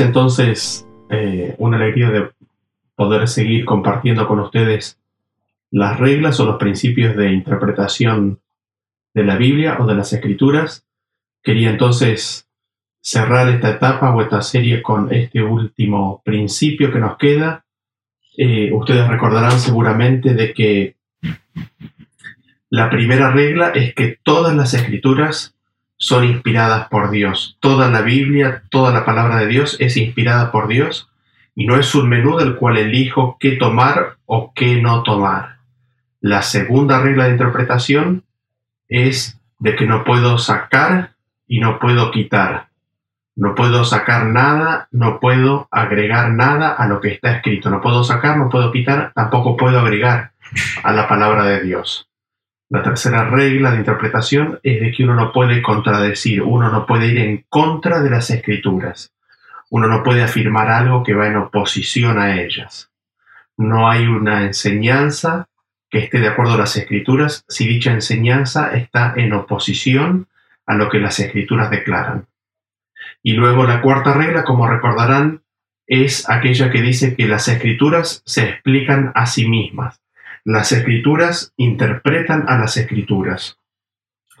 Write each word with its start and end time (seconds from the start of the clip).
Entonces 0.00 0.86
eh, 1.10 1.54
una 1.58 1.76
alegría 1.76 2.10
de 2.10 2.30
poder 2.94 3.28
seguir 3.28 3.64
compartiendo 3.64 4.26
con 4.26 4.40
ustedes 4.40 4.98
las 5.70 5.98
reglas 5.98 6.40
o 6.40 6.46
los 6.46 6.56
principios 6.56 7.16
de 7.16 7.32
interpretación 7.32 8.40
de 9.14 9.24
la 9.24 9.36
Biblia 9.36 9.76
o 9.80 9.86
de 9.86 9.94
las 9.94 10.12
Escrituras. 10.12 10.86
Quería 11.42 11.70
entonces 11.70 12.48
cerrar 13.00 13.48
esta 13.48 13.70
etapa 13.70 14.14
o 14.14 14.20
esta 14.20 14.42
serie 14.42 14.82
con 14.82 15.12
este 15.12 15.42
último 15.42 16.22
principio 16.24 16.92
que 16.92 16.98
nos 16.98 17.16
queda. 17.16 17.64
Eh, 18.36 18.72
ustedes 18.72 19.08
recordarán 19.08 19.58
seguramente 19.58 20.34
de 20.34 20.52
que 20.52 20.96
la 22.68 22.90
primera 22.90 23.30
regla 23.30 23.70
es 23.70 23.94
que 23.94 24.18
todas 24.22 24.54
las 24.56 24.74
escrituras 24.74 25.55
son 25.96 26.24
inspiradas 26.24 26.88
por 26.88 27.10
Dios. 27.10 27.56
Toda 27.60 27.90
la 27.90 28.02
Biblia, 28.02 28.62
toda 28.70 28.92
la 28.92 29.04
palabra 29.04 29.38
de 29.38 29.46
Dios 29.46 29.76
es 29.80 29.96
inspirada 29.96 30.52
por 30.52 30.68
Dios 30.68 31.10
y 31.54 31.66
no 31.66 31.76
es 31.76 31.94
un 31.94 32.08
menú 32.08 32.36
del 32.36 32.56
cual 32.56 32.76
elijo 32.76 33.36
qué 33.40 33.52
tomar 33.52 34.16
o 34.26 34.52
qué 34.54 34.80
no 34.80 35.02
tomar. 35.02 35.56
La 36.20 36.42
segunda 36.42 37.00
regla 37.00 37.24
de 37.24 37.32
interpretación 37.32 38.24
es 38.88 39.40
de 39.58 39.74
que 39.74 39.86
no 39.86 40.04
puedo 40.04 40.38
sacar 40.38 41.14
y 41.46 41.60
no 41.60 41.78
puedo 41.78 42.10
quitar. 42.10 42.68
No 43.34 43.54
puedo 43.54 43.84
sacar 43.84 44.26
nada, 44.26 44.88
no 44.90 45.20
puedo 45.20 45.68
agregar 45.70 46.32
nada 46.32 46.72
a 46.72 46.86
lo 46.88 47.00
que 47.00 47.08
está 47.08 47.36
escrito. 47.36 47.68
No 47.68 47.80
puedo 47.80 48.02
sacar, 48.02 48.38
no 48.38 48.48
puedo 48.48 48.72
quitar, 48.72 49.12
tampoco 49.14 49.56
puedo 49.56 49.78
agregar 49.78 50.32
a 50.82 50.92
la 50.92 51.06
palabra 51.06 51.44
de 51.44 51.62
Dios. 51.62 52.08
La 52.68 52.82
tercera 52.82 53.28
regla 53.28 53.70
de 53.70 53.78
interpretación 53.78 54.58
es 54.62 54.80
de 54.80 54.90
que 54.90 55.04
uno 55.04 55.14
no 55.14 55.32
puede 55.32 55.62
contradecir, 55.62 56.42
uno 56.42 56.68
no 56.68 56.84
puede 56.84 57.06
ir 57.06 57.18
en 57.18 57.44
contra 57.48 58.02
de 58.02 58.10
las 58.10 58.30
escrituras, 58.30 59.12
uno 59.70 59.86
no 59.86 60.02
puede 60.02 60.24
afirmar 60.24 60.68
algo 60.68 61.04
que 61.04 61.14
va 61.14 61.28
en 61.28 61.36
oposición 61.36 62.18
a 62.18 62.40
ellas. 62.40 62.90
No 63.56 63.88
hay 63.88 64.06
una 64.06 64.42
enseñanza 64.42 65.48
que 65.88 65.98
esté 65.98 66.18
de 66.18 66.28
acuerdo 66.28 66.54
a 66.54 66.58
las 66.58 66.76
escrituras 66.76 67.44
si 67.48 67.68
dicha 67.68 67.92
enseñanza 67.92 68.76
está 68.76 69.14
en 69.16 69.32
oposición 69.32 70.26
a 70.66 70.74
lo 70.74 70.88
que 70.88 70.98
las 70.98 71.20
escrituras 71.20 71.70
declaran. 71.70 72.26
Y 73.22 73.34
luego 73.34 73.64
la 73.64 73.80
cuarta 73.80 74.12
regla, 74.12 74.42
como 74.42 74.66
recordarán, 74.66 75.42
es 75.86 76.28
aquella 76.28 76.70
que 76.70 76.82
dice 76.82 77.14
que 77.14 77.28
las 77.28 77.46
escrituras 77.46 78.22
se 78.26 78.48
explican 78.48 79.12
a 79.14 79.26
sí 79.26 79.48
mismas. 79.48 80.00
Las 80.46 80.70
escrituras 80.70 81.52
interpretan 81.56 82.44
a 82.46 82.56
las 82.56 82.76
escrituras. 82.76 83.58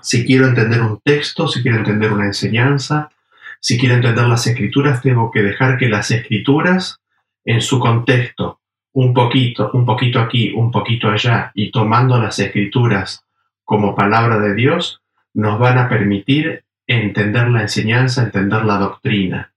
Si 0.00 0.24
quiero 0.24 0.46
entender 0.46 0.80
un 0.80 1.00
texto, 1.00 1.48
si 1.48 1.62
quiero 1.62 1.78
entender 1.78 2.12
una 2.12 2.26
enseñanza, 2.26 3.10
si 3.58 3.76
quiero 3.76 3.96
entender 3.96 4.24
las 4.28 4.46
escrituras, 4.46 5.02
tengo 5.02 5.32
que 5.32 5.42
dejar 5.42 5.76
que 5.78 5.88
las 5.88 6.12
escrituras, 6.12 7.00
en 7.44 7.60
su 7.60 7.80
contexto, 7.80 8.60
un 8.92 9.12
poquito, 9.12 9.72
un 9.72 9.84
poquito 9.84 10.20
aquí, 10.20 10.52
un 10.52 10.70
poquito 10.70 11.08
allá, 11.08 11.50
y 11.56 11.72
tomando 11.72 12.22
las 12.22 12.38
escrituras 12.38 13.24
como 13.64 13.96
palabra 13.96 14.38
de 14.38 14.54
Dios, 14.54 15.02
nos 15.34 15.58
van 15.58 15.76
a 15.76 15.88
permitir 15.88 16.62
entender 16.86 17.48
la 17.48 17.62
enseñanza, 17.62 18.22
entender 18.22 18.64
la 18.64 18.78
doctrina. 18.78 19.54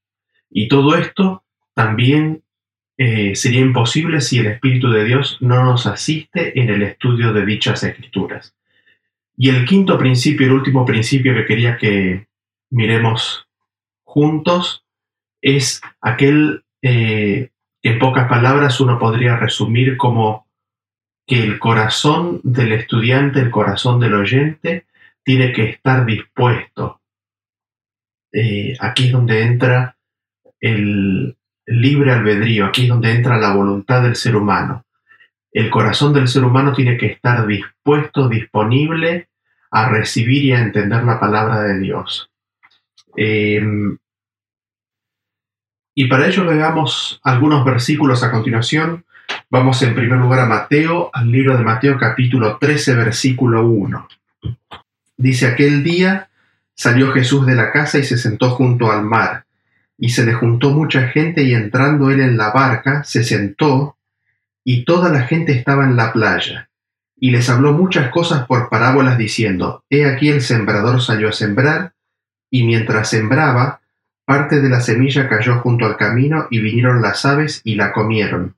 Y 0.50 0.68
todo 0.68 0.96
esto 0.98 1.44
también 1.76 2.42
eh, 3.02 3.34
sería 3.34 3.62
imposible 3.62 4.20
si 4.20 4.40
el 4.40 4.48
Espíritu 4.48 4.90
de 4.90 5.06
Dios 5.06 5.38
no 5.40 5.64
nos 5.64 5.88
asiste 5.88 6.60
en 6.60 6.70
el 6.70 6.82
estudio 6.82 7.32
de 7.32 7.46
dichas 7.46 7.82
escrituras. 7.82 8.58
Y 9.38 9.48
el 9.48 9.64
quinto 9.64 9.98
principio, 9.98 10.48
el 10.48 10.52
último 10.52 10.84
principio 10.86 11.34
que 11.34 11.46
quería 11.46 11.78
que 11.78 12.28
miremos 12.70 13.48
juntos, 14.04 14.84
es 15.42 15.82
aquel 16.02 16.66
eh, 16.82 17.52
que 17.82 17.90
en 17.90 18.00
pocas 18.00 18.28
palabras 18.28 18.82
uno 18.82 19.00
podría 19.00 19.38
resumir 19.38 19.96
como 19.96 20.46
que 21.26 21.42
el 21.42 21.58
corazón 21.58 22.42
del 22.44 22.74
estudiante, 22.74 23.40
el 23.40 23.50
corazón 23.50 24.02
del 24.02 24.16
oyente, 24.16 24.88
tiene 25.24 25.54
que 25.54 25.70
estar 25.70 26.06
dispuesto. 26.06 27.00
Eh, 28.34 28.76
aquí 28.82 29.06
es 29.06 29.14
donde 29.14 29.42
entra 29.42 29.96
el, 30.60 31.38
libre 31.70 32.12
albedrío, 32.12 32.66
aquí 32.66 32.84
es 32.84 32.90
donde 32.90 33.12
entra 33.12 33.38
la 33.38 33.54
voluntad 33.54 34.02
del 34.02 34.16
ser 34.16 34.36
humano. 34.36 34.86
El 35.52 35.70
corazón 35.70 36.14
del 36.14 36.28
ser 36.28 36.44
humano 36.44 36.74
tiene 36.74 36.98
que 36.98 37.08
estar 37.08 37.46
dispuesto, 37.46 38.28
disponible 38.28 39.30
a 39.72 39.90
recibir 39.90 40.44
y 40.46 40.52
a 40.52 40.62
entender 40.62 41.04
la 41.04 41.20
palabra 41.20 41.62
de 41.62 41.80
Dios. 41.80 42.30
Em, 43.16 43.98
y 45.94 46.08
para 46.08 46.28
ello 46.28 46.46
veamos 46.46 47.20
algunos 47.24 47.64
versículos 47.66 48.24
a 48.24 48.32
continuación. 48.32 49.06
Vamos 49.50 49.82
en 49.84 49.96
primer 49.96 50.20
lugar 50.20 50.40
a 50.40 50.46
Mateo, 50.46 51.12
al 51.14 51.32
libro 51.32 51.56
de 51.56 51.64
Mateo 51.64 51.98
capítulo 51.98 52.58
13, 52.58 52.96
versículo 52.96 53.68
1. 53.68 54.08
Dice, 55.18 55.48
aquel 55.48 55.84
día 55.84 56.30
salió 56.74 57.12
Jesús 57.12 57.46
de 57.46 57.56
la 57.56 57.72
casa 57.72 58.00
y 58.00 58.04
se 58.04 58.18
sentó 58.18 58.52
junto 58.52 58.92
al 58.92 59.04
mar 59.04 59.46
y 60.00 60.10
se 60.10 60.26
le 60.26 60.34
juntó 60.34 60.72
mucha 60.72 61.10
gente 61.10 61.44
y 61.44 61.54
entrando 61.54 62.10
él 62.10 62.22
en 62.22 62.38
la 62.38 62.52
barca, 62.52 63.04
se 63.04 63.24
sentó, 63.24 63.98
y 64.64 64.86
toda 64.86 65.12
la 65.12 65.22
gente 65.24 65.52
estaba 65.52 65.84
en 65.84 65.98
la 65.98 66.14
playa. 66.14 66.70
Y 67.18 67.32
les 67.32 67.50
habló 67.50 67.74
muchas 67.74 68.10
cosas 68.10 68.46
por 68.48 68.70
parábolas 68.70 69.18
diciendo, 69.18 69.84
He 69.90 70.06
aquí 70.06 70.30
el 70.30 70.42
sembrador 70.42 71.02
salió 71.02 71.30
a 71.30 71.34
sembrar, 71.34 71.94
y 72.50 72.64
mientras 72.64 73.10
sembraba, 73.10 73.82
parte 74.26 74.62
de 74.62 74.70
la 74.70 74.80
semilla 74.80 75.28
cayó 75.28 75.60
junto 75.60 75.86
al 75.86 75.98
camino 75.98 76.48
y 76.50 76.60
vinieron 76.60 77.02
las 77.02 77.26
aves 77.26 77.62
y 77.66 77.76
la 77.76 77.92
comieron. 77.92 78.56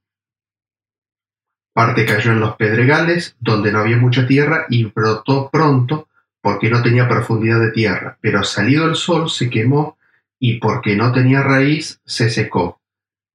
Parte 1.73 2.05
cayó 2.05 2.33
en 2.33 2.41
los 2.41 2.55
pedregales, 2.55 3.35
donde 3.39 3.71
no 3.71 3.79
había 3.79 3.97
mucha 3.97 4.27
tierra, 4.27 4.65
y 4.69 4.85
brotó 4.85 5.49
pronto, 5.49 6.07
porque 6.41 6.69
no 6.69 6.83
tenía 6.83 7.07
profundidad 7.07 7.59
de 7.59 7.71
tierra, 7.71 8.17
pero 8.21 8.43
salido 8.43 8.85
el 8.85 8.95
sol 8.95 9.29
se 9.29 9.49
quemó 9.49 9.97
y 10.43 10.55
porque 10.55 10.95
no 10.95 11.13
tenía 11.13 11.43
raíz, 11.43 12.01
se 12.03 12.31
secó, 12.31 12.81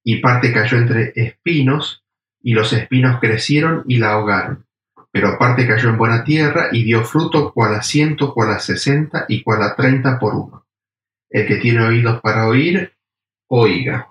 y 0.03 0.17
parte 0.17 0.53
cayó 0.53 0.77
entre 0.77 1.12
espinos, 1.15 2.03
y 2.43 2.53
los 2.53 2.72
espinos 2.72 3.21
crecieron 3.21 3.84
y 3.87 3.99
la 3.99 4.12
ahogaron. 4.12 4.67
Pero 5.12 5.39
parte 5.39 5.69
cayó 5.69 5.89
en 5.89 5.99
buena 5.99 6.25
tierra 6.25 6.69
y 6.72 6.83
dio 6.83 7.05
fruto 7.05 7.53
cual 7.53 7.77
a 7.77 7.83
ciento, 7.83 8.34
cual 8.34 8.50
a 8.50 8.59
sesenta 8.59 9.25
y 9.28 9.43
cual 9.43 9.62
a 9.62 9.77
treinta 9.77 10.19
por 10.19 10.34
uno. 10.34 10.67
El 11.31 11.47
que 11.47 11.56
tiene 11.56 11.81
oídos 11.83 12.21
para 12.21 12.49
oír, 12.49 12.93
oiga. 13.47 14.09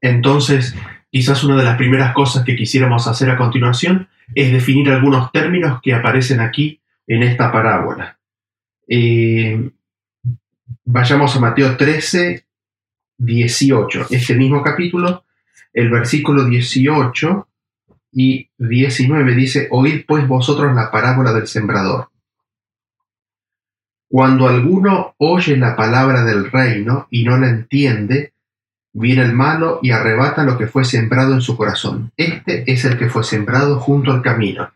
Entonces, 0.00 0.74
quizás 1.10 1.44
una 1.44 1.56
de 1.56 1.64
las 1.64 1.76
primeras 1.76 2.12
cosas 2.12 2.44
que 2.44 2.56
quisiéramos 2.56 3.06
hacer 3.06 3.30
a 3.30 3.36
continuación 3.36 4.08
es 4.34 4.52
definir 4.52 4.90
algunos 4.90 5.30
términos 5.30 5.80
que 5.80 5.94
aparecen 5.94 6.40
aquí 6.40 6.80
en 7.06 7.22
esta 7.22 7.52
parábola. 7.52 8.18
Eh, 8.88 9.70
Vayamos 10.84 11.36
a 11.36 11.40
Mateo 11.40 11.76
13, 11.76 12.44
18, 13.18 14.06
este 14.10 14.34
mismo 14.34 14.62
capítulo, 14.62 15.24
el 15.72 15.90
versículo 15.90 16.44
18 16.44 17.48
y 18.12 18.48
19 18.58 19.34
dice, 19.34 19.68
Oíd 19.70 20.04
pues 20.06 20.26
vosotros 20.26 20.74
la 20.74 20.90
parábola 20.90 21.32
del 21.32 21.46
sembrador. 21.46 22.10
Cuando 24.08 24.46
alguno 24.46 25.14
oye 25.18 25.56
la 25.56 25.74
palabra 25.74 26.24
del 26.24 26.50
reino 26.50 27.08
y 27.10 27.24
no 27.24 27.36
la 27.36 27.48
entiende, 27.48 28.32
viene 28.92 29.22
el 29.22 29.32
malo 29.32 29.80
y 29.82 29.90
arrebata 29.90 30.44
lo 30.44 30.56
que 30.56 30.68
fue 30.68 30.84
sembrado 30.84 31.34
en 31.34 31.40
su 31.40 31.56
corazón. 31.56 32.12
Este 32.16 32.70
es 32.70 32.84
el 32.84 32.96
que 32.96 33.10
fue 33.10 33.24
sembrado 33.24 33.80
junto 33.80 34.12
al 34.12 34.22
camino. 34.22 34.70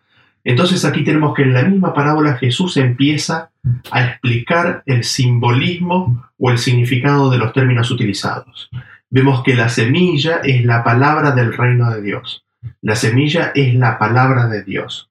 Entonces 0.44 0.84
aquí 0.84 1.04
tenemos 1.04 1.34
que 1.34 1.42
en 1.42 1.52
la 1.52 1.62
misma 1.62 1.92
parábola 1.92 2.36
Jesús 2.36 2.76
empieza 2.76 3.50
a 3.90 4.04
explicar 4.04 4.82
el 4.86 5.04
simbolismo 5.04 6.30
o 6.38 6.50
el 6.50 6.58
significado 6.58 7.30
de 7.30 7.38
los 7.38 7.52
términos 7.52 7.90
utilizados. 7.90 8.70
Vemos 9.10 9.42
que 9.42 9.54
la 9.54 9.68
semilla 9.68 10.40
es 10.42 10.64
la 10.64 10.84
palabra 10.84 11.32
del 11.32 11.52
reino 11.52 11.90
de 11.90 12.02
Dios. 12.02 12.44
La 12.82 12.96
semilla 12.96 13.52
es 13.54 13.74
la 13.74 13.98
palabra 13.98 14.48
de 14.48 14.62
Dios. 14.62 15.10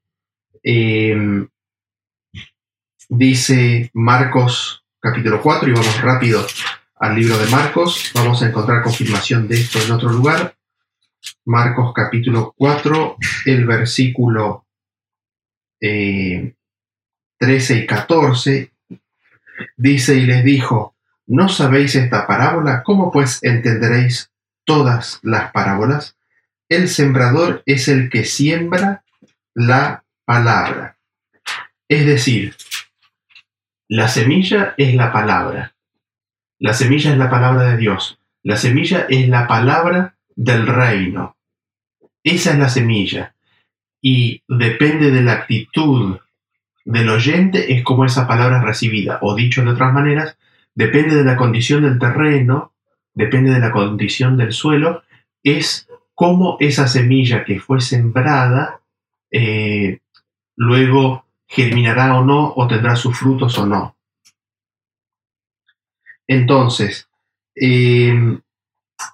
Em, 0.64 1.48
dice 3.10 3.90
Marcos 3.94 4.84
capítulo 5.00 5.42
4 5.42 5.70
y 5.70 5.74
vamos 5.74 6.02
rápido 6.02 6.46
al 6.96 7.16
libro 7.16 7.38
de 7.38 7.50
Marcos. 7.50 8.12
Vamos 8.14 8.42
a 8.42 8.48
encontrar 8.48 8.84
confirmación 8.84 9.48
de 9.48 9.56
esto 9.56 9.80
en 9.84 9.92
otro 9.92 10.10
lugar. 10.10 10.56
Marcos 11.46 11.94
capítulo 11.94 12.54
4, 12.58 13.18
el 13.46 13.66
versículo 13.66 14.67
13 15.80 16.56
eh, 17.40 17.78
y 17.78 17.86
14, 17.86 18.72
dice 19.76 20.16
y 20.16 20.26
les 20.26 20.44
dijo, 20.44 20.96
¿no 21.26 21.50
sabéis 21.50 21.96
esta 21.96 22.28
parábola? 22.28 22.84
¿Cómo 22.84 23.12
pues 23.12 23.44
entenderéis 23.44 24.32
todas 24.66 25.20
las 25.24 25.52
parábolas? 25.52 26.18
El 26.70 26.90
sembrador 26.90 27.64
es 27.66 27.88
el 27.88 28.10
que 28.10 28.26
siembra 28.26 29.04
la 29.54 30.04
palabra. 30.26 30.98
Es 31.88 32.06
decir, 32.06 32.56
la 33.88 34.10
semilla 34.10 34.74
es 34.78 34.94
la 34.96 35.14
palabra. 35.14 35.76
La 36.60 36.74
semilla 36.74 37.12
es 37.12 37.18
la 37.18 37.30
palabra 37.30 37.64
de 37.64 37.78
Dios. 37.78 38.20
La 38.44 38.58
semilla 38.58 39.06
es 39.10 39.30
la 39.30 39.48
palabra 39.48 40.18
del 40.36 40.68
reino. 40.68 41.38
Esa 42.24 42.52
es 42.52 42.60
la 42.60 42.68
semilla. 42.68 43.36
Y 44.02 44.44
depende 44.48 45.12
de 45.12 45.22
la 45.22 45.34
actitud 45.34 46.18
del 46.86 47.10
oyente, 47.10 47.74
es 47.74 47.84
como 47.84 48.06
esa 48.06 48.28
palabra 48.28 48.60
es 48.60 48.64
recibida. 48.64 49.20
O 49.22 49.36
dicho 49.36 49.64
de 49.64 49.72
otras 49.72 49.94
maneras, 49.94 50.38
depende 50.74 51.16
de 51.16 51.24
la 51.24 51.36
condición 51.36 51.84
del 51.84 52.00
terreno, 52.00 52.74
depende 53.14 53.52
de 53.52 53.60
la 53.60 53.72
condición 53.72 54.38
del 54.38 54.54
suelo, 54.54 55.04
es 55.44 55.88
cómo 56.14 56.58
esa 56.60 56.88
semilla 56.88 57.44
que 57.44 57.60
fue 57.60 57.82
sembrada 57.82 58.82
eh, 59.32 60.00
luego 60.56 61.26
germinará 61.48 62.18
o 62.18 62.26
no, 62.26 62.54
o 62.56 62.68
tendrá 62.68 62.96
sus 62.96 63.18
frutos 63.18 63.58
o 63.58 63.66
no. 63.66 63.96
Entonces, 66.28 67.08
eh, 67.56 68.40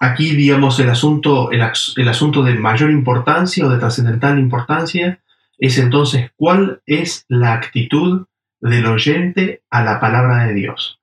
aquí, 0.00 0.34
digamos, 0.34 0.78
el 0.80 0.90
asunto, 0.90 1.50
el, 1.50 1.62
asunto 2.08 2.42
de 2.42 2.54
mayor 2.54 2.90
importancia 2.90 3.66
o 3.66 3.70
de 3.70 3.78
trascendental 3.78 4.38
importancia 4.38 5.20
es 5.58 5.78
entonces 5.78 6.30
cuál 6.36 6.82
es 6.86 7.24
la 7.28 7.52
actitud 7.52 8.26
del 8.60 8.86
oyente 8.86 9.62
a 9.70 9.82
la 9.82 10.00
palabra 10.00 10.44
de 10.46 10.54
Dios. 10.54 10.98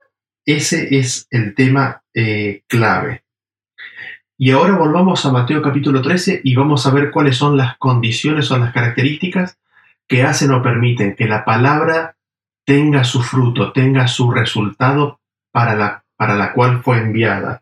Ese 0.46 0.98
es 0.98 1.28
el 1.30 1.54
tema 1.56 2.04
eh, 2.14 2.64
clave. 2.68 3.24
Y 4.38 4.52
ahora 4.52 4.76
volvamos 4.76 5.24
a 5.26 5.32
Mateo 5.32 5.62
capítulo 5.62 6.02
13 6.02 6.42
y 6.44 6.56
vamos 6.56 6.88
a 6.88 6.92
ver 6.92 7.12
cuáles 7.12 7.38
son 7.38 7.58
las 7.58 7.78
condiciones 7.78 8.50
o 8.50 8.58
las 8.58 8.74
características 8.74 9.60
que 10.08 10.24
hacen 10.24 10.52
o 10.52 10.64
permiten 10.64 11.16
que 11.16 11.28
la 11.28 11.46
palabra 11.46 12.18
tenga 12.66 13.04
su 13.04 13.22
fruto, 13.22 13.72
tenga 13.72 14.08
su 14.08 14.32
resultado 14.32 15.20
para 15.52 15.76
la, 15.76 16.04
para 16.16 16.36
la 16.36 16.54
cual 16.54 16.82
fue 16.82 16.98
enviada. 16.98 17.62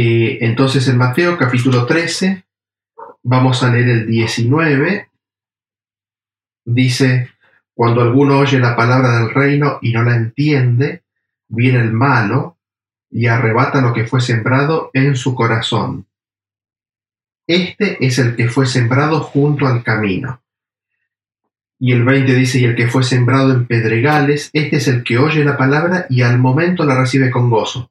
Eh, 0.00 0.38
entonces 0.42 0.86
en 0.86 0.96
Mateo 0.96 1.36
capítulo 1.36 1.84
13, 1.84 2.44
vamos 3.24 3.64
a 3.64 3.72
leer 3.72 3.88
el 3.88 4.06
19, 4.06 5.08
dice, 6.64 7.30
cuando 7.74 8.02
alguno 8.02 8.38
oye 8.38 8.60
la 8.60 8.76
palabra 8.76 9.18
del 9.18 9.34
reino 9.34 9.80
y 9.82 9.92
no 9.92 10.04
la 10.04 10.14
entiende, 10.14 11.02
viene 11.48 11.80
el 11.80 11.90
malo 11.90 12.58
y 13.10 13.26
arrebata 13.26 13.80
lo 13.80 13.92
que 13.92 14.04
fue 14.04 14.20
sembrado 14.20 14.92
en 14.94 15.16
su 15.16 15.34
corazón. 15.34 16.06
Este 17.48 17.98
es 18.06 18.20
el 18.20 18.36
que 18.36 18.46
fue 18.46 18.66
sembrado 18.66 19.18
junto 19.18 19.66
al 19.66 19.82
camino. 19.82 20.40
Y 21.80 21.90
el 21.90 22.04
20 22.04 22.36
dice, 22.36 22.60
y 22.60 22.66
el 22.66 22.76
que 22.76 22.86
fue 22.86 23.02
sembrado 23.02 23.52
en 23.52 23.66
pedregales, 23.66 24.50
este 24.52 24.76
es 24.76 24.86
el 24.86 25.02
que 25.02 25.18
oye 25.18 25.42
la 25.42 25.56
palabra 25.56 26.06
y 26.08 26.22
al 26.22 26.38
momento 26.38 26.84
la 26.84 26.96
recibe 26.96 27.32
con 27.32 27.50
gozo 27.50 27.90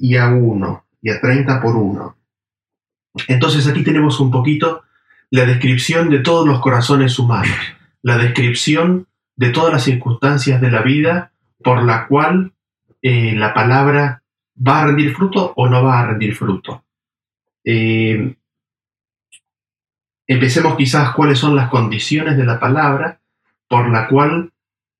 y 0.00 0.16
a 0.16 0.28
1 0.28 0.84
y 1.02 1.10
a 1.10 1.20
30 1.20 1.60
por 1.60 1.76
1. 1.76 2.16
Entonces 3.28 3.66
aquí 3.66 3.82
tenemos 3.82 4.20
un 4.20 4.30
poquito 4.30 4.82
la 5.30 5.46
descripción 5.46 6.10
de 6.10 6.20
todos 6.20 6.46
los 6.46 6.60
corazones 6.60 7.18
humanos, 7.18 7.56
la 8.02 8.18
descripción 8.18 9.06
de 9.36 9.50
todas 9.50 9.72
las 9.72 9.84
circunstancias 9.84 10.60
de 10.60 10.70
la 10.70 10.82
vida 10.82 11.32
por 11.62 11.82
la 11.82 12.06
cual 12.06 12.52
eh, 13.02 13.34
la 13.34 13.54
palabra 13.54 14.22
va 14.66 14.80
a 14.80 14.86
rendir 14.86 15.14
fruto 15.14 15.52
o 15.56 15.68
no 15.68 15.82
va 15.82 16.00
a 16.00 16.06
rendir 16.06 16.34
fruto. 16.34 16.84
Eh, 17.64 18.36
empecemos 20.26 20.76
quizás 20.76 21.14
cuáles 21.14 21.38
son 21.38 21.56
las 21.56 21.70
condiciones 21.70 22.36
de 22.36 22.44
la 22.44 22.60
palabra 22.60 23.20
por 23.68 23.88
la 23.90 24.08
cual, 24.08 24.52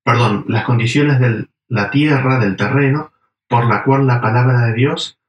perdón, 0.03 0.45
las 0.47 0.63
condiciones 0.63 1.19
de 1.19 1.47
la 1.67 1.91
tierra, 1.91 2.39
del 2.39 2.55
terreno, 2.55 3.11
por 3.51 3.65
la 3.67 3.83
cual 3.83 4.07
la 4.07 4.21
palabra 4.21 4.65
de 4.67 4.73
Dios 4.73 5.19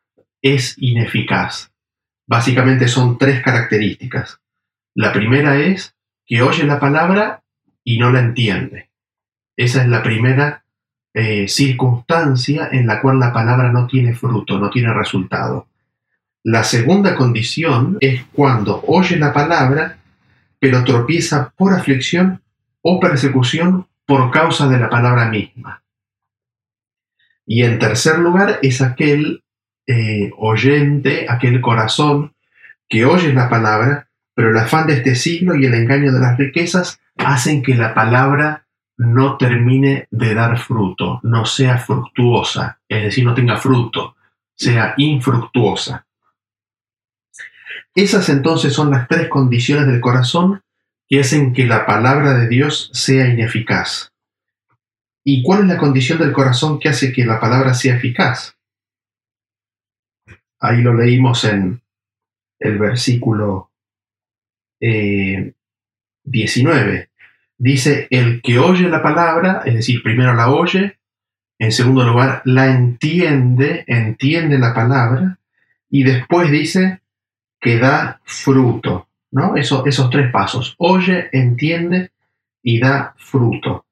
es 0.41 0.77
ineficaz. 0.79 1.73
Básicamente 2.25 2.87
son 2.87 3.19
tres 3.19 3.43
características. 3.43 4.39
La 4.95 5.13
primera 5.13 5.57
es 5.57 5.97
que 6.25 6.41
oye 6.41 6.63
la 6.63 6.79
palabra 6.79 7.43
y 7.83 7.99
no 7.99 8.13
la 8.13 8.21
entiende. 8.21 8.91
Esa 9.57 9.83
es 9.83 9.89
la 9.89 10.05
primera 10.05 10.65
eh, 11.13 11.49
circunstancia 11.49 12.69
en 12.71 12.87
la 12.87 13.01
cual 13.03 13.19
la 13.19 13.33
palabra 13.33 13.73
no 13.73 13.89
tiene 13.89 14.15
fruto, 14.15 14.57
no 14.57 14.71
tiene 14.71 14.95
resultado. 14.95 15.67
La 16.45 16.63
segunda 16.63 17.17
condición 17.17 17.99
es 18.01 18.25
cuando 18.33 18.85
oye 18.87 19.17
la 19.17 19.33
palabra, 19.33 19.99
pero 20.61 20.85
tropieza 20.85 21.53
por 21.57 21.75
aflicción 21.75 22.41
o 22.83 23.01
persecución 23.01 23.89
por 24.07 24.31
causa 24.31 24.69
de 24.69 24.79
la 24.79 24.89
palabra 24.89 25.29
misma. 25.29 25.82
Y 27.55 27.65
en 27.65 27.79
tercer 27.79 28.19
lugar 28.19 28.61
es 28.63 28.81
aquel 28.81 29.45
eh, 29.87 30.31
oyente, 30.39 31.27
aquel 31.29 31.61
corazón 31.61 32.33
que 32.89 33.05
oye 33.05 33.35
la 33.35 33.51
palabra, 33.51 34.09
pero 34.35 34.53
el 34.53 34.57
afán 34.57 34.87
de 34.87 34.95
este 34.95 35.15
siglo 35.15 35.55
y 35.55 35.67
el 35.67 35.75
engaño 35.75 36.13
de 36.13 36.21
las 36.21 36.39
riquezas 36.39 36.99
hacen 37.19 37.63
que 37.63 37.75
la 37.75 37.93
palabra 37.93 38.65
no 38.97 39.37
termine 39.37 40.09
de 40.11 40.35
dar 40.35 40.59
fruto, 40.61 41.21
no 41.25 41.45
sea 41.45 41.77
fructuosa, 41.77 42.81
es 42.89 43.03
decir, 43.03 43.27
no 43.27 43.35
tenga 43.35 43.59
fruto, 43.59 44.17
sea 44.55 44.95
infructuosa. 44.97 46.07
Esas 47.95 48.31
entonces 48.31 48.73
son 48.73 48.91
las 48.91 49.09
tres 49.09 49.29
condiciones 49.29 49.87
del 49.89 50.01
corazón 50.01 50.63
que 51.07 51.21
hacen 51.21 51.53
que 51.53 51.67
la 51.67 51.85
palabra 51.85 52.33
de 52.33 52.49
Dios 52.49 52.89
sea 52.95 53.29
ineficaz. 53.29 54.12
¿Y 55.25 55.43
cuál 55.43 55.63
es 55.63 55.69
la 55.69 55.79
condición 55.79 56.19
del 56.19 56.33
corazón 56.33 56.79
que 56.79 56.89
hace 56.89 57.13
que 57.13 57.25
la 57.25 57.41
palabra 57.41 57.75
sea 57.75 57.97
eficaz? 57.97 58.57
Ahí 60.61 60.83
lo 60.83 60.95
leímos 60.95 61.45
en 61.45 61.81
el 62.59 62.79
versículo 62.79 63.71
19. 64.81 66.95
Eh, 66.95 67.09
Dice, 67.65 68.09
el 68.11 68.43
que 68.43 68.59
oye 68.59 68.89
la 68.89 69.05
palabra, 69.05 69.63
es 69.65 69.75
decir, 69.75 70.03
primero 70.03 70.35
la 70.35 70.51
oye, 70.51 70.99
en 71.61 71.71
segundo 71.71 72.05
lugar, 72.05 72.43
la 72.45 72.73
entiende, 72.73 73.85
entiende 73.87 74.59
la 74.59 74.75
palabra, 74.75 75.39
y 75.89 76.03
después 76.03 76.51
dice 76.51 77.03
que 77.61 77.79
da 77.79 78.21
fruto, 78.25 79.07
¿no? 79.31 79.55
Eso, 79.55 79.87
esos 79.87 80.11
tres 80.11 80.33
pasos, 80.33 80.75
oye, 80.79 81.29
entiende 81.31 82.11
y 82.65 82.81
da 82.81 83.15
fruto. 83.17 83.87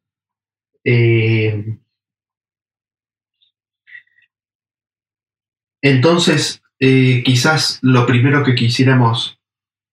Eh, 0.84 1.78
entonces, 5.82 6.62
eh, 6.78 7.22
quizás 7.24 7.78
lo 7.82 8.06
primero 8.06 8.42
que 8.42 8.54
quisiéramos 8.54 9.38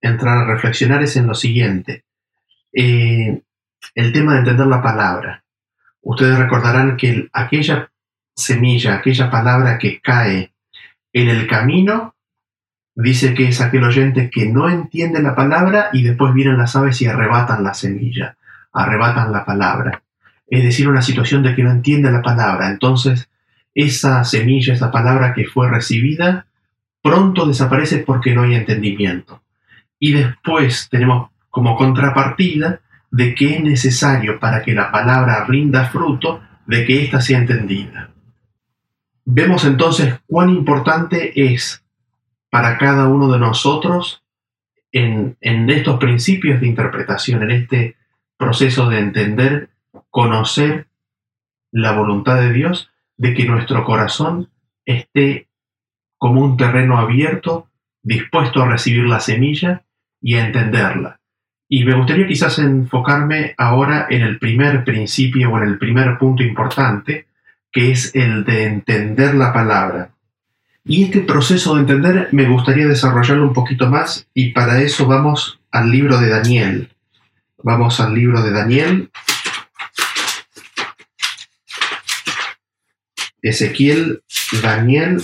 entrar 0.01 0.37
a 0.37 0.45
reflexionar 0.45 1.03
es 1.03 1.15
en 1.17 1.27
lo 1.27 1.35
siguiente. 1.35 2.05
Eh, 2.73 3.41
el 3.95 4.13
tema 4.13 4.33
de 4.33 4.39
entender 4.39 4.67
la 4.67 4.81
palabra. 4.81 5.43
Ustedes 6.01 6.37
recordarán 6.37 6.95
que 6.95 7.27
aquella 7.33 7.91
semilla, 8.35 8.95
aquella 8.95 9.29
palabra 9.29 9.77
que 9.77 9.99
cae 9.99 10.53
en 11.11 11.29
el 11.29 11.47
camino, 11.47 12.15
dice 12.95 13.33
que 13.33 13.49
es 13.49 13.61
aquel 13.61 13.83
oyente 13.83 14.29
que 14.29 14.47
no 14.47 14.69
entiende 14.69 15.21
la 15.21 15.35
palabra 15.35 15.89
y 15.91 16.03
después 16.03 16.33
vienen 16.33 16.57
las 16.57 16.75
aves 16.75 17.01
y 17.01 17.07
arrebatan 17.07 17.63
la 17.63 17.73
semilla, 17.73 18.37
arrebatan 18.71 19.31
la 19.31 19.45
palabra 19.45 20.03
es 20.47 20.63
decir, 20.63 20.87
una 20.87 21.01
situación 21.01 21.43
de 21.43 21.55
que 21.55 21.63
no 21.63 21.71
entiende 21.71 22.11
la 22.11 22.21
palabra. 22.21 22.69
Entonces, 22.69 23.29
esa 23.75 24.23
semilla, 24.23 24.73
esa 24.73 24.91
palabra 24.91 25.33
que 25.33 25.45
fue 25.45 25.69
recibida, 25.69 26.47
pronto 27.01 27.45
desaparece 27.45 27.99
porque 27.99 28.33
no 28.33 28.43
hay 28.43 28.55
entendimiento. 28.55 29.43
Y 29.99 30.13
después 30.13 30.87
tenemos 30.89 31.29
como 31.49 31.75
contrapartida 31.75 32.79
de 33.11 33.35
que 33.35 33.55
es 33.55 33.63
necesario 33.63 34.39
para 34.39 34.61
que 34.61 34.73
la 34.73 34.91
palabra 34.91 35.45
rinda 35.45 35.85
fruto, 35.85 36.41
de 36.65 36.85
que 36.85 37.03
ésta 37.03 37.21
sea 37.21 37.39
entendida. 37.39 38.11
Vemos 39.25 39.65
entonces 39.65 40.19
cuán 40.25 40.49
importante 40.49 41.53
es 41.53 41.83
para 42.49 42.77
cada 42.77 43.07
uno 43.07 43.31
de 43.31 43.39
nosotros 43.39 44.23
en, 44.91 45.37
en 45.41 45.69
estos 45.69 45.99
principios 45.99 46.61
de 46.61 46.67
interpretación, 46.67 47.43
en 47.43 47.51
este 47.51 47.97
proceso 48.37 48.89
de 48.89 48.99
entender 48.99 49.69
conocer 50.17 50.87
la 51.71 51.91
voluntad 51.91 52.41
de 52.41 52.51
Dios, 52.51 52.89
de 53.17 53.35
que 53.35 53.45
nuestro 53.45 53.85
corazón 53.85 54.49
esté 54.83 55.47
como 56.17 56.41
un 56.41 56.57
terreno 56.57 56.97
abierto, 56.97 57.67
dispuesto 58.01 58.63
a 58.63 58.67
recibir 58.67 59.03
la 59.03 59.19
semilla 59.19 59.83
y 60.19 60.33
a 60.33 60.47
entenderla. 60.47 61.19
Y 61.69 61.85
me 61.85 61.95
gustaría 61.95 62.25
quizás 62.25 62.57
enfocarme 62.57 63.53
ahora 63.59 64.07
en 64.09 64.23
el 64.23 64.39
primer 64.39 64.83
principio 64.83 65.51
o 65.51 65.59
en 65.59 65.69
el 65.69 65.77
primer 65.77 66.17
punto 66.17 66.41
importante, 66.41 67.27
que 67.71 67.91
es 67.91 68.15
el 68.15 68.43
de 68.43 68.63
entender 68.63 69.35
la 69.35 69.53
palabra. 69.53 70.15
Y 70.83 71.03
este 71.03 71.19
proceso 71.19 71.75
de 71.75 71.81
entender 71.81 72.29
me 72.31 72.49
gustaría 72.49 72.87
desarrollarlo 72.87 73.43
un 73.43 73.53
poquito 73.53 73.87
más 73.87 74.27
y 74.33 74.49
para 74.49 74.81
eso 74.81 75.05
vamos 75.05 75.59
al 75.69 75.91
libro 75.91 76.17
de 76.17 76.29
Daniel. 76.29 76.89
Vamos 77.61 77.99
al 77.99 78.15
libro 78.15 78.41
de 78.41 78.49
Daniel. 78.49 79.11
Ezequiel, 83.49 84.23
Daniel. 84.61 85.21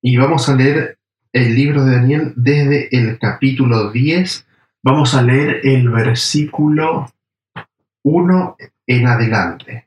Y 0.00 0.16
vamos 0.16 0.48
a 0.48 0.54
leer 0.54 0.98
el 1.32 1.54
libro 1.54 1.84
de 1.84 1.96
Daniel 1.96 2.32
desde 2.36 2.88
el 2.96 3.18
capítulo 3.18 3.90
10. 3.90 4.46
Vamos 4.82 5.14
a 5.14 5.22
leer 5.22 5.60
el 5.64 5.90
versículo 5.90 7.12
1 8.04 8.56
en 8.86 9.06
adelante. 9.06 9.86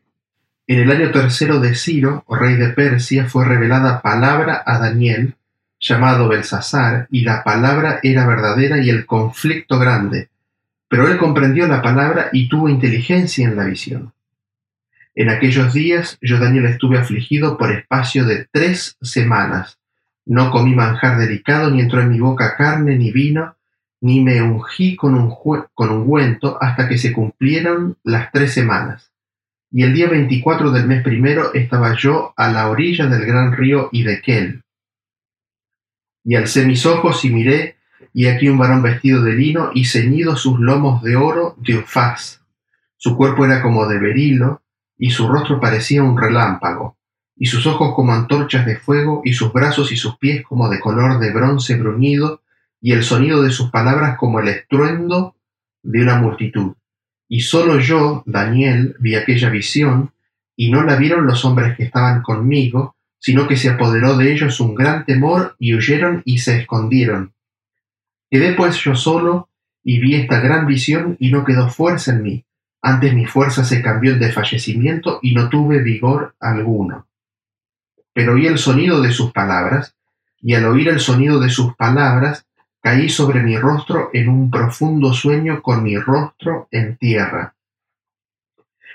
En 0.67 0.79
el 0.79 0.91
año 0.91 1.12
tercero 1.12 1.60
de 1.60 1.75
Ciro, 1.75 2.24
rey 2.29 2.55
de 2.55 2.70
Persia, 2.70 3.25
fue 3.27 3.46
revelada 3.46 4.01
palabra 4.01 4.63
a 4.65 4.77
Daniel, 4.77 5.36
llamado 5.79 6.27
Belsasar, 6.27 7.08
y 7.10 7.22
la 7.22 7.43
palabra 7.43 8.00
era 8.03 8.27
verdadera 8.27 8.77
y 8.81 8.89
el 8.89 9.05
conflicto 9.05 9.79
grande. 9.79 10.30
Pero 10.91 11.07
él 11.07 11.17
comprendió 11.17 11.67
la 11.67 11.81
palabra 11.81 12.31
y 12.33 12.50
tuvo 12.50 12.67
inteligencia 12.67 13.48
en 13.48 13.55
la 13.55 13.63
visión. 13.63 14.12
En 15.15 15.29
aquellos 15.29 15.74
días 15.74 16.17
yo, 16.21 16.38
Daniel, 16.38 16.65
estuve 16.65 16.98
afligido 16.98 17.57
por 17.57 17.71
espacio 17.71 18.25
de 18.25 18.50
tres 18.51 18.98
semanas. 19.01 19.79
No 20.25 20.51
comí 20.51 20.75
manjar 20.75 21.17
delicado, 21.17 21.71
ni 21.71 21.79
entró 21.79 22.01
en 22.01 22.10
mi 22.10 22.19
boca 22.19 22.57
carne 22.57 22.98
ni 22.98 23.10
vino, 23.10 23.55
ni 24.01 24.19
me 24.19 24.41
ungí 24.41 24.98
con 24.98 25.15
un 25.15 25.33
con 25.74 25.89
ungüento 25.91 26.62
hasta 26.62 26.89
que 26.89 26.98
se 26.98 27.13
cumplieron 27.13 27.95
las 28.03 28.29
tres 28.33 28.51
semanas. 28.53 29.13
Y 29.71 29.83
el 29.83 29.93
día 29.93 30.10
veinticuatro 30.10 30.71
del 30.71 30.88
mes 30.88 31.03
primero 31.03 31.53
estaba 31.53 31.95
yo 31.95 32.33
a 32.36 32.51
la 32.51 32.67
orilla 32.67 33.07
del 33.07 33.25
gran 33.25 33.53
río 33.53 33.88
Idequel. 33.93 34.63
Y 36.25 36.36
alcé 36.36 36.65
mis 36.65 36.86
ojos 36.86 37.24
y 37.24 37.29
miré, 37.29 37.77
y 38.13 38.27
aquí 38.27 38.50
un 38.50 38.58
varón 38.58 38.82
vestido 38.82 39.22
de 39.24 39.34
lino 39.34 39.72
y 39.74 39.86
ceñido 39.86 40.36
sus 40.36 40.60
lomos 40.60 41.01
de 41.01 41.15
oro 41.15 41.56
de 41.58 41.77
Ufaz. 41.77 42.41
Su 42.98 43.15
cuerpo 43.15 43.46
era 43.46 43.62
como 43.62 43.88
de 43.88 44.00
berilo, 44.00 44.62
y 44.98 45.10
su 45.10 45.27
rostro 45.27 45.60
parecía 45.60 46.03
un 46.03 46.18
relámpago, 46.18 46.98
y 47.36 47.48
sus 47.48 47.65
ojos 47.65 47.96
como 47.96 48.13
antorchas 48.13 48.65
de 48.65 48.77
fuego, 48.77 49.22
y 49.25 49.34
sus 49.34 49.51
brazos 49.51 49.91
y 49.91 49.98
sus 49.98 50.18
pies 50.18 50.44
como 50.44 50.70
de 50.70 50.80
color 50.80 51.20
de 51.20 51.32
bronce 51.32 51.75
bruñido, 51.75 52.41
y 52.80 52.91
el 52.91 53.03
sonido 53.03 53.41
de 53.41 53.51
sus 53.51 53.72
palabras 53.72 54.18
como 54.18 54.39
el 54.39 54.50
estruendo 54.50 55.36
de 55.82 56.03
una 56.03 56.18
multitud. 56.18 56.74
Y 57.27 57.41
solo 57.41 57.80
yo, 57.80 58.24
Daniel, 58.25 58.96
vi 59.00 59.15
aquella 59.15 59.50
visión, 59.50 60.12
y 60.56 60.70
no 60.70 60.84
la 60.84 60.98
vieron 60.98 61.25
los 61.25 61.44
hombres 61.46 61.75
que 61.75 61.84
estaban 61.86 62.22
conmigo, 62.22 62.96
sino 63.18 63.48
que 63.48 63.58
se 63.58 63.70
apoderó 63.70 64.18
de 64.18 64.32
ellos 64.32 64.60
un 64.60 64.75
gran 64.75 65.06
temor, 65.06 65.56
y 65.58 65.74
huyeron 65.74 66.22
y 66.25 66.39
se 66.39 66.60
escondieron. 66.60 67.34
Quedé 68.31 68.53
pues 68.53 68.77
yo 68.77 68.95
solo, 68.95 69.50
y 69.83 70.00
vi 70.00 70.15
esta 70.15 70.39
gran 70.39 70.65
visión, 70.65 71.17
y 71.19 71.29
no 71.29 71.45
quedó 71.45 71.69
fuerza 71.69 72.13
en 72.13 72.23
mí. 72.23 72.45
Antes 72.81 73.13
mi 73.13 73.27
fuerza 73.27 73.63
se 73.63 73.83
cambió 73.83 74.13
en 74.13 74.19
desfallecimiento, 74.19 75.19
y 75.21 75.35
no 75.35 75.50
tuve 75.50 75.83
vigor 75.83 76.33
alguno. 76.39 77.05
Pero 78.13 78.33
oí 78.33 78.47
el 78.47 78.57
sonido 78.57 79.01
de 79.01 79.11
sus 79.11 79.31
palabras, 79.31 79.95
y 80.39 80.55
al 80.55 80.65
oír 80.65 80.88
el 80.88 81.00
sonido 81.00 81.39
de 81.39 81.50
sus 81.50 81.75
palabras, 81.75 82.47
Caí 82.81 83.09
sobre 83.09 83.43
mi 83.43 83.57
rostro 83.57 84.09
en 84.11 84.27
un 84.27 84.50
profundo 84.50 85.13
sueño 85.13 85.61
con 85.61 85.83
mi 85.83 85.97
rostro 85.97 86.67
en 86.71 86.97
tierra. 86.97 87.53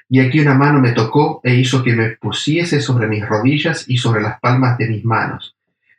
Y 0.09 0.19
aquí 0.19 0.41
una 0.41 0.55
mano 0.55 0.81
me 0.81 0.91
tocó 0.91 1.41
e 1.45 1.55
hizo 1.55 1.85
que 1.85 1.95
me 1.95 2.11
pusiese 2.17 2.81
sobre 2.81 3.07
mis 3.07 3.27
rodillas 3.27 3.89
y 3.89 3.99
sobre 3.99 4.23
las 4.23 4.41
palmas 4.41 4.77
de 4.77 4.89
mis 4.89 5.05
manos. 5.05 5.56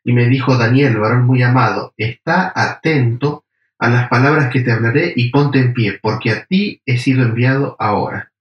Y 0.08 0.14
me 0.14 0.30
dijo 0.30 0.58
Daniel, 0.58 1.00
varón 1.00 1.26
muy 1.26 1.44
amado, 1.44 1.94
está 1.98 2.54
atento 2.56 3.44
a 3.78 3.90
las 3.90 4.08
palabras 4.08 4.50
que 4.54 4.62
te 4.62 4.72
hablaré 4.72 5.12
y 5.14 5.32
ponte 5.32 5.60
en 5.60 5.74
pie, 5.74 6.00
porque 6.02 6.32
a 6.32 6.46
ti 6.46 6.82
he 6.86 6.98
sido 6.98 7.24
enviado 7.24 7.76
ahora. 7.78 8.32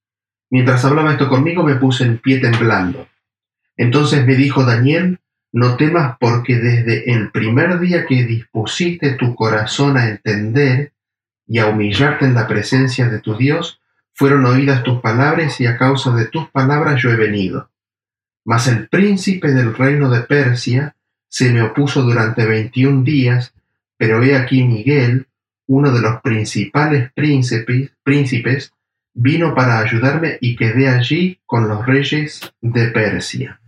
Mientras 0.48 0.84
hablaba 0.84 1.10
esto 1.10 1.28
conmigo 1.28 1.64
me 1.64 1.74
puse 1.74 2.04
en 2.04 2.18
pie 2.18 2.38
temblando. 2.38 3.08
Entonces 3.76 4.24
me 4.24 4.36
dijo 4.36 4.64
Daniel, 4.64 5.18
no 5.50 5.76
temas 5.76 6.16
porque 6.20 6.54
desde 6.54 7.12
el 7.12 7.32
primer 7.32 7.80
día 7.80 8.06
que 8.06 8.22
dispusiste 8.22 9.14
tu 9.14 9.34
corazón 9.34 9.96
a 9.96 10.08
entender 10.08 10.92
y 11.48 11.58
a 11.58 11.66
humillarte 11.66 12.26
en 12.26 12.34
la 12.34 12.46
presencia 12.46 13.08
de 13.08 13.18
tu 13.18 13.36
Dios, 13.36 13.80
fueron 14.14 14.46
oídas 14.46 14.84
tus 14.84 15.00
palabras 15.00 15.60
y 15.60 15.66
a 15.66 15.76
causa 15.76 16.14
de 16.14 16.26
tus 16.26 16.48
palabras 16.50 17.02
yo 17.02 17.10
he 17.10 17.16
venido. 17.16 17.70
Mas 18.44 18.68
el 18.68 18.88
príncipe 18.88 19.50
del 19.50 19.74
reino 19.74 20.08
de 20.10 20.20
Persia 20.20 20.92
se 21.28 21.52
me 21.52 21.62
opuso 21.62 22.02
durante 22.02 22.46
veintiún 22.46 23.04
días, 23.04 23.54
pero 23.96 24.22
he 24.22 24.36
aquí 24.36 24.62
Miguel, 24.64 25.26
uno 25.66 25.92
de 25.92 26.00
los 26.00 26.20
principales 26.20 27.12
príncipes, 27.12 27.92
príncipes, 28.02 28.72
vino 29.14 29.54
para 29.54 29.78
ayudarme 29.78 30.38
y 30.40 30.56
quedé 30.56 30.88
allí 30.88 31.40
con 31.46 31.68
los 31.68 31.84
reyes 31.86 32.52
de 32.60 32.88
Persia. 32.88 33.60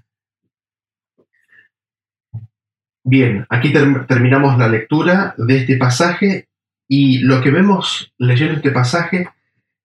Bien, 3.03 3.47
aquí 3.49 3.73
terminamos 3.73 4.59
la 4.59 4.69
lectura 4.69 5.35
de 5.39 5.57
este 5.57 5.79
pasaje 5.79 6.49
y 6.87 7.21
lo 7.21 7.41
que 7.41 7.51
vemos 7.51 8.13
leyendo 8.19 8.57
este 8.57 8.71
pasaje 8.71 9.31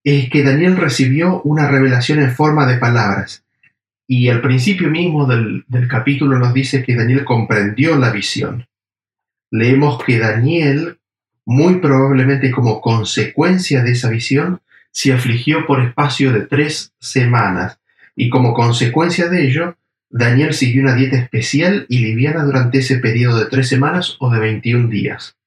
es 0.04 0.30
que 0.30 0.44
Daniel 0.44 0.76
recibió 0.76 1.42
una 1.44 1.70
revelación 1.70 2.20
en 2.20 2.36
forma 2.36 2.66
de 2.66 2.78
palabras. 2.78 3.43
Y 4.16 4.30
al 4.30 4.42
principio 4.42 4.92
mismo 4.92 5.26
del, 5.26 5.66
capítulo 5.90 6.38
nos 6.38 6.54
dice 6.54 6.84
que 6.84 6.96
Daniel 6.96 7.26
comprendió 7.26 7.98
la 7.98 8.12
visión. 8.12 8.68
Leemos 9.50 10.04
que 10.04 10.20
Daniel, 10.20 11.00
muy 11.48 11.80
probablemente 11.80 12.52
como 12.52 12.80
consecuencia 12.80 13.82
de 13.82 13.94
esa 13.94 14.12
visión, 14.12 14.62
se 14.92 15.14
afligió 15.14 15.66
por 15.66 15.82
espacio 15.82 16.32
de 16.32 16.42
tres 16.42 16.94
semanas 17.00 17.80
y 18.16 18.30
como 18.30 18.54
consecuencia 18.54 19.30
de 19.30 19.48
ello 19.48 19.78
Daniel 20.12 20.54
siguió 20.54 20.84
una 20.84 20.94
dieta 20.94 21.18
especial 21.18 21.88
y 21.90 21.98
liviana 21.98 22.44
durante 22.44 22.78
ese 22.78 23.00
periodo 23.00 23.40
de 23.40 23.50
tres 23.50 23.68
semanas 23.68 24.18
o 24.20 24.30
de 24.30 24.38
21 24.38 24.90
días. 24.90 25.38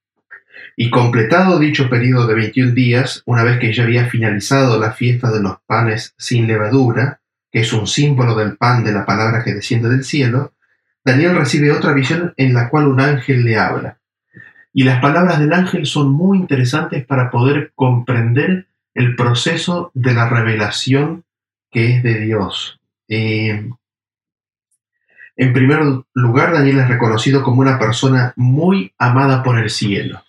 Y 0.76 0.90
completado 0.90 1.60
dicho 1.60 1.88
periodo 1.88 2.26
de 2.26 2.34
21 2.34 2.72
días, 2.72 3.22
una 3.26 3.44
vez 3.44 3.60
que 3.60 3.72
ya 3.72 3.84
había 3.84 4.06
finalizado 4.06 4.80
la 4.80 4.90
fiesta 4.90 5.30
de 5.30 5.40
los 5.40 5.58
panes 5.68 6.14
sin 6.18 6.48
levadura, 6.48 7.20
que 7.50 7.60
es 7.60 7.72
un 7.72 7.86
símbolo 7.86 8.34
del 8.34 8.56
pan 8.56 8.84
de 8.84 8.92
la 8.92 9.04
palabra 9.04 9.42
que 9.44 9.54
desciende 9.54 9.88
del 9.88 10.04
cielo, 10.04 10.52
Daniel 11.04 11.36
recibe 11.36 11.70
otra 11.70 11.92
visión 11.92 12.34
en 12.36 12.52
la 12.52 12.68
cual 12.68 12.88
un 12.88 13.00
ángel 13.00 13.44
le 13.44 13.58
habla. 13.58 13.98
Y 14.72 14.82
las 14.82 15.00
palabras 15.00 15.38
del 15.38 15.52
ángel 15.52 15.86
son 15.86 16.10
muy 16.12 16.38
interesantes 16.38 17.06
para 17.06 17.30
poder 17.30 17.72
comprender 17.74 18.66
el 18.92 19.14
proceso 19.16 19.90
de 19.94 20.14
la 20.14 20.28
revelación 20.28 21.24
que 21.70 21.96
es 21.96 22.02
de 22.02 22.20
Dios. 22.20 22.80
Eh, 23.08 23.70
en 25.36 25.52
primer 25.52 25.80
lugar, 26.14 26.52
Daniel 26.52 26.80
es 26.80 26.88
reconocido 26.88 27.42
como 27.42 27.60
una 27.60 27.78
persona 27.78 28.32
muy 28.36 28.92
amada 28.98 29.42
por 29.42 29.58
el 29.58 29.70
cielo. 29.70 30.22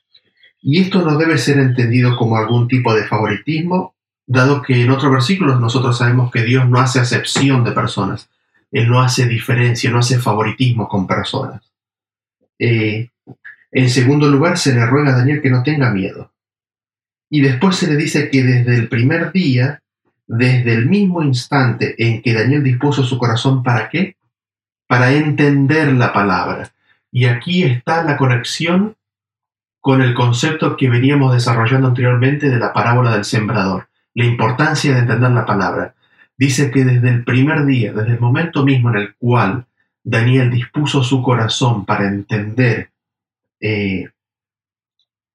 Y 0.62 0.81
esto 0.81 1.01
no 1.01 1.17
debe 1.17 1.38
ser 1.38 1.59
entendido 1.59 2.17
como 2.17 2.38
algún 2.38 2.67
tipo 2.67 2.93
de 2.93 3.05
favoritismo, 3.05 3.95
dado 4.27 4.62
que 4.62 4.84
en 4.84 4.91
otros 4.91 5.12
versículos 5.12 5.60
nosotros 5.60 5.98
sabemos 5.98 6.31
que 6.31 6.43
Dios 6.43 6.69
no 6.69 6.79
hace 6.79 7.00
acepción 7.00 7.63
de 7.63 7.72
personas. 7.72 8.29
Él 8.72 8.89
no 8.89 9.01
hace 9.01 9.25
diferencia, 9.25 9.89
no 9.89 10.00
hace 10.00 10.19
favoritismo 10.19 10.88
con 10.88 11.07
personas. 11.07 11.63
Eh, 12.60 13.10
en 13.72 13.89
segundo 13.89 14.27
lugar, 14.29 14.57
se 14.57 14.75
le 14.75 14.86
ruega 14.86 15.12
a 15.12 15.17
Daniel 15.17 15.41
que 15.41 15.50
no 15.50 15.63
tenga 15.63 15.89
miedo. 15.91 16.31
Y 17.29 17.41
después 17.41 17.75
se 17.75 17.88
le 17.88 17.96
dice 17.96 18.29
que 18.29 18.43
desde 18.43 18.75
el 18.75 18.88
primer 18.88 19.31
día, 19.31 19.81
desde 20.27 20.74
el 20.74 20.86
mismo 20.86 21.24
instante 21.24 21.96
en 21.98 22.22
que 22.22 22.34
Daniel 22.34 22.63
dispuso 22.63 23.03
su 23.03 23.17
corazón 23.17 23.63
para 23.63 23.89
qué? 23.89 24.17
para 24.88 25.12
entender 25.12 25.93
la 25.93 26.13
palabra. 26.13 26.72
Y 27.12 27.25
aquí 27.25 27.63
está 27.63 28.03
la 28.03 28.17
conexión 28.17 28.96
con 29.81 30.01
el 30.01 30.13
concepto 30.13 30.75
que 30.75 30.89
veníamos 30.89 31.34
desarrollando 31.34 31.89
anteriormente 31.89 32.50
de 32.50 32.57
la 32.57 32.74
parábola 32.74 33.12
del 33.12 33.25
sembrador, 33.25 33.87
la 34.17 34.25
importancia 34.25 34.95
de 34.95 35.01
entender 35.01 35.29
la 35.29 35.45
palabra. 35.45 35.93
Dice 36.36 36.71
que 36.71 36.83
desde 36.83 37.07
el 37.09 37.24
primer 37.24 37.67
día, 37.67 37.93
desde 37.93 38.13
el 38.13 38.19
momento 38.19 38.65
mismo 38.65 38.89
en 38.89 38.95
el 38.95 39.15
cual 39.15 39.67
Daniel 40.03 40.50
dispuso 40.50 41.03
su 41.03 41.21
corazón 41.21 41.86
para 41.86 42.07
entender 42.07 42.89
eh, 43.59 44.09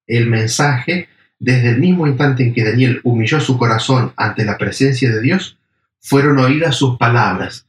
el 0.08 0.26
mensaje, 0.26 1.08
desde 1.38 1.70
el 1.70 1.78
mismo 1.78 2.08
instante 2.08 2.42
en 2.42 2.52
que 2.52 2.64
Daniel 2.64 3.00
humilló 3.04 3.38
su 3.38 3.56
corazón 3.56 4.14
ante 4.16 4.44
la 4.44 4.58
presencia 4.58 5.12
de 5.12 5.20
Dios, 5.20 5.60
fueron 6.00 6.40
oídas 6.40 6.74
sus 6.74 6.98
palabras. 6.98 7.68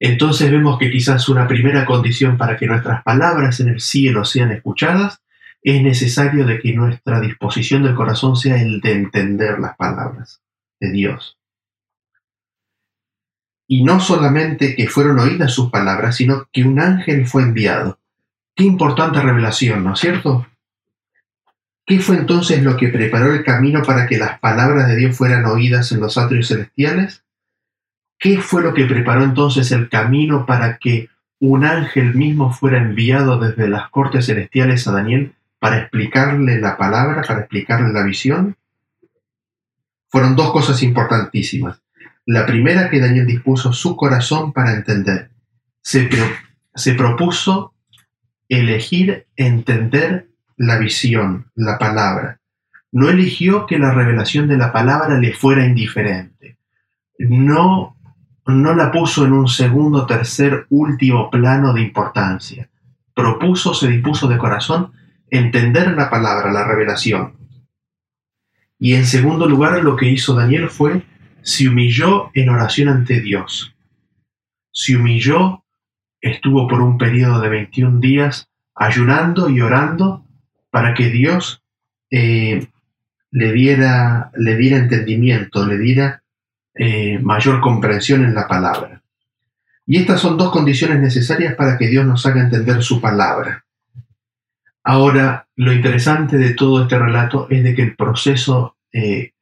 Entonces 0.00 0.50
vemos 0.50 0.78
que 0.78 0.90
quizás 0.90 1.28
una 1.28 1.46
primera 1.46 1.84
condición 1.84 2.38
para 2.38 2.56
que 2.56 2.66
nuestras 2.66 3.02
palabras 3.02 3.60
en 3.60 3.68
el 3.68 3.80
cielo 3.82 4.24
sean 4.24 4.50
escuchadas 4.50 5.20
es 5.60 5.82
necesario 5.82 6.46
de 6.46 6.58
que 6.58 6.72
nuestra 6.72 7.20
disposición 7.20 7.82
del 7.82 7.94
corazón 7.94 8.34
sea 8.34 8.62
el 8.62 8.80
de 8.80 8.92
entender 8.92 9.58
las 9.58 9.76
palabras 9.76 10.40
Dios. 10.90 11.38
Y 13.66 13.82
no 13.82 14.00
solamente 14.00 14.76
que 14.76 14.88
fueron 14.88 15.18
oídas 15.18 15.52
sus 15.52 15.70
palabras, 15.70 16.16
sino 16.16 16.48
que 16.52 16.64
un 16.64 16.80
ángel 16.80 17.26
fue 17.26 17.42
enviado. 17.42 17.98
Qué 18.54 18.64
importante 18.64 19.20
revelación, 19.20 19.82
¿no 19.84 19.94
es 19.94 20.00
cierto? 20.00 20.46
¿Qué 21.86 21.98
fue 21.98 22.16
entonces 22.16 22.62
lo 22.62 22.76
que 22.76 22.88
preparó 22.88 23.34
el 23.34 23.44
camino 23.44 23.82
para 23.82 24.06
que 24.06 24.16
las 24.16 24.38
palabras 24.38 24.88
de 24.88 24.96
Dios 24.96 25.16
fueran 25.16 25.44
oídas 25.44 25.92
en 25.92 26.00
los 26.00 26.16
atrios 26.16 26.48
celestiales? 26.48 27.24
¿Qué 28.18 28.38
fue 28.38 28.62
lo 28.62 28.72
que 28.72 28.86
preparó 28.86 29.22
entonces 29.22 29.70
el 29.72 29.88
camino 29.88 30.46
para 30.46 30.78
que 30.78 31.10
un 31.40 31.64
ángel 31.64 32.14
mismo 32.14 32.52
fuera 32.52 32.78
enviado 32.78 33.38
desde 33.38 33.68
las 33.68 33.90
cortes 33.90 34.26
celestiales 34.26 34.88
a 34.88 34.92
Daniel 34.92 35.34
para 35.58 35.78
explicarle 35.78 36.58
la 36.58 36.76
palabra, 36.78 37.22
para 37.22 37.40
explicarle 37.40 37.92
la 37.92 38.02
visión? 38.02 38.56
Fueron 40.14 40.36
dos 40.36 40.52
cosas 40.52 40.80
importantísimas. 40.84 41.82
La 42.24 42.46
primera 42.46 42.88
que 42.88 43.00
Daniel 43.00 43.26
dispuso 43.26 43.72
su 43.72 43.96
corazón 43.96 44.52
para 44.52 44.72
entender. 44.72 45.30
Se, 45.82 46.08
se 46.72 46.94
propuso 46.94 47.74
elegir 48.48 49.26
entender 49.34 50.28
la 50.56 50.78
visión, 50.78 51.50
la 51.56 51.78
palabra. 51.78 52.38
No 52.92 53.08
eligió 53.08 53.66
que 53.66 53.76
la 53.76 53.92
revelación 53.92 54.46
de 54.46 54.56
la 54.56 54.72
palabra 54.72 55.18
le 55.18 55.32
fuera 55.32 55.66
indiferente. 55.66 56.58
No, 57.18 57.96
no 58.46 58.72
la 58.72 58.92
puso 58.92 59.24
en 59.24 59.32
un 59.32 59.48
segundo, 59.48 60.06
tercer, 60.06 60.66
último 60.70 61.28
plano 61.28 61.72
de 61.72 61.80
importancia. 61.80 62.68
Propuso, 63.16 63.74
se 63.74 63.88
dispuso 63.88 64.28
de 64.28 64.38
corazón 64.38 64.92
entender 65.28 65.90
la 65.96 66.08
palabra, 66.08 66.52
la 66.52 66.64
revelación. 66.64 67.43
Y 68.84 68.96
en 68.96 69.06
segundo 69.06 69.46
lugar, 69.46 69.82
lo 69.82 69.96
que 69.96 70.10
hizo 70.10 70.34
Daniel 70.34 70.68
fue 70.68 71.04
se 71.40 71.66
humilló 71.66 72.30
en 72.34 72.50
oración 72.50 72.90
ante 72.90 73.18
Dios. 73.22 73.74
Se 74.72 74.94
humilló, 74.94 75.64
estuvo 76.20 76.68
por 76.68 76.82
un 76.82 76.98
periodo 76.98 77.40
de 77.40 77.48
21 77.48 77.98
días 78.00 78.50
ayunando 78.74 79.48
y 79.48 79.62
orando 79.62 80.26
para 80.70 80.92
que 80.92 81.08
Dios 81.08 81.62
eh, 82.10 82.68
le, 83.30 83.52
diera, 83.52 84.30
le 84.36 84.54
diera 84.54 84.76
entendimiento, 84.76 85.64
le 85.64 85.78
diera 85.78 86.22
eh, 86.74 87.18
mayor 87.20 87.62
comprensión 87.62 88.22
en 88.22 88.34
la 88.34 88.46
palabra. 88.46 89.02
Y 89.86 89.96
estas 89.96 90.20
son 90.20 90.36
dos 90.36 90.50
condiciones 90.50 91.00
necesarias 91.00 91.54
para 91.54 91.78
que 91.78 91.88
Dios 91.88 92.04
nos 92.04 92.26
haga 92.26 92.42
entender 92.42 92.82
su 92.82 93.00
palabra. 93.00 93.64
Ahora, 94.86 95.48
lo 95.56 95.72
interesante 95.72 96.36
de 96.36 96.52
todo 96.52 96.82
este 96.82 96.98
relato 96.98 97.46
es 97.48 97.64
de 97.64 97.74
que 97.74 97.80
el 97.80 97.96
proceso 97.96 98.73
eh, 98.94 99.32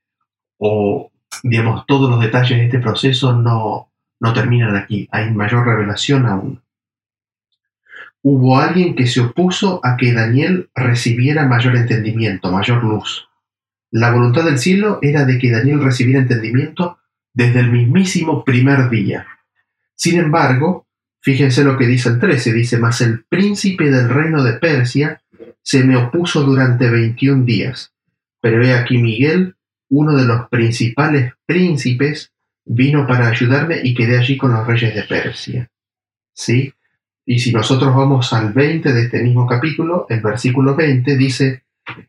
o 0.59 1.13
digamos, 1.43 1.87
todos 1.87 2.11
los 2.11 2.21
detalles 2.21 2.59
de 2.59 2.65
este 2.65 2.79
proceso 2.79 3.33
no, 3.33 3.91
no 4.21 4.33
terminan 4.33 4.77
aquí, 4.77 5.09
hay 5.11 5.31
mayor 5.31 5.67
revelación 5.67 6.27
aún. 6.27 6.63
Hubo 8.23 8.59
alguien 8.59 8.95
que 8.95 9.07
se 9.07 9.21
opuso 9.21 9.81
a 9.83 9.97
que 9.97 10.13
Daniel 10.13 10.71
recibiera 10.75 11.47
mayor 11.47 11.77
entendimiento, 11.77 12.53
mayor 12.53 12.85
luz. 12.85 13.29
La 13.91 14.13
voluntad 14.13 14.45
del 14.45 14.59
cielo 14.59 15.01
era 15.03 15.25
de 15.25 15.39
que 15.39 15.51
Daniel 15.51 15.83
recibiera 15.83 16.21
entendimiento 16.21 16.99
desde 17.35 17.61
el 17.61 17.73
mismísimo 17.73 18.45
primer 18.45 18.89
día. 18.89 19.27
Sin 19.97 20.21
embargo, 20.21 20.87
fíjense 21.21 21.65
lo 21.65 21.77
que 21.77 21.87
dice 21.87 22.11
el 22.11 22.21
13, 22.21 22.53
dice, 22.53 22.79
mas 22.79 23.01
el 23.01 23.25
príncipe 23.25 23.91
del 23.91 24.09
reino 24.09 24.43
de 24.45 24.55
Persia 24.55 25.21
se 25.63 25.83
me 25.83 25.97
opuso 25.97 26.43
durante 26.45 26.89
21 26.89 27.45
días. 27.45 27.93
Pero 28.43 28.63
he 28.63 28.75
aquí 28.75 28.99
Miguel, 28.99 29.55
uno 29.89 30.17
de 30.17 30.25
los 30.25 30.49
principales 30.49 31.33
príncipes 31.47 32.33
vino 32.65 33.07
para 33.07 33.29
ayudarme 33.29 33.81
y 33.83 33.95
quedé 33.95 34.19
allí 34.19 34.37
con 34.37 34.53
los 34.53 34.67
reyes 34.67 34.95
de 34.95 35.05
Persia. 35.05 35.71
¿Sí? 36.35 36.75
Y 37.25 37.39
si 37.39 37.53
nosotros 37.53 37.95
vamos 37.95 38.33
al 38.33 38.53
20 38.53 38.93
de 38.93 39.03
este 39.03 39.23
mismo 39.23 39.47
capítulo, 39.47 40.07
el 40.09 40.21
versículo 40.21 40.75
20 40.75 41.17
dice, 41.17 41.63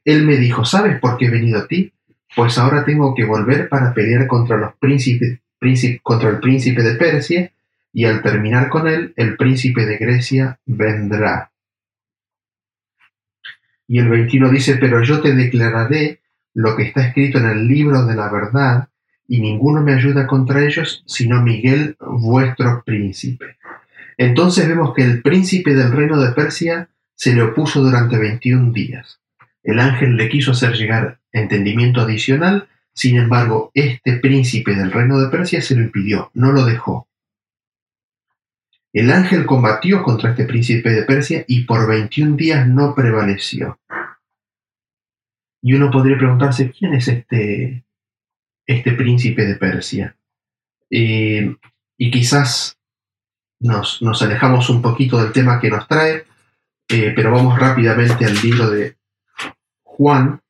Él 0.04 0.26
me 0.26 0.38
dijo, 0.38 0.65
¿sabes 0.65 1.00
por 1.00 1.17
qué 1.17 1.28
he 1.28 1.30
venido 1.30 1.60
a 1.60 1.67
ti? 1.67 1.93
Pues 2.36 2.58
ahora 2.58 2.84
tengo 2.84 3.13
que 3.13 3.26
volver 3.26 3.69
para 3.69 3.93
pelear 3.93 4.26
contra 4.26 4.58
los 4.58 4.74
príncipes, 4.76 5.39
contra 6.02 6.30
el 6.30 6.39
príncipe 6.39 6.82
de 6.82 6.96
Persia, 6.96 7.52
y 7.93 8.06
al 8.06 8.24
terminar 8.24 8.69
con 8.69 8.88
él, 8.88 9.13
el 9.17 9.38
príncipe 9.38 9.86
de 9.86 9.98
Grecia 9.98 10.60
vendrá. 10.65 11.52
Y 13.88 14.00
el 14.00 14.10
21 14.10 14.50
dice, 14.50 14.78
pero 14.78 15.04
yo 15.04 15.22
te 15.22 15.36
declararé 15.36 16.23
lo 16.54 16.76
que 16.76 16.84
está 16.84 17.08
escrito 17.08 17.39
en 17.39 17.46
el 17.46 17.68
libro 17.68 18.06
de 18.06 18.16
la 18.16 18.30
verdad, 18.30 18.89
y 19.28 19.42
ninguno 19.42 19.82
me 19.82 19.94
ayuda 19.94 20.28
contra 20.28 20.63
ellos, 20.63 21.04
sino 21.08 21.42
Miguel, 21.42 21.96
vuestro 22.00 22.84
príncipe. 22.86 23.58
Entonces 24.18 24.68
vemos 24.68 24.94
que 24.94 25.04
el 25.04 25.22
príncipe 25.22 25.74
del 25.74 25.92
reino 25.92 26.22
de 26.22 26.34
Persia 26.34 26.89
se 27.16 27.34
le 27.34 27.42
opuso 27.42 27.82
durante 27.82 28.18
21 28.18 28.72
días. 28.72 29.20
El 29.63 29.80
ángel 29.80 30.18
le 30.18 30.30
quiso 30.30 30.52
hacer 30.52 30.74
llegar 30.74 31.20
entendimiento 31.32 32.02
adicional, 32.02 32.68
sin 32.94 33.18
embargo, 33.18 33.72
este 33.74 34.18
príncipe 34.18 34.76
del 34.76 34.92
reino 34.92 35.20
de 35.20 35.30
Persia 35.30 35.62
se 35.62 35.76
lo 35.76 35.82
impidió, 35.82 36.30
no 36.34 36.52
lo 36.52 36.66
dejó. 36.66 37.08
El 38.92 39.10
ángel 39.10 39.48
combatió 39.48 40.04
contra 40.04 40.32
este 40.32 40.46
príncipe 40.46 40.92
de 40.92 41.02
Persia 41.04 41.44
y 41.48 41.63
por 41.63 41.88
21 41.88 42.36
días 42.36 42.68
no 42.68 42.94
prevaleció. 42.94 43.80
Y 45.63 45.73
uno 45.73 45.89
podría 45.89 46.17
preguntarse, 46.17 46.69
¿quién 46.71 46.93
es 46.93 47.08
este, 47.08 47.86
este 48.67 48.91
príncipe 48.91 49.45
de 49.45 49.56
Persia? 49.56 50.17
Y 50.89 52.12
quizás 52.12 52.78
nos, 53.62 54.02
nos, 54.02 54.21
alejamos 54.21 54.69
un 54.69 54.82
poquito 54.82 55.23
del 55.23 55.32
tema 55.32 55.62
que 55.62 55.69
nos 55.69 55.88
trae, 55.88 56.26
eh, 56.89 57.13
pero 57.15 57.32
vamos 57.32 57.58
rápidamente 57.58 58.26
al 58.26 58.36
libro 58.36 58.69
de 58.69 58.97
Juan, 59.84 60.41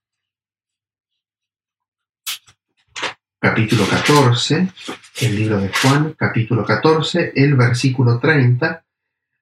capítulo 3.39 3.85
14, 3.87 4.67
el 5.21 5.35
libro 5.35 5.61
de 5.61 5.69
Juan, 5.69 6.15
capítulo 6.17 6.65
14, 6.65 7.33
el 7.35 7.55
versículo 7.55 8.19
30, 8.19 8.83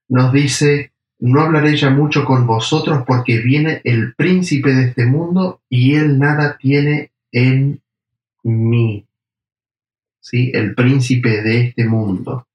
nos 0.10 0.34
dice, 0.34 0.91
no 1.22 1.42
hablaré 1.42 1.78
ya 1.78 1.92
mucho 1.92 2.26
con 2.26 2.48
vosotros 2.48 3.04
porque 3.06 3.40
viene 3.40 3.82
el 3.84 4.16
príncipe 4.16 4.74
de 4.74 4.86
este 4.86 5.06
mundo 5.06 5.62
y 5.70 5.96
él 5.96 6.18
nada 6.18 6.58
tiene 6.58 7.12
en 7.32 7.82
mí. 8.44 9.06
¿Sí? 10.20 10.52
El 10.54 10.74
príncipe 10.74 11.42
de 11.44 11.68
este 11.68 11.86
mundo. 11.86 12.48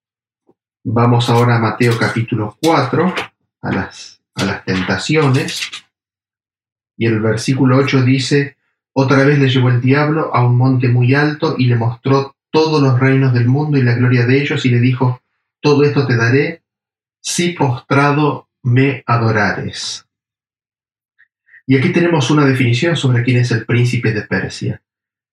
Vamos 0.82 1.30
ahora 1.30 1.56
a 1.56 1.60
Mateo 1.60 1.96
capítulo 1.98 2.56
4, 2.60 3.14
a 3.62 3.72
las, 3.72 4.20
a 4.34 4.44
las 4.44 4.64
tentaciones. 4.64 5.60
Y 6.96 7.06
el 7.06 7.20
versículo 7.20 7.76
8 7.76 8.02
dice, 8.02 8.56
otra 8.92 9.24
vez 9.24 9.38
le 9.38 9.48
llevó 9.48 9.68
el 9.68 9.80
diablo 9.80 10.34
a 10.34 10.44
un 10.44 10.56
monte 10.56 10.88
muy 10.88 11.14
alto 11.14 11.54
y 11.56 11.66
le 11.66 11.76
mostró 11.76 12.34
todos 12.50 12.82
los 12.82 12.98
reinos 12.98 13.32
del 13.32 13.46
mundo 13.46 13.78
y 13.78 13.82
la 13.82 13.94
gloria 13.94 14.26
de 14.26 14.42
ellos 14.42 14.64
y 14.66 14.70
le 14.70 14.80
dijo, 14.80 15.20
todo 15.60 15.84
esto 15.84 16.04
te 16.06 16.16
daré 16.16 16.62
si 17.20 17.50
postrado 17.52 18.45
me 18.66 19.04
adorares. 19.06 20.08
Y 21.68 21.76
aquí 21.76 21.92
tenemos 21.92 22.32
una 22.32 22.44
definición 22.44 22.96
sobre 22.96 23.22
quién 23.22 23.36
es 23.36 23.52
el 23.52 23.64
príncipe 23.64 24.12
de 24.12 24.22
Persia. 24.22 24.82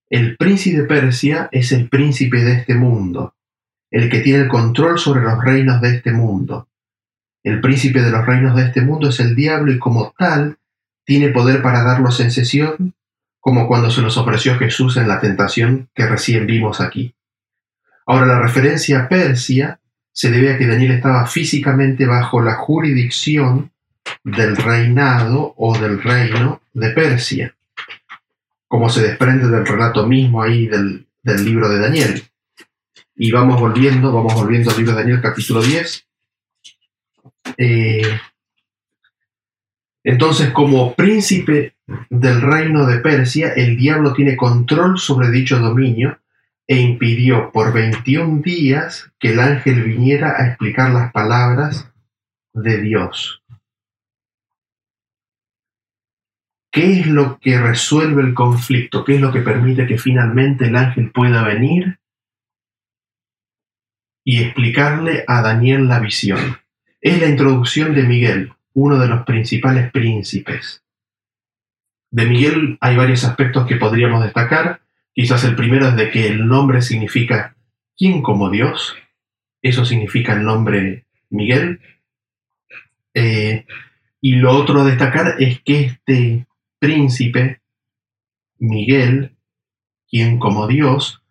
El 0.07 0.37
príncipe 0.37 0.81
de 0.81 0.87
Persia 0.87 1.49
es 1.51 1.71
el 1.71 1.89
príncipe 1.89 2.43
de 2.43 2.53
este 2.53 2.75
mundo, 2.75 3.33
el 3.89 4.07
que 4.11 4.19
tiene 4.19 4.43
el 4.43 4.47
control 4.47 4.99
sobre 4.99 5.21
los 5.21 5.43
reinos 5.43 5.81
de 5.81 5.95
este 5.95 6.11
mundo. 6.11 6.69
El 7.41 7.59
príncipe 7.59 8.03
de 8.03 8.11
los 8.11 8.23
reinos 8.23 8.55
de 8.55 8.65
este 8.65 8.81
mundo 8.81 9.09
es 9.09 9.19
el 9.19 9.35
diablo 9.35 9.71
y 9.71 9.79
como 9.79 10.13
tal 10.15 10.59
tiene 11.03 11.29
poder 11.29 11.63
para 11.63 11.83
darlos 11.83 12.19
en 12.19 12.29
sesión, 12.29 12.93
como 13.39 13.67
cuando 13.67 13.89
se 13.89 14.03
nos 14.03 14.15
ofreció 14.15 14.59
Jesús 14.59 14.95
en 14.97 15.07
la 15.07 15.19
tentación 15.19 15.89
que 15.95 16.05
recién 16.05 16.45
vimos 16.45 16.81
aquí. 16.81 17.15
Ahora 18.05 18.27
la 18.27 18.39
referencia 18.41 18.99
a 18.99 19.09
Persia 19.09 19.79
se 20.13 20.29
debe 20.29 20.53
a 20.53 20.57
que 20.57 20.67
Daniel 20.67 20.91
estaba 20.91 21.25
físicamente 21.25 22.05
bajo 22.05 22.39
la 22.39 22.53
jurisdicción 22.55 23.71
del 24.23 24.55
reinado 24.55 25.55
o 25.57 25.77
del 25.77 26.01
reino 26.01 26.61
de 26.71 26.91
Persia, 26.91 27.55
como 28.67 28.89
se 28.89 29.01
desprende 29.01 29.47
del 29.47 29.65
relato 29.65 30.05
mismo 30.05 30.41
ahí 30.43 30.67
del, 30.67 31.07
libro 31.23 31.67
de 31.67 31.79
Daniel. 31.79 32.23
Y 33.15 33.31
vamos 33.31 33.59
volviendo, 33.59 34.13
vamos 34.13 34.35
volviendo 34.35 34.69
al 34.69 34.77
libro 34.77 34.93
de 34.93 35.01
Daniel 35.01 35.21
capítulo 35.21 35.61
10. 35.61 36.05
Eh, 37.57 38.19
entonces, 40.03 40.51
como 40.51 40.93
príncipe 40.93 41.75
del 42.09 42.41
reino 42.41 42.85
de 42.85 42.99
Persia, 42.99 43.53
el 43.53 43.77
diablo 43.77 44.13
tiene 44.13 44.35
control 44.35 44.99
sobre 44.99 45.31
dicho 45.31 45.59
dominio 45.59 46.19
e 46.67 46.79
impidió 46.79 47.51
por 47.51 47.73
21 47.73 48.41
días 48.41 49.11
que 49.19 49.33
el 49.33 49.39
ángel 49.39 49.83
viniera 49.83 50.35
a 50.37 50.47
explicar 50.47 50.91
las 50.91 51.11
palabras 51.11 51.91
de 52.53 52.81
Dios. 52.81 53.43
¿Qué 56.71 56.99
es 56.99 57.07
lo 57.07 57.37
que 57.39 57.59
resuelve 57.59 58.23
el 58.23 58.33
conflicto? 58.33 59.03
¿Qué 59.03 59.15
es 59.15 59.21
lo 59.21 59.31
que 59.31 59.41
permite 59.41 59.85
que 59.85 59.99
finalmente 59.99 60.65
el 60.65 60.75
ángel 60.75 61.11
pueda 61.11 61.43
venir 61.43 61.99
y 64.25 64.41
explicarle 64.41 65.23
a 65.27 65.41
Daniel 65.43 65.87
la 65.87 65.99
visión? 65.99 66.57
Es 66.99 67.19
la 67.19 67.27
introducción 67.27 67.93
de 67.93 68.03
Miguel, 68.03 68.53
uno 68.73 68.97
de 68.97 69.07
los 69.07 69.23
principales 69.23 69.91
príncipes. 69.91 70.83
De 72.09 72.25
Miguel 72.25 72.77
hay 72.81 72.95
varios 72.95 73.23
aspectos 73.23 73.67
que 73.67 73.75
podríamos 73.75 74.23
destacar. 74.23 74.81
Quizás 75.13 75.43
el 75.43 75.55
primero 75.55 75.87
es 75.87 75.95
de 75.95 76.09
que 76.09 76.27
el 76.27 76.47
nombre 76.47 76.81
significa 76.81 77.55
¿quién 77.97 78.21
como 78.21 78.49
Dios? 78.49 78.95
Eso 79.61 79.85
significa 79.85 80.33
el 80.33 80.43
nombre 80.43 81.05
Miguel. 81.29 81.79
Eh, 83.13 83.65
y 84.21 84.35
lo 84.35 84.51
otro 84.51 84.81
a 84.81 84.85
destacar 84.85 85.35
es 85.39 85.61
que 85.61 85.81
este 85.81 86.47
príncipe, 86.79 87.61
Miguel, 88.57 89.35
quien 90.09 90.39
como 90.39 90.67
Dios 90.67 91.21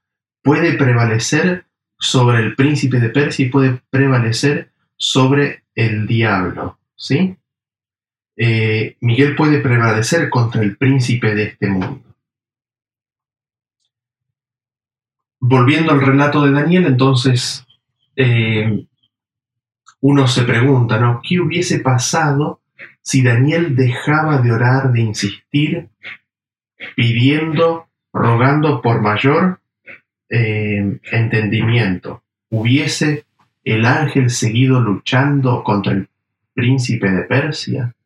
puede 0.42 0.74
prevalecer 0.74 1.66
sobre 1.98 2.38
el 2.38 2.54
príncipe 2.54 3.00
de 3.00 3.10
Persia 3.10 3.46
y 3.46 3.50
puede 3.50 3.80
prevalecer 3.90 4.72
sobre 4.96 5.64
el 5.74 6.06
diablo, 6.06 6.78
¿sí? 6.96 7.36
Eh, 8.36 8.96
Miguel 9.00 9.36
puede 9.36 9.60
prevalecer 9.60 10.30
contra 10.30 10.62
el 10.62 10.76
príncipe 10.76 11.34
de 11.34 11.44
este 11.44 11.68
mundo. 11.68 12.11
Volviendo 15.44 15.90
al 15.90 16.00
relato 16.00 16.44
de 16.44 16.52
Daniel, 16.52 16.86
entonces 16.86 17.66
eh, 18.14 18.86
uno 20.00 20.28
se 20.28 20.42
pregunta, 20.44 21.00
¿no? 21.00 21.20
¿Qué 21.20 21.40
hubiese 21.40 21.80
pasado 21.80 22.60
si 23.00 23.22
Daniel 23.22 23.74
dejaba 23.74 24.38
de 24.38 24.52
orar, 24.52 24.92
de 24.92 25.00
insistir, 25.00 25.88
pidiendo, 26.94 27.88
rogando 28.12 28.80
por 28.80 29.02
mayor 29.02 29.60
eh, 30.28 31.00
entendimiento? 31.10 32.22
¿Hubiese 32.48 33.24
el 33.64 33.84
ángel 33.84 34.30
seguido 34.30 34.80
luchando 34.80 35.64
contra 35.64 35.92
el 35.92 36.08
príncipe 36.54 37.10
de 37.10 37.22
Persia? 37.22 37.96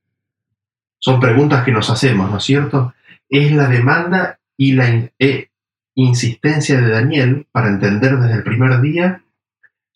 Son 0.99 1.21
preguntas 1.21 1.67
que 1.67 1.73
nos 1.73 1.91
hacemos, 1.91 2.31
¿no 2.31 2.39
es 2.39 2.45
cierto? 2.45 2.95
Es 3.29 3.53
la 3.53 3.69
demanda 3.69 4.39
y 4.57 4.73
la 4.73 5.11
eh, 5.19 5.51
insistencia 5.97 6.81
de 6.81 6.91
Daniel 6.91 7.47
para 7.51 7.69
entender 7.69 8.17
desde 8.19 8.37
el 8.37 8.45
primer 8.45 8.81
día 8.81 9.23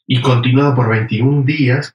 y 0.07 0.21
continuado 0.23 0.75
por 0.75 0.89
21 0.89 1.43
días, 1.43 1.95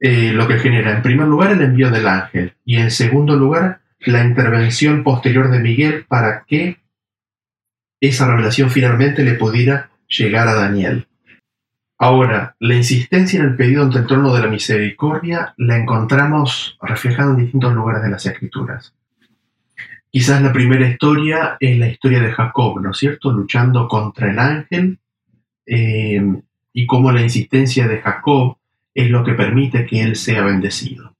eh, 0.00 0.32
lo 0.32 0.48
que 0.48 0.58
genera 0.58 0.96
en 0.96 1.02
primer 1.02 1.28
lugar 1.28 1.52
el 1.52 1.60
envío 1.60 1.90
del 1.90 2.08
ángel 2.08 2.54
y 2.64 2.78
en 2.78 2.90
segundo 2.90 3.36
lugar 3.36 3.82
la 4.00 4.24
intervención 4.24 5.04
posterior 5.04 5.50
de 5.50 5.60
Miguel 5.60 6.04
para 6.08 6.44
que 6.46 6.78
esa 8.00 8.26
revelación 8.26 8.70
finalmente 8.70 9.22
le 9.22 9.34
pudiera 9.34 9.90
llegar 10.08 10.48
a 10.48 10.54
Daniel. 10.54 11.06
Ahora, 11.98 12.56
la 12.58 12.74
insistencia 12.74 13.38
en 13.38 13.46
el 13.46 13.56
pedido 13.56 13.82
ante 13.82 13.98
el 13.98 14.06
trono 14.06 14.34
de 14.34 14.40
la 14.40 14.48
misericordia 14.48 15.54
la 15.56 15.76
encontramos 15.76 16.76
reflejada 16.82 17.30
en 17.30 17.36
distintos 17.36 17.72
lugares 17.74 18.02
de 18.02 18.10
las 18.10 18.26
Escrituras. 18.26 18.94
Quizás 20.14 20.40
la 20.42 20.52
primera 20.52 20.88
historia 20.88 21.56
es 21.58 21.76
la 21.76 21.88
historia 21.88 22.20
de 22.20 22.30
Jacob, 22.30 22.80
¿no 22.80 22.92
es 22.92 22.98
cierto? 22.98 23.32
Luchando 23.32 23.88
contra 23.88 24.30
el 24.30 24.38
ángel 24.38 25.00
eh, 25.66 26.22
y 26.72 26.86
cómo 26.86 27.10
la 27.10 27.20
insistencia 27.20 27.88
de 27.88 28.00
Jacob 28.00 28.56
es 28.94 29.10
lo 29.10 29.24
que 29.24 29.32
permite 29.32 29.84
que 29.86 30.02
él 30.02 30.14
sea 30.14 30.44
bendecido. 30.44 31.16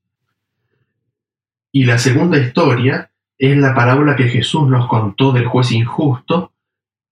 Y 1.72 1.86
la 1.86 1.98
segunda 1.98 2.38
historia 2.38 3.10
es 3.36 3.56
la 3.56 3.74
parábola 3.74 4.14
que 4.14 4.28
Jesús 4.28 4.68
nos 4.68 4.86
contó 4.86 5.32
del 5.32 5.46
juez 5.46 5.72
injusto 5.72 6.52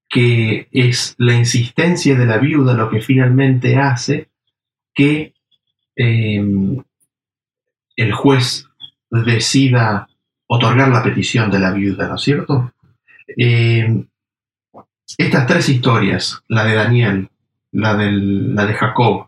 que 0.07 0.69
es 0.71 1.15
la 1.17 1.33
insistencia 1.33 2.15
de 2.15 2.25
la 2.25 2.37
viuda 2.37 2.75
lo 2.75 2.89
que 2.89 3.01
finalmente 3.01 3.75
hace 3.75 4.29
que 4.93 5.33
em, 5.97 6.81
el 7.97 8.13
juez 8.13 8.69
decida 9.11 10.07
otorgar 10.47 10.89
la 10.89 11.03
petición 11.03 11.49
de 11.49 11.59
la 11.59 11.71
viuda, 11.71 12.07
¿no 12.07 12.15
es 12.15 12.21
cierto? 12.21 12.73
Em, 13.27 14.07
estas 15.17 15.47
tres 15.47 15.69
historias, 15.69 16.43
la 16.47 16.63
de 16.63 16.75
Daniel, 16.75 17.29
la, 17.71 17.93
la 17.93 18.65
de 18.65 18.73
Jacob 18.73 19.27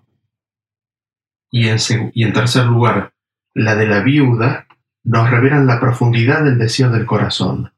y 1.51 1.67
en, 1.67 1.77
y 2.13 2.23
en 2.23 2.33
tercer 2.33 2.65
lugar 2.65 3.13
la 3.53 3.75
de 3.75 3.87
la 3.87 4.01
viuda, 4.01 4.67
nos 5.03 5.29
revelan 5.29 5.67
la 5.67 5.79
profundidad 5.79 6.43
del 6.43 6.57
deseo 6.57 6.89
del 6.89 7.05
corazón. 7.05 7.71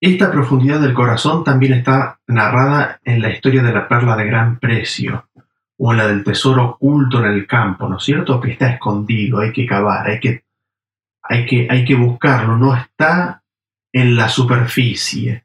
Esta 0.00 0.30
profundidad 0.30 0.80
del 0.80 0.94
corazón 0.94 1.42
también 1.42 1.72
está 1.72 2.20
narrada 2.28 3.00
en 3.04 3.20
la 3.20 3.30
historia 3.30 3.62
de 3.62 3.72
la 3.72 3.88
perla 3.88 4.16
de 4.16 4.26
gran 4.26 4.58
precio, 4.58 5.28
o 5.76 5.92
en 5.92 5.98
la 5.98 6.06
del 6.06 6.24
tesoro 6.24 6.70
oculto 6.70 7.18
en 7.18 7.32
el 7.32 7.46
campo, 7.46 7.88
¿no 7.88 7.96
es 7.96 8.04
cierto? 8.04 8.40
Que 8.40 8.52
está 8.52 8.70
escondido, 8.70 9.40
hay 9.40 9.52
que 9.52 9.66
cavar, 9.66 10.06
hay 10.06 10.20
que, 10.20 10.44
hay 11.28 11.44
que, 11.44 11.68
hay 11.70 11.84
que 11.84 11.94
buscarlo, 11.94 12.56
no 12.56 12.74
está 12.74 13.42
en 13.92 14.16
la 14.16 14.28
superficie. 14.28 15.44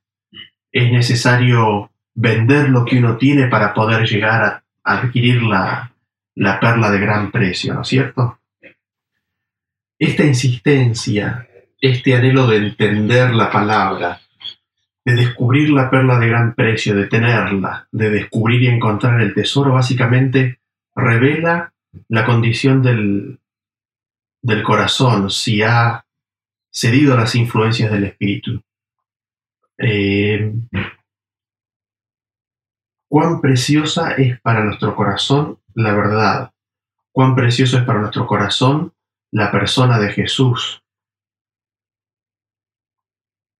Es 0.71 0.91
necesario 0.91 1.91
vender 2.15 2.69
lo 2.69 2.85
que 2.85 2.99
uno 2.99 3.17
tiene 3.17 3.47
para 3.47 3.73
poder 3.73 4.07
llegar 4.07 4.43
a, 4.43 4.63
adquirir 4.85 5.41
la, 5.43 5.93
la 6.35 6.59
perla 6.59 6.91
de 6.91 6.99
gran 6.99 7.31
precio, 7.31 7.73
¿no 7.73 7.81
es 7.81 7.87
cierto? 7.87 8.39
Esta 9.97 10.23
insistencia, 10.25 11.47
este 11.79 12.15
anhelo 12.15 12.47
de 12.47 12.57
entender 12.57 13.33
la 13.33 13.49
palabra, 13.49 14.19
de 15.05 15.15
descubrir 15.15 15.69
la 15.69 15.89
perla 15.89 16.19
de 16.19 16.27
gran 16.27 16.53
precio, 16.53 16.95
de 16.95 17.07
tenerla, 17.07 17.87
de 17.91 18.09
descubrir 18.09 18.63
y 18.63 18.67
encontrar 18.67 19.21
el 19.21 19.33
tesoro, 19.33 19.73
básicamente 19.73 20.59
revela 20.95 21.73
la 22.09 22.25
condición 22.25 22.81
del, 22.81 23.39
del 24.43 24.61
corazón, 24.61 25.31
si 25.31 25.63
ha 25.63 26.05
cedido 26.71 27.15
a 27.15 27.17
las 27.17 27.33
influencias 27.33 27.91
del 27.91 28.03
espíritu. 28.03 28.61
Eh, 29.79 30.53
cuán 33.09 33.41
preciosa 33.41 34.11
es 34.11 34.39
para 34.41 34.63
nuestro 34.63 34.95
corazón 34.95 35.59
la 35.73 35.95
verdad, 35.95 36.53
cuán 37.11 37.33
precioso 37.33 37.79
es 37.79 37.83
para 37.83 38.01
nuestro 38.01 38.27
corazón 38.27 38.93
la 39.31 39.51
persona 39.51 39.97
de 39.97 40.11
Jesús, 40.11 40.83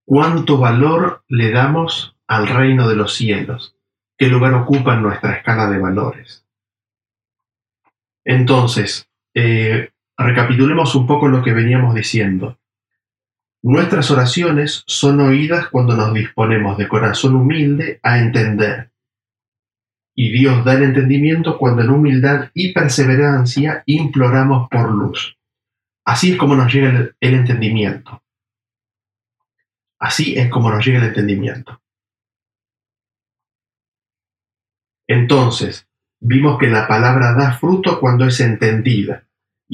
¿Cuánto 0.06 0.58
valor 0.58 1.24
le 1.28 1.50
damos 1.50 2.16
al 2.26 2.46
reino 2.46 2.88
de 2.88 2.96
los 2.96 3.14
cielos? 3.14 3.76
¿Qué 4.18 4.28
lugar 4.28 4.52
ocupa 4.54 4.94
en 4.94 5.02
nuestra 5.02 5.32
escala 5.32 5.68
de 5.70 5.78
valores? 5.78 6.46
Entonces, 8.24 9.08
eh, 9.34 9.92
recapitulemos 10.16 10.94
un 10.94 11.06
poco 11.06 11.28
lo 11.28 11.42
que 11.42 11.52
veníamos 11.52 11.94
diciendo. 11.94 12.58
Nuestras 13.62 14.10
oraciones 14.10 14.84
son 14.86 15.20
oídas 15.20 15.68
cuando 15.68 15.96
nos 15.96 16.12
disponemos 16.12 16.76
de 16.76 16.86
corazón 16.86 17.34
humilde 17.34 17.98
a 18.02 18.18
entender. 18.18 18.90
Y 20.14 20.30
Dios 20.30 20.64
da 20.64 20.74
el 20.74 20.84
entendimiento 20.84 21.58
cuando 21.58 21.82
en 21.82 21.90
humildad 21.90 22.50
y 22.54 22.72
perseverancia 22.72 23.82
imploramos 23.86 24.68
por 24.68 24.92
luz. 24.92 25.36
Así 26.04 26.32
es 26.32 26.38
como 26.38 26.54
nos 26.54 26.72
llega 26.72 27.14
el 27.18 27.34
entendimiento. 27.34 28.22
Así 29.98 30.38
es 30.38 30.50
como 30.50 30.70
nos 30.70 30.84
llega 30.84 30.98
el 30.98 31.06
entendimiento. 31.06 31.80
Entonces, 35.06 35.88
vimos 36.20 36.58
que 36.58 36.68
la 36.68 36.86
palabra 36.86 37.34
da 37.34 37.52
fruto 37.52 38.00
cuando 38.00 38.26
es 38.26 38.40
entendida, 38.40 39.23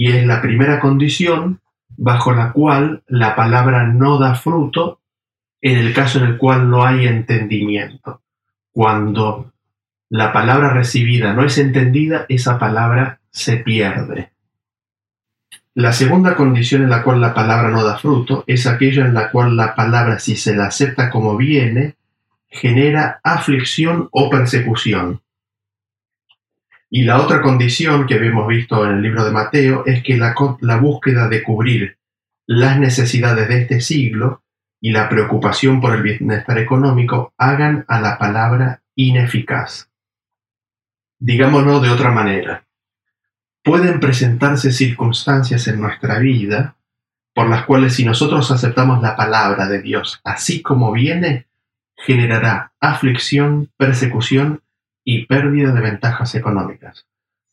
y 0.01 0.11
es 0.13 0.27
la 0.27 0.41
primera 0.41 0.81
condición 0.81 1.61
bajo 1.91 2.33
la 2.33 2.53
cual 2.53 3.03
la 3.07 3.37
palabra 3.37 3.87
no 3.87 4.19
da 4.19 4.35
fruto 4.35 5.01
en 5.61 5.77
el 5.77 5.93
caso 5.93 6.21
en 6.21 6.25
el 6.25 6.39
cual 6.39 6.71
no 6.71 6.87
hay 6.87 7.07
entendimiento. 7.07 8.23
Cuando 8.73 9.53
la 10.09 10.33
palabra 10.33 10.71
recibida 10.71 11.35
no 11.35 11.45
es 11.45 11.59
entendida, 11.59 12.25
esa 12.31 12.59
palabra 12.59 13.21
se 13.31 13.59
pierde. 13.59 14.31
La 15.75 15.93
segunda 15.93 16.35
condición 16.35 16.83
en 16.83 16.89
la 16.89 17.03
cual 17.03 17.21
la 17.21 17.35
palabra 17.35 17.69
no 17.69 17.85
da 17.85 17.99
fruto 17.99 18.43
es 18.47 18.67
aquella 18.67 19.05
en 19.05 19.13
la 19.13 19.31
cual 19.31 19.55
la 19.55 19.75
palabra, 19.75 20.19
si 20.19 20.35
se 20.35 20.57
la 20.57 20.69
acepta 20.69 21.11
como 21.11 21.37
viene, 21.37 21.97
genera 22.49 23.21
aflicción 23.23 24.09
o 24.13 24.31
persecución. 24.31 25.21
Y 26.91 27.05
la 27.05 27.23
otra 27.23 27.41
condición 27.41 28.07
que 28.07 28.15
habíamos 28.15 28.49
visto 28.49 28.85
en 28.85 28.97
el 28.97 29.03
libro 29.03 29.25
de 29.25 29.31
Mateo 29.31 29.85
es 29.87 30.03
que 30.03 30.17
la, 30.17 30.35
la 30.61 30.77
búsqueda 30.77 31.29
de 31.29 31.43
cubrir 31.45 31.99
las 32.47 32.81
necesidades 32.81 33.49
de 33.49 33.63
este 33.63 33.81
siglo 33.81 34.43
y 34.81 34.91
la 34.91 35.09
preocupación 35.09 35.81
por 35.81 35.95
el 35.95 36.03
bienestar 36.03 36.59
económico 36.59 37.33
hagan 37.39 37.85
a 37.87 38.01
la 38.01 38.19
palabra 38.19 38.83
ineficaz. 38.97 39.89
Digámoslo 41.21 41.79
de 41.79 41.91
otra 41.91 42.11
manera, 42.11 42.67
pueden 43.63 44.01
presentarse 44.01 44.73
circunstancias 44.73 45.69
en 45.69 45.81
nuestra 45.81 46.19
vida 46.19 46.77
por 47.35 47.49
las 47.49 47.67
cuales 47.67 47.95
si 47.95 48.05
nosotros 48.05 48.51
aceptamos 48.51 49.01
la 49.01 49.15
palabra 49.15 49.69
de 49.69 49.81
Dios 49.81 50.21
así 50.25 50.61
como 50.61 50.91
viene, 50.91 51.47
generará 51.95 52.73
aflicción, 52.81 53.71
persecución 53.77 54.63
y 55.13 55.27
pérdida 55.27 55.73
de 55.73 55.81
ventajas 55.81 56.37
económicas. 56.37 57.09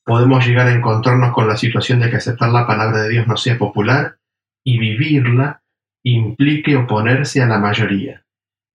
Podemos 0.05 0.45
llegar 0.45 0.67
a 0.67 0.73
encontrarnos 0.73 1.33
con 1.33 1.47
la 1.47 1.57
situación 1.57 1.99
de 1.99 2.11
que 2.11 2.17
aceptar 2.17 2.51
la 2.51 2.67
palabra 2.67 3.01
de 3.01 3.09
Dios 3.09 3.25
no 3.25 3.35
sea 3.35 3.57
popular 3.57 4.19
y 4.63 4.77
vivirla 4.77 5.63
implique 6.03 6.75
oponerse 6.75 7.41
a 7.41 7.47
la 7.47 7.57
mayoría. 7.57 8.23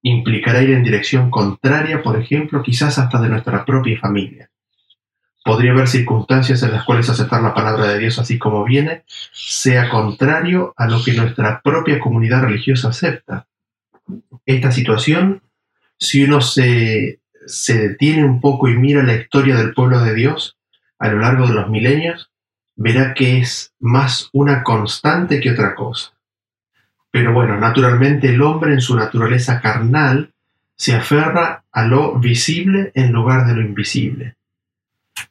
Implicará 0.03 0.63
ir 0.63 0.71
en 0.71 0.83
dirección 0.83 1.31
contraria, 1.31 2.03
por 2.03 2.21
ejemplo, 2.21 2.61
quizás 2.61 2.99
hasta 2.99 3.21
de 3.21 3.29
nuestra 3.29 3.65
propia 3.65 4.01
familia. 4.01 4.51
Podría 5.45 5.71
haber 5.71 5.87
circunstancias 5.87 6.61
en 6.65 6.73
las 6.73 6.85
cuales 6.85 7.09
aceptar 7.09 7.41
la 7.41 7.55
palabra 7.55 7.87
de 7.87 8.01
Dios 8.01 8.19
así 8.19 8.37
como 8.37 8.65
viene 8.65 9.05
sea 9.33 9.89
contrario 9.91 10.75
a 10.77 10.89
lo 10.89 11.01
que 11.05 11.13
nuestra 11.13 11.61
propia 11.63 12.01
comunidad 12.01 12.43
religiosa 12.43 12.89
acepta. 12.89 13.47
Esta 14.45 14.73
situación, 14.73 15.41
si 15.97 16.25
uno 16.25 16.41
se, 16.41 17.22
se 17.47 17.89
detiene 17.89 18.25
un 18.25 18.41
poco 18.41 18.69
y 18.69 18.77
mira 18.77 19.03
la 19.03 19.15
historia 19.15 19.57
del 19.57 19.75
pueblo 19.75 20.01
de 20.01 20.15
Dios 20.15 20.57
a 20.99 21.09
lo 21.09 21.19
largo 21.19 21.47
de 21.47 21.55
los 21.55 21.69
milenios, 21.69 22.31
verá 22.77 23.15
que 23.15 23.39
es 23.39 23.73
más 23.81 24.31
una 24.33 24.63
constante 24.63 25.41
que 25.41 25.51
otra 25.51 25.75
cosa. 25.75 26.13
Pero 27.11 27.33
bueno, 27.33 27.59
naturalmente 27.59 28.29
el 28.29 28.41
hombre 28.41 28.73
en 28.73 28.81
su 28.81 28.97
naturaleza 28.97 29.61
carnal 29.61 30.33
se 30.77 30.95
aferra 30.95 31.65
a 31.71 31.85
lo 31.85 32.19
visible 32.19 32.91
en 32.95 33.13
lugar 33.13 33.47
de 33.47 33.55
lo 33.55 33.61
invisible. 33.61 34.37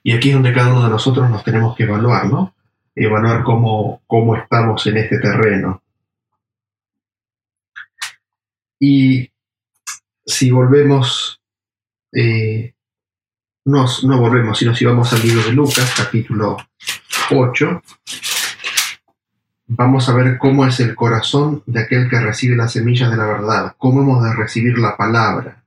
Y 0.03 0.13
aquí 0.13 0.29
es 0.29 0.35
donde 0.35 0.53
cada 0.53 0.71
uno 0.71 0.83
de 0.83 0.89
nosotros 0.89 1.29
nos 1.29 1.43
tenemos 1.43 1.75
que 1.75 1.83
evaluar, 1.83 2.27
¿no? 2.27 2.53
Evaluar 2.95 3.43
cómo, 3.43 4.01
cómo 4.07 4.35
estamos 4.35 4.85
en 4.87 4.97
este 4.97 5.19
terreno. 5.19 5.81
Y 8.79 9.31
si 10.25 10.51
volvemos, 10.51 11.40
eh, 12.11 12.73
no, 13.65 13.85
no 14.03 14.19
volvemos, 14.19 14.57
sino 14.57 14.75
si 14.75 14.85
vamos 14.85 15.13
al 15.13 15.21
libro 15.21 15.43
de 15.43 15.53
Lucas, 15.53 15.93
capítulo 15.95 16.57
8, 17.29 17.81
vamos 19.67 20.09
a 20.09 20.13
ver 20.13 20.37
cómo 20.37 20.65
es 20.65 20.79
el 20.79 20.95
corazón 20.95 21.63
de 21.65 21.81
aquel 21.81 22.09
que 22.09 22.19
recibe 22.19 22.55
las 22.55 22.73
semillas 22.73 23.11
de 23.11 23.17
la 23.17 23.25
verdad, 23.25 23.75
cómo 23.77 24.01
hemos 24.01 24.23
de 24.23 24.33
recibir 24.33 24.77
la 24.77 24.97
palabra. 24.97 25.63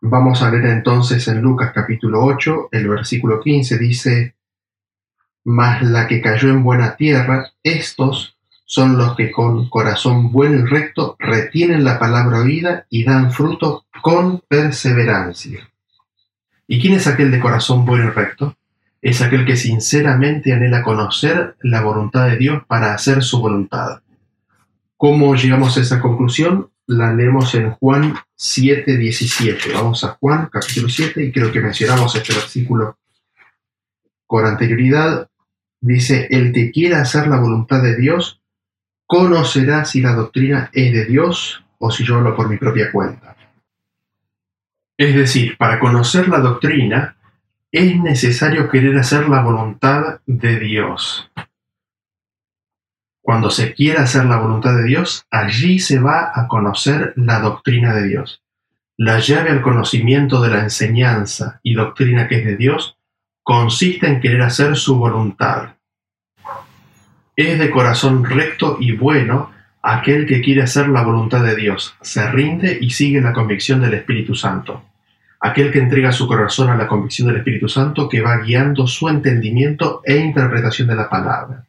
Vamos 0.00 0.42
a 0.42 0.50
leer 0.50 0.66
entonces 0.66 1.26
en 1.28 1.40
Lucas 1.40 1.72
capítulo 1.74 2.22
8, 2.22 2.68
el 2.72 2.88
versículo 2.88 3.40
15 3.40 3.78
dice, 3.78 4.36
Mas 5.44 5.82
la 5.82 6.06
que 6.06 6.20
cayó 6.20 6.50
en 6.50 6.62
buena 6.62 6.94
tierra, 6.94 7.52
estos 7.62 8.33
son 8.64 8.96
los 8.98 9.14
que 9.16 9.30
con 9.30 9.68
corazón 9.68 10.32
bueno 10.32 10.58
y 10.58 10.64
recto 10.64 11.16
retienen 11.18 11.84
la 11.84 11.98
palabra 11.98 12.40
oída 12.40 12.86
y 12.88 13.04
dan 13.04 13.30
fruto 13.30 13.86
con 14.02 14.40
perseverancia. 14.48 15.68
¿Y 16.66 16.80
quién 16.80 16.94
es 16.94 17.06
aquel 17.06 17.30
de 17.30 17.40
corazón 17.40 17.84
bueno 17.84 18.06
y 18.06 18.10
recto? 18.10 18.56
es 19.04 19.20
aquel 19.20 19.44
que 19.44 19.54
sinceramente 19.54 20.54
anhela 20.54 20.82
conocer 20.82 21.56
la 21.60 21.82
voluntad 21.82 22.26
de 22.26 22.38
Dios 22.38 22.62
para 22.66 22.94
hacer 22.94 23.22
su 23.22 23.38
voluntad. 23.38 24.00
¿Cómo 24.96 25.34
llegamos 25.34 25.76
a 25.76 25.82
esa 25.82 26.00
conclusión? 26.00 26.70
La 26.86 27.12
leemos 27.12 27.54
en 27.54 27.72
Juan 27.72 28.14
7, 28.34 28.96
17. 28.96 29.74
Vamos 29.74 30.04
a 30.04 30.16
Juan 30.18 30.48
capítulo 30.50 30.88
7 30.88 31.22
y 31.22 31.32
creo 31.32 31.52
que 31.52 31.60
mencionamos 31.60 32.16
este 32.16 32.32
versículo 32.32 32.96
con 34.26 34.46
anterioridad. 34.46 35.28
Dice, 35.82 36.26
el 36.30 36.54
que 36.54 36.70
quiera 36.70 37.02
hacer 37.02 37.28
la 37.28 37.38
voluntad 37.38 37.82
de 37.82 37.96
Dios, 37.96 38.40
conocerá 39.06 39.84
si 39.84 40.00
la 40.00 40.14
doctrina 40.14 40.70
es 40.72 40.92
de 40.92 41.04
Dios 41.04 41.64
o 41.78 41.90
si 41.90 42.04
yo 42.04 42.16
hablo 42.16 42.34
por 42.34 42.48
mi 42.48 42.56
propia 42.56 42.90
cuenta. 42.90 43.36
Es 44.96 45.14
decir, 45.14 45.56
para 45.56 45.80
conocer 45.80 46.28
la 46.28 46.38
doctrina, 46.38 47.16
es 47.72 48.00
necesario 48.00 48.68
querer 48.68 48.96
hacer 48.96 49.28
la 49.28 49.42
voluntad 49.42 50.20
de 50.26 50.60
Dios. 50.60 51.28
Cuando 53.20 53.50
se 53.50 53.74
quiere 53.74 53.98
hacer 53.98 54.26
la 54.26 54.38
voluntad 54.38 54.76
de 54.76 54.84
Dios, 54.84 55.26
allí 55.30 55.80
se 55.80 55.98
va 55.98 56.30
a 56.34 56.46
conocer 56.46 57.14
la 57.16 57.40
doctrina 57.40 57.94
de 57.94 58.06
Dios. 58.06 58.42
La 58.96 59.18
llave 59.18 59.50
al 59.50 59.62
conocimiento 59.62 60.40
de 60.40 60.50
la 60.50 60.60
enseñanza 60.60 61.58
y 61.64 61.74
doctrina 61.74 62.28
que 62.28 62.40
es 62.40 62.44
de 62.44 62.56
Dios 62.56 62.96
consiste 63.42 64.06
en 64.06 64.20
querer 64.20 64.42
hacer 64.42 64.76
su 64.76 64.96
voluntad. 64.96 65.73
Es 67.36 67.58
de 67.58 67.70
corazón 67.70 68.24
recto 68.24 68.76
y 68.80 68.92
bueno 68.92 69.50
aquel 69.82 70.26
que 70.26 70.40
quiere 70.40 70.62
hacer 70.62 70.88
la 70.88 71.02
voluntad 71.02 71.42
de 71.42 71.56
Dios, 71.56 71.94
se 72.00 72.30
rinde 72.30 72.78
y 72.80 72.90
sigue 72.90 73.20
la 73.20 73.32
convicción 73.32 73.80
del 73.80 73.94
Espíritu 73.94 74.34
Santo 74.34 74.82
aquel 75.44 75.70
que 75.70 75.78
entrega 75.78 76.10
su 76.10 76.26
corazón 76.26 76.70
a 76.70 76.76
la 76.76 76.88
convicción 76.88 77.28
del 77.28 77.36
Espíritu 77.36 77.68
Santo 77.68 78.08
que 78.08 78.22
va 78.22 78.38
guiando 78.38 78.86
su 78.86 79.10
entendimiento 79.10 80.00
e 80.02 80.16
interpretación 80.16 80.88
de 80.88 80.94
la 80.94 81.10
palabra. 81.10 81.66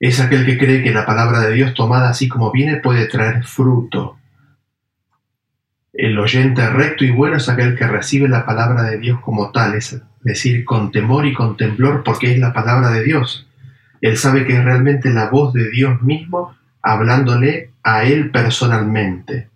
Es 0.00 0.18
aquel 0.18 0.46
que 0.46 0.56
cree 0.56 0.82
que 0.82 0.94
la 0.94 1.04
palabra 1.04 1.40
de 1.40 1.52
Dios 1.52 1.74
tomada 1.74 2.08
así 2.08 2.26
como 2.26 2.50
viene 2.50 2.76
puede 2.76 3.08
traer 3.08 3.44
fruto. 3.44 4.16
El 5.92 6.18
oyente 6.18 6.66
recto 6.70 7.04
y 7.04 7.10
bueno 7.10 7.36
es 7.36 7.50
aquel 7.50 7.76
que 7.76 7.86
recibe 7.86 8.26
la 8.26 8.46
palabra 8.46 8.84
de 8.84 8.98
Dios 8.98 9.20
como 9.20 9.50
tal, 9.50 9.74
es 9.74 10.00
decir, 10.22 10.64
con 10.64 10.90
temor 10.90 11.26
y 11.26 11.34
con 11.34 11.58
temblor 11.58 12.04
porque 12.04 12.32
es 12.32 12.38
la 12.38 12.54
palabra 12.54 12.90
de 12.90 13.02
Dios. 13.02 13.47
Él 14.00 14.16
sabe 14.16 14.46
que 14.46 14.56
es 14.56 14.64
realmente 14.64 15.10
la 15.10 15.28
voz 15.28 15.52
de 15.52 15.70
Dios 15.70 16.02
mismo 16.02 16.56
hablándole 16.82 17.72
a 17.82 18.04
él 18.04 18.30
personalmente. 18.30 19.48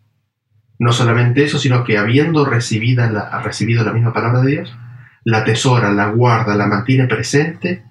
No 0.79 0.93
solamente 0.93 1.45
eso, 1.45 1.59
sino 1.59 1.85
que 1.85 1.99
habiendo 1.99 2.45
recibido 2.45 3.09
la, 3.09 3.41
recibido 3.43 3.85
la 3.85 3.93
misma 3.93 4.13
palabra 4.13 4.41
de 4.41 4.51
Dios, 4.51 4.77
la 5.25 5.39
atesora, 5.39 5.93
la 5.93 6.09
guarda, 6.09 6.57
la 6.57 6.67
mantiene 6.67 7.07
presente, 7.07 7.85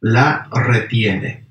la 0.00 0.48
retiene. 0.52 1.44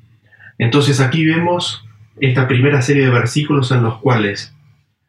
Entonces 0.59 0.99
aquí 0.99 1.25
vemos 1.25 1.85
esta 2.19 2.47
primera 2.47 2.81
serie 2.81 3.05
de 3.05 3.11
versículos 3.11 3.71
en 3.71 3.81
los 3.81 3.99
cuales 3.99 4.53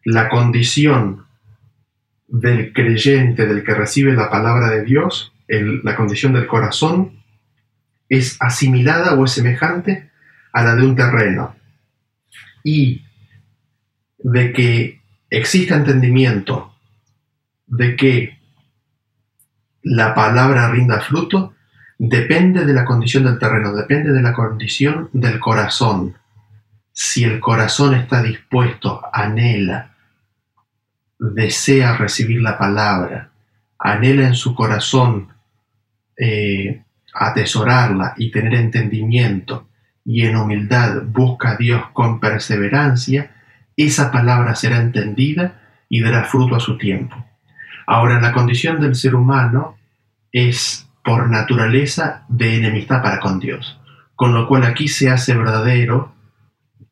la 0.05 0.29
condición 0.29 1.27
del 2.27 2.73
creyente, 2.73 3.47
del 3.47 3.63
que 3.63 3.75
recibe 3.75 4.15
la 4.15 4.31
palabra 4.31 4.71
de 4.71 4.85
Dios, 4.85 5.33
la 5.49 5.95
condición 5.95 6.33
del 6.33 6.47
corazón, 6.47 7.24
es 8.09 8.37
asimilada 8.41 9.15
o 9.15 9.25
es 9.25 9.33
semejante 9.33 10.11
a 10.53 10.63
la 10.63 10.75
de 10.75 10.87
un 10.87 10.97
terreno. 10.97 11.57
Y 12.63 13.05
de 14.19 14.53
que 14.53 15.03
existe 15.31 15.75
entendimiento 15.75 16.75
de 17.67 17.97
que 17.97 18.39
la 19.83 20.15
palabra 20.15 20.71
rinda 20.71 21.01
fruto, 21.01 21.55
depende 21.99 22.65
de 22.65 22.73
la 22.73 22.85
condición 22.85 23.25
del 23.25 23.39
terreno, 23.39 23.75
depende 23.75 24.13
de 24.13 24.23
la 24.23 24.33
condición 24.33 25.11
del 25.13 25.39
corazón. 25.39 26.17
Si 26.93 27.25
el 27.25 27.41
corazón 27.41 27.95
está 27.95 28.23
dispuesto, 28.23 29.03
anhela, 29.13 29.95
desea 31.19 31.97
recibir 31.97 32.41
la 32.41 32.57
palabra, 32.57 33.31
anhela 33.79 34.27
en 34.27 34.35
su 34.35 34.55
corazón 34.55 35.29
eh, 36.17 36.84
atesorarla 37.15 38.15
y 38.17 38.31
tener 38.31 38.55
entendimiento, 38.55 39.69
y 40.05 40.27
en 40.27 40.37
humildad 40.37 41.03
busca 41.07 41.53
a 41.53 41.57
Dios 41.57 41.83
con 41.93 42.21
perseverancia, 42.21 43.31
esa 43.77 44.11
palabra 44.11 44.55
será 44.55 44.79
entendida 44.79 45.61
y 45.89 46.01
dará 46.03 46.25
fruto 46.25 46.57
a 46.57 46.61
su 46.61 46.77
tiempo. 46.77 47.25
Ahora, 47.87 48.21
la 48.21 48.33
condición 48.33 48.81
del 48.81 48.95
ser 48.95 49.15
humano 49.15 49.77
es 50.33 50.89
por 51.05 51.31
naturaleza 51.31 52.25
de 52.29 52.57
enemistad 52.57 53.03
para 53.03 53.21
con 53.21 53.39
Dios, 53.39 53.79
con 54.15 54.35
lo 54.35 54.47
cual 54.47 54.65
aquí 54.65 54.89
se 54.89 55.11
hace 55.11 55.35
verdadero 55.35 56.15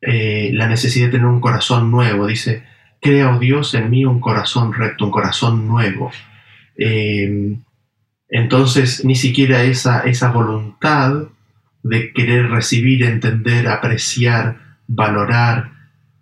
eh, 0.01 0.51
la 0.53 0.67
necesidad 0.67 1.07
de 1.07 1.13
tener 1.13 1.27
un 1.27 1.41
corazón 1.41 1.89
nuevo. 1.89 2.27
Dice, 2.27 2.63
crea, 3.01 3.35
oh 3.35 3.39
Dios, 3.39 3.73
en 3.73 3.89
mí 3.89 4.05
un 4.05 4.19
corazón 4.19 4.73
recto, 4.73 5.05
un 5.05 5.11
corazón 5.11 5.67
nuevo. 5.67 6.11
Eh, 6.77 7.57
entonces, 8.33 9.05
ni 9.05 9.13
siquiera 9.13 9.61
esa, 9.61 9.99
esa 9.99 10.31
voluntad 10.31 11.27
de 11.83 12.11
querer 12.13 12.49
recibir, 12.49 13.03
entender, 13.03 13.67
apreciar, 13.67 14.57
valorar, 14.87 15.69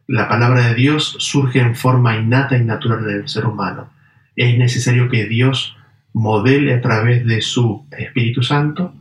la 0.07 0.27
palabra 0.27 0.67
de 0.67 0.75
Dios 0.75 1.15
surge 1.19 1.59
en 1.59 1.73
forma 1.73 2.17
innata 2.17 2.57
y 2.57 2.65
natural 2.65 3.05
del 3.05 3.29
ser 3.29 3.45
humano. 3.45 3.93
Es 4.35 4.57
necesario 4.57 5.07
que 5.07 5.25
Dios 5.25 5.77
modele 6.11 6.73
a 6.73 6.81
través 6.81 7.25
de 7.25 7.39
su 7.39 7.85
Espíritu 7.97 8.43
Santo 8.43 8.93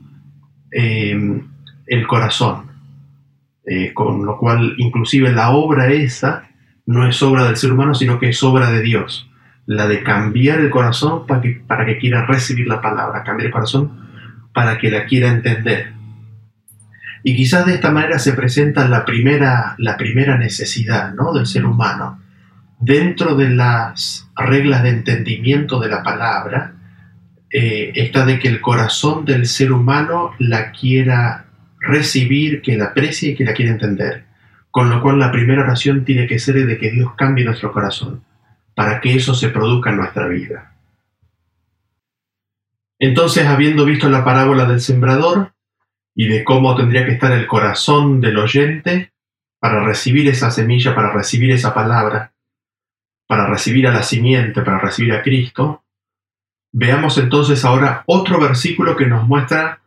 em, 0.71 1.49
el 1.89 2.07
corazón. 2.07 2.71
Eh, 3.67 3.93
con 3.93 4.25
lo 4.25 4.39
cual, 4.39 4.75
inclusive 4.79 5.33
la 5.33 5.51
obra 5.51 5.89
esa 5.89 6.49
no 6.87 7.09
es 7.09 7.21
obra 7.25 7.45
del 7.47 7.57
ser 7.57 7.73
humano, 7.73 7.93
sino 7.93 8.21
que 8.21 8.29
es 8.29 8.41
obra 8.45 8.71
de 8.71 8.83
Dios. 8.83 9.30
La 9.71 9.87
de 9.87 10.03
cambiar 10.03 10.59
el 10.59 10.69
corazón 10.69 11.29
para 11.29 11.41
que, 11.41 11.63
para 11.65 11.87
que 11.87 11.99
quiera 11.99 12.27
recibir 12.27 12.67
la 12.67 12.81
palabra, 12.81 13.23
cambiar 13.23 13.47
el 13.47 13.53
corazón 13.53 13.93
para 14.53 14.79
que 14.79 14.91
la 14.91 15.07
quiera 15.07 15.29
entender. 15.29 15.93
Y 17.23 17.37
quizás 17.37 17.67
de 17.67 17.75
esta 17.75 17.93
manera 17.93 18.19
se 18.19 18.33
presenta 18.33 18.89
la 18.89 19.05
primera, 19.05 19.77
la 19.79 19.97
primera 19.97 20.37
necesidad 20.37 21.15
¿no? 21.15 21.33
del 21.33 21.47
ser 21.47 21.67
humano. 21.67 22.21
Dentro 22.81 23.37
de 23.37 23.51
las 23.51 24.29
reglas 24.35 24.83
de 24.83 24.89
entendimiento 24.89 25.79
de 25.79 25.89
la 25.89 26.03
palabra, 26.03 26.73
eh, 27.53 27.93
está 27.95 28.25
de 28.25 28.41
que 28.41 28.49
el 28.49 28.61
corazón 28.61 29.25
del 29.25 29.47
ser 29.47 29.71
humano 29.71 30.33
la 30.41 30.73
quiera 30.73 31.45
recibir, 31.79 32.61
que 32.61 32.77
la 32.77 32.87
aprecie 32.87 33.31
y 33.31 33.35
que 33.37 33.45
la 33.45 33.53
quiera 33.53 33.71
entender. 33.71 34.25
Con 34.73 34.91
lo 34.91 35.01
cual 35.01 35.21
la 35.21 35.31
primera 35.31 35.63
oración 35.63 36.05
tiene 36.05 36.27
que 36.27 36.41
ser 36.41 36.67
de 36.67 36.77
que 36.77 36.91
Dios 36.91 37.13
cambie 37.17 37.45
nuestro 37.45 37.73
corazón, 37.73 38.23
para 38.81 38.99
que 38.99 39.15
eso 39.15 39.35
se 39.35 39.51
produzca 39.51 39.91
en 39.91 39.99
nuestra 39.99 40.27
vida. 40.27 40.75
Entonces, 42.99 43.47
habiendo 43.47 43.85
visto 43.85 44.09
la 44.09 44.25
parábola 44.25 44.65
del 44.65 44.81
sembrador 44.81 45.53
y 46.15 46.29
de 46.29 46.43
cómo 46.45 46.75
tendría 46.75 47.05
que 47.05 47.13
estar 47.13 47.31
el 47.33 47.47
corazón 47.47 48.23
del 48.23 48.39
oyente 48.39 49.13
para 49.59 49.85
recibir 49.85 50.29
esa 50.29 50.51
semilla, 50.51 50.95
para 50.95 51.13
recibir 51.13 51.51
esa 51.51 51.75
palabra, 51.75 52.33
para 53.27 53.47
recibir 53.49 53.87
a 53.87 53.93
la 53.93 54.03
simiente, 54.03 54.63
para 54.63 54.79
recibir 54.79 55.13
a 55.13 55.23
Cristo, 55.23 55.85
veamos 56.73 57.19
entonces 57.19 57.63
ahora 57.67 58.03
otro 58.07 58.41
versículo 58.41 58.97
que 58.97 59.05
nos 59.05 59.29
muestra 59.29 59.83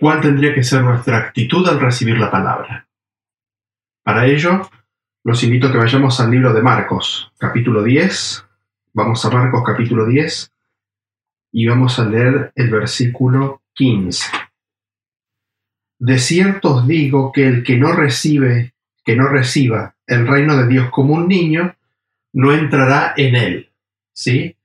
cuál 0.00 0.20
tendría 0.20 0.52
que 0.52 0.64
ser 0.64 0.82
nuestra 0.82 1.18
actitud 1.18 1.64
al 1.68 1.78
recibir 1.78 2.18
la 2.18 2.32
palabra. 2.32 2.88
Para 4.02 4.26
ello, 4.26 4.68
los 5.26 5.42
invito 5.42 5.66
a 5.66 5.72
que 5.72 5.78
vayamos 5.78 6.20
al 6.20 6.30
libro 6.30 6.52
de 6.52 6.62
Marcos, 6.62 7.32
capítulo 7.36 7.82
10. 7.82 8.44
Vamos 8.92 9.24
a 9.24 9.30
Marcos 9.30 9.64
capítulo 9.66 10.06
10 10.06 10.52
y 11.50 11.66
vamos 11.66 11.98
a 11.98 12.04
leer 12.04 12.52
el 12.54 12.70
versículo 12.70 13.60
15. 13.74 14.24
De 15.98 16.18
cierto 16.20 16.76
os 16.76 16.86
digo 16.86 17.32
que 17.32 17.48
el 17.48 17.64
que 17.64 17.76
no 17.76 17.92
recibe, 17.92 18.74
que 19.04 19.16
no 19.16 19.26
reciba 19.26 19.96
el 20.06 20.28
reino 20.28 20.56
de 20.58 20.68
Dios 20.68 20.90
como 20.92 21.14
un 21.14 21.26
niño, 21.26 21.74
no 22.32 22.52
entrará 22.52 23.12
en 23.16 23.34
él. 23.34 23.72
¿Sí? 24.12 24.56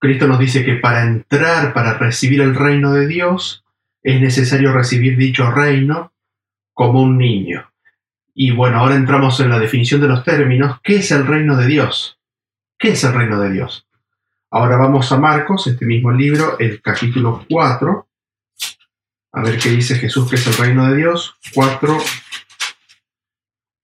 Cristo 0.00 0.26
nos 0.26 0.40
dice 0.40 0.64
que 0.64 0.74
para 0.74 1.04
entrar, 1.04 1.72
para 1.72 1.96
recibir 1.98 2.40
el 2.40 2.56
reino 2.56 2.92
de 2.92 3.06
Dios, 3.06 3.64
es 4.02 4.20
necesario 4.20 4.72
recibir 4.72 5.16
dicho 5.16 5.48
reino 5.52 6.12
como 6.74 7.00
un 7.00 7.16
niño. 7.16 7.69
Y 8.34 8.52
bueno, 8.52 8.78
ahora 8.78 8.94
entramos 8.94 9.40
en 9.40 9.50
la 9.50 9.58
definición 9.58 10.00
de 10.00 10.08
los 10.08 10.24
términos. 10.24 10.78
¿Qué 10.82 10.96
es 10.96 11.10
el 11.10 11.26
reino 11.26 11.56
de 11.56 11.66
Dios? 11.66 12.18
¿Qué 12.78 12.90
es 12.90 13.04
el 13.04 13.12
reino 13.12 13.40
de 13.40 13.50
Dios? 13.50 13.86
Ahora 14.50 14.76
vamos 14.76 15.10
a 15.12 15.18
Marcos, 15.18 15.66
este 15.66 15.86
mismo 15.86 16.10
libro, 16.10 16.58
el 16.58 16.80
capítulo 16.82 17.44
4. 17.48 18.08
A 19.32 19.42
ver 19.42 19.58
qué 19.58 19.70
dice 19.70 19.94
Jesús 19.96 20.28
que 20.28 20.36
es 20.36 20.46
el 20.46 20.54
reino 20.54 20.90
de 20.90 20.96
Dios. 20.96 21.36
4, 21.54 21.98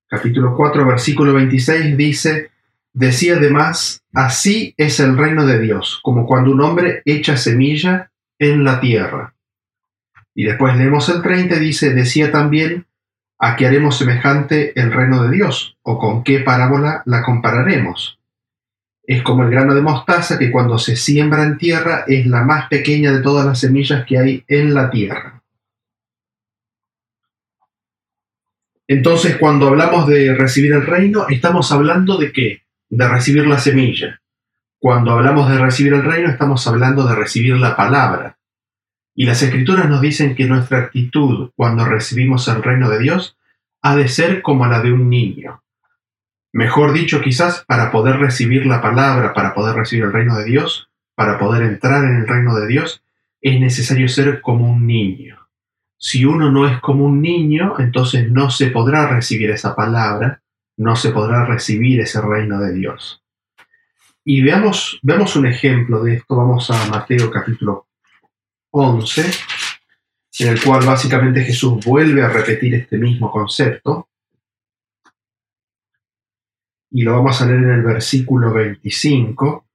capítulo 0.07 0.55
4, 0.55 0.85
versículo 0.85 1.33
26 1.33 1.97
dice, 1.97 2.51
decía 2.93 3.35
además, 3.35 4.03
así 4.13 4.73
es 4.77 4.99
el 4.99 5.17
reino 5.17 5.45
de 5.45 5.59
Dios, 5.59 5.99
como 6.01 6.25
cuando 6.25 6.51
un 6.51 6.61
hombre 6.61 7.01
echa 7.05 7.37
semilla 7.37 8.11
en 8.39 8.63
la 8.63 8.79
tierra. 8.79 9.35
Y 10.33 10.45
después 10.45 10.75
leemos 10.75 11.09
el 11.09 11.21
30, 11.21 11.55
dice, 11.59 11.93
decía 11.93 12.31
también, 12.31 12.85
¿A 13.39 13.55
qué 13.55 13.67
haremos 13.67 13.97
semejante 13.97 14.79
el 14.79 14.91
reino 14.91 15.23
de 15.23 15.29
Dios? 15.29 15.77
¿O 15.83 15.99
con 15.99 16.23
qué 16.23 16.39
parábola 16.39 17.03
la 17.05 17.21
compararemos? 17.23 18.19
Es 19.03 19.21
como 19.21 19.43
el 19.43 19.51
grano 19.51 19.75
de 19.75 19.81
mostaza 19.81 20.39
que 20.39 20.51
cuando 20.51 20.79
se 20.79 20.95
siembra 20.95 21.43
en 21.43 21.57
tierra 21.57 22.03
es 22.07 22.25
la 22.25 22.43
más 22.43 22.67
pequeña 22.67 23.11
de 23.11 23.21
todas 23.21 23.45
las 23.45 23.59
semillas 23.59 24.05
que 24.05 24.17
hay 24.17 24.43
en 24.47 24.73
la 24.73 24.89
tierra. 24.89 25.41
Entonces, 28.87 29.37
cuando 29.37 29.67
hablamos 29.67 30.07
de 30.07 30.33
recibir 30.33 30.73
el 30.73 30.85
reino, 30.85 31.27
estamos 31.29 31.71
hablando 31.71 32.17
de 32.17 32.31
qué? 32.31 32.63
De 32.89 33.07
recibir 33.07 33.45
la 33.45 33.59
semilla. 33.59 34.21
Cuando 34.79 35.11
hablamos 35.11 35.49
de 35.49 35.57
recibir 35.57 35.93
el 35.93 36.03
reino, 36.03 36.29
estamos 36.29 36.65
hablando 36.67 37.05
de 37.05 37.15
recibir 37.15 37.55
la 37.57 37.75
palabra. 37.75 38.36
Y 39.19 39.25
las 39.25 39.41
escrituras 39.41 39.89
nos 39.89 39.99
dicen 39.99 40.35
que 40.35 40.45
nuestra 40.45 40.77
actitud 40.77 41.49
cuando 41.55 41.83
recibimos 41.85 42.47
el 42.49 42.61
reino 42.61 42.87
de 42.87 42.99
Dios 42.99 43.35
ha 43.81 43.95
de 43.95 44.09
ser 44.09 44.43
como 44.43 44.67
la 44.67 44.79
de 44.79 44.93
un 44.93 45.09
niño. 45.09 45.63
Mejor 46.53 46.93
dicho, 46.93 47.19
quizás 47.19 47.65
para 47.65 47.89
poder 47.89 48.17
recibir 48.19 48.67
la 48.67 48.79
palabra, 48.79 49.33
para 49.33 49.55
poder 49.55 49.75
recibir 49.75 50.05
el 50.05 50.13
reino 50.13 50.37
de 50.37 50.45
Dios, 50.45 50.91
para 51.15 51.39
poder 51.39 51.63
entrar 51.63 52.05
en 52.05 52.17
el 52.17 52.27
reino 52.27 52.53
de 52.53 52.67
Dios, 52.67 53.01
es 53.41 53.59
necesario 53.59 54.07
ser 54.07 54.39
como 54.39 54.69
un 54.71 54.85
niño. 54.85 55.47
Si 55.97 56.23
uno 56.23 56.51
no 56.51 56.67
es 56.67 56.79
como 56.79 57.05
un 57.05 57.19
niño, 57.19 57.73
entonces 57.79 58.29
no 58.29 58.51
se 58.51 58.67
podrá 58.67 59.07
recibir 59.07 59.49
esa 59.49 59.75
palabra, 59.75 60.43
no 60.77 60.95
se 60.95 61.09
podrá 61.09 61.43
recibir 61.43 62.01
ese 62.01 62.21
reino 62.21 62.59
de 62.59 62.71
Dios. 62.71 63.23
Y 64.23 64.43
veamos, 64.43 64.99
veamos 65.01 65.35
un 65.35 65.47
ejemplo 65.47 66.03
de 66.03 66.17
esto. 66.17 66.35
Vamos 66.35 66.69
a 66.69 66.85
Mateo 66.91 67.31
capítulo 67.31 67.86
11, 68.79 69.25
en 70.39 70.47
el 70.47 70.63
cual 70.63 70.85
básicamente 70.85 71.43
Jesús 71.43 71.83
vuelve 71.85 72.23
a 72.23 72.29
repetir 72.29 72.75
este 72.75 72.97
mismo 72.97 73.31
concepto. 73.31 74.09
Y 76.91 77.01
lo 77.01 77.13
vamos 77.13 77.41
a 77.41 77.45
leer 77.45 77.63
en 77.63 77.71
el 77.71 77.83
versículo 77.83 78.53
25. 78.53 79.65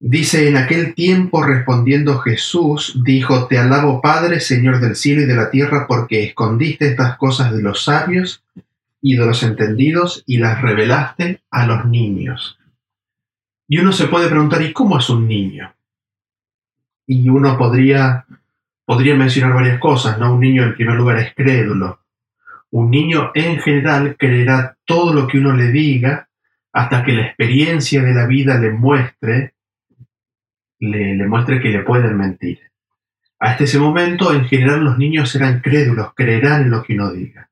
Dice, 0.00 0.48
en 0.48 0.56
aquel 0.56 0.94
tiempo 0.94 1.42
respondiendo 1.42 2.18
Jesús, 2.18 3.00
dijo, 3.04 3.46
Te 3.46 3.58
alabo 3.58 4.02
Padre, 4.02 4.40
Señor 4.40 4.80
del 4.80 4.96
cielo 4.96 5.22
y 5.22 5.26
de 5.26 5.36
la 5.36 5.50
tierra, 5.50 5.86
porque 5.86 6.24
escondiste 6.24 6.88
estas 6.88 7.16
cosas 7.16 7.54
de 7.54 7.62
los 7.62 7.84
sabios 7.84 8.44
y 9.00 9.16
de 9.16 9.24
los 9.24 9.42
entendidos 9.42 10.22
y 10.26 10.38
las 10.38 10.60
revelaste 10.60 11.42
a 11.50 11.66
los 11.66 11.86
niños. 11.86 12.58
Y 13.68 13.78
uno 13.78 13.92
se 13.92 14.08
puede 14.08 14.28
preguntar, 14.28 14.62
¿y 14.62 14.72
cómo 14.72 14.98
es 14.98 15.08
un 15.08 15.26
niño? 15.26 15.74
Y 17.06 17.28
uno 17.28 17.56
podría, 17.58 18.24
podría 18.84 19.14
mencionar 19.14 19.54
varias 19.54 19.78
cosas, 19.78 20.18
¿no? 20.18 20.34
Un 20.34 20.40
niño 20.40 20.62
en 20.62 20.74
primer 20.74 20.96
lugar 20.96 21.18
es 21.18 21.34
crédulo. 21.34 22.00
Un 22.70 22.90
niño 22.90 23.30
en 23.34 23.58
general 23.60 24.16
creerá 24.18 24.76
todo 24.84 25.12
lo 25.12 25.26
que 25.26 25.38
uno 25.38 25.54
le 25.54 25.70
diga 25.70 26.28
hasta 26.72 27.04
que 27.04 27.12
la 27.12 27.26
experiencia 27.26 28.02
de 28.02 28.12
la 28.12 28.26
vida 28.26 28.58
le 28.58 28.70
muestre, 28.72 29.54
le, 30.80 31.26
muestre 31.26 31.60
que 31.60 31.68
le 31.68 31.84
pueden 31.84 32.16
mentir. 32.16 32.58
Hasta 33.38 33.64
ese 33.64 33.78
momento, 33.78 34.32
en 34.32 34.46
general, 34.46 34.82
los 34.82 34.98
niños 34.98 35.30
serán 35.30 35.60
crédulos, 35.60 36.14
creerán 36.14 36.62
en 36.62 36.70
lo 36.70 36.82
que 36.82 36.94
uno 36.94 37.12
diga. 37.12 37.48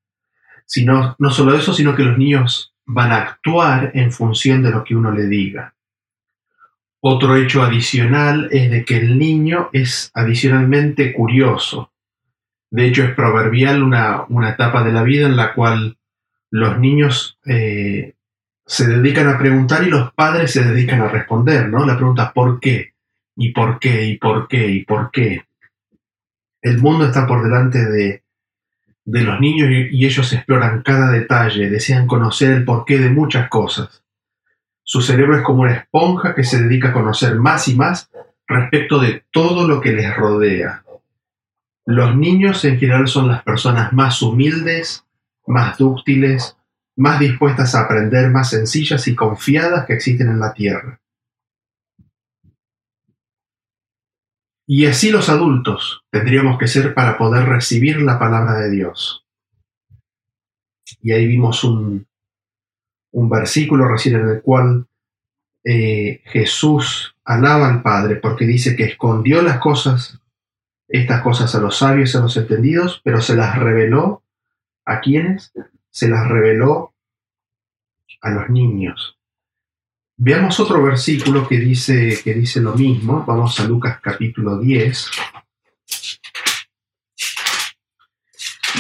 Sino, 0.67 1.15
no 1.19 1.31
solo 1.31 1.55
eso, 1.55 1.73
sino 1.73 1.95
que 1.95 2.03
los 2.03 2.19
niños 2.19 2.75
van 2.85 3.13
a 3.13 3.19
actuar 3.19 3.93
en 3.95 4.11
función 4.11 4.63
de 4.63 4.71
lo 4.71 4.83
que 4.83 4.97
uno 4.97 5.13
le 5.13 5.27
diga. 5.27 5.75
Otro 7.05 7.35
hecho 7.35 7.65
adicional 7.65 8.49
es 8.53 8.71
de 8.71 8.85
que 8.85 8.97
el 8.97 9.19
niño 9.19 9.71
es 9.73 10.13
adicionalmente 10.15 11.13
curioso. 11.13 11.91
De 12.71 12.87
hecho, 12.87 13.03
es 13.03 13.13
proverbial 13.17 13.83
una, 13.83 14.25
etapa 14.49 14.85
de 14.85 14.93
la 14.93 15.03
vida 15.03 15.27
en 15.27 15.37
la 15.37 15.53
cual 15.53 15.99
los 16.53 16.79
niños 16.79 17.41
eh, 17.45 18.15
se 18.65 18.87
dedican 18.87 19.29
a 19.29 19.37
preguntar 19.37 19.83
y 19.83 19.91
los 19.91 20.13
padres 20.13 20.53
se 20.53 20.63
dedican 20.63 21.01
a 21.01 21.09
responder, 21.09 21.69
¿no? 21.69 21.85
La 21.85 21.97
pregunta 21.97 22.33
¿por 22.33 22.61
qué? 22.61 22.93
¿Y 23.35 23.51
por 23.51 23.81
qué? 23.81 24.05
¿Y 24.05 24.19
por 24.19 24.47
qué? 24.47 24.69
¿Y 24.69 24.85
por 24.85 25.11
qué? 25.11 25.45
El 26.61 26.79
mundo 26.79 27.07
está 27.07 27.27
por 27.27 27.43
delante 27.43 27.85
de, 27.85 28.23
de 29.05 29.23
los 29.23 29.41
niños 29.41 29.69
y 29.91 30.07
ellos 30.07 30.33
exploran 30.33 30.83
cada 30.83 31.11
detalle, 31.11 31.69
desean 31.69 32.07
conocer 32.07 32.53
el 32.53 32.65
porqué 32.65 32.99
de 32.99 33.11
muchas 33.11 33.49
cosas. 33.49 34.02
Su 34.85 35.01
cerebro 35.01 35.37
es 35.37 35.43
como 35.43 35.63
una 35.63 35.75
esponja 35.75 36.35
que 36.35 36.45
se 36.45 36.61
dedica 36.63 36.89
a 36.89 36.93
conocer 36.93 37.37
más 37.37 37.69
y 37.69 37.77
más 37.77 38.11
respecto 38.47 38.99
de 38.99 39.25
todo 39.31 39.67
lo 39.67 39.81
que 39.81 39.93
les 39.93 40.15
rodea. 40.17 40.85
Los 41.85 42.17
niños 42.17 42.65
en 42.65 42.79
general 42.79 43.09
son 43.09 43.29
las 43.29 43.43
personas 43.43 43.93
más 43.93 44.23
humildes, 44.23 45.05
más 45.47 45.79
dúctiles, 45.79 46.57
más 46.97 47.19
dispuestas 47.19 47.75
a 47.75 47.83
aprender, 47.83 48.31
más 48.31 48.51
sencillas 48.51 49.09
y 49.09 49.15
confiadas 49.15 49.87
que 49.87 49.95
existen 49.95 50.29
en 50.29 50.41
la 50.41 50.53
Tierra. 50.53 51.01
Y 54.67 54.87
así 54.87 55.11
los 55.11 55.29
adultos 55.29 56.05
tendríamos 56.11 56.59
que 56.59 56.69
ser 56.69 56.95
para 56.95 57.19
poder 57.19 57.47
recibir 57.47 58.01
la 58.01 58.19
palabra 58.19 58.55
de 58.55 58.71
Dios. 58.71 59.27
Y 61.01 61.13
ahí 61.13 61.27
vimos 61.27 61.65
un, 61.65 62.07
un 63.13 63.29
versículo 63.29 63.89
recién 63.89 64.17
en 64.17 64.29
el 64.29 64.43
cual 64.43 64.87
eh, 65.65 66.23
Jesús 66.25 67.17
alaba 67.25 67.69
al 67.69 67.83
Padre 67.83 68.17
porque 68.17 68.47
dice 68.47 68.75
que 68.75 68.85
escondió 68.85 69.43
las 69.43 69.59
cosas, 69.59 70.19
estas 70.89 71.23
cosas 71.23 71.55
a 71.55 71.61
los 71.61 71.79
sabios 71.79 72.17
a 72.17 72.21
los 72.21 72.37
entendidos, 72.37 73.01
pero 73.05 73.21
se 73.21 73.37
las 73.37 73.57
reveló 73.59 74.23
¿A 74.85 75.01
quiénes? 75.01 75.53
Se 75.91 76.09
las 76.09 76.27
reveló 76.29 76.95
a 78.21 78.31
los 78.31 78.51
niños. 78.51 79.19
Veamos 80.17 80.59
otro 80.61 80.83
versículo 80.83 81.49
que 81.49 81.59
dice, 81.59 82.19
que 82.23 82.35
dice 82.35 82.61
lo 82.61 82.75
mismo. 82.75 83.25
Vamos 83.27 83.59
a 83.61 83.65
Lucas 83.65 84.01
capítulo 84.03 84.59
10. 84.59 85.11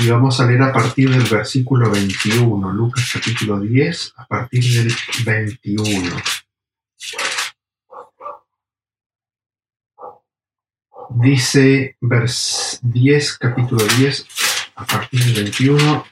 Y 0.00 0.08
vamos 0.08 0.40
a 0.40 0.46
leer 0.46 0.62
a 0.62 0.72
partir 0.72 1.10
del 1.10 1.28
versículo 1.28 1.90
21. 1.90 2.72
Lucas 2.72 3.10
capítulo 3.12 3.60
10, 3.60 4.14
a 4.16 4.26
partir 4.26 4.64
del 4.64 4.94
21. 5.26 6.16
Dice 11.10 11.96
vers 12.00 12.80
10, 12.82 13.38
capítulo 13.38 13.84
10, 13.98 14.26
a 14.76 14.86
partir 14.86 15.24
del 15.24 15.44
21. 15.44 16.04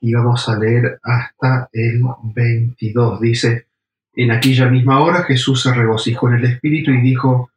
Y 0.00 0.12
vamos 0.12 0.48
a 0.48 0.58
leer 0.58 0.98
hasta 1.02 1.68
el 1.72 2.00
22. 2.34 3.20
Dice, 3.20 3.68
en 4.14 4.32
aquella 4.32 4.66
misma 4.66 5.00
hora 5.00 5.22
Jesús 5.22 5.62
se 5.62 5.72
regocijó 5.72 6.28
en 6.28 6.34
el 6.34 6.44
Espíritu 6.46 6.90
y 6.90 7.00
dijo, 7.00 7.50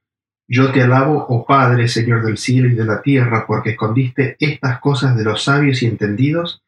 yo 0.48 0.72
te 0.72 0.82
alabo, 0.82 1.26
oh 1.30 1.46
Padre, 1.46 1.88
Señor 1.88 2.26
del 2.26 2.38
cielo 2.38 2.68
y 2.68 2.76
de 2.76 2.86
la 2.86 3.02
tierra, 3.02 3.46
porque 3.48 3.72
escondiste 3.72 4.36
estas 4.40 4.80
cosas 4.80 5.16
de 5.16 5.24
los 5.24 5.44
sabios 5.44 5.82
y 5.82 5.86
entendidos 5.88 6.62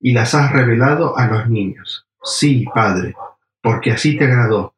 y 0.00 0.12
las 0.12 0.34
has 0.34 0.52
revelado 0.52 1.16
a 1.16 1.26
los 1.26 1.48
niños. 1.48 2.06
Sí, 2.22 2.64
Padre, 2.74 3.14
porque 3.62 3.92
así 3.92 4.16
te 4.16 4.24
agradó. 4.24 4.74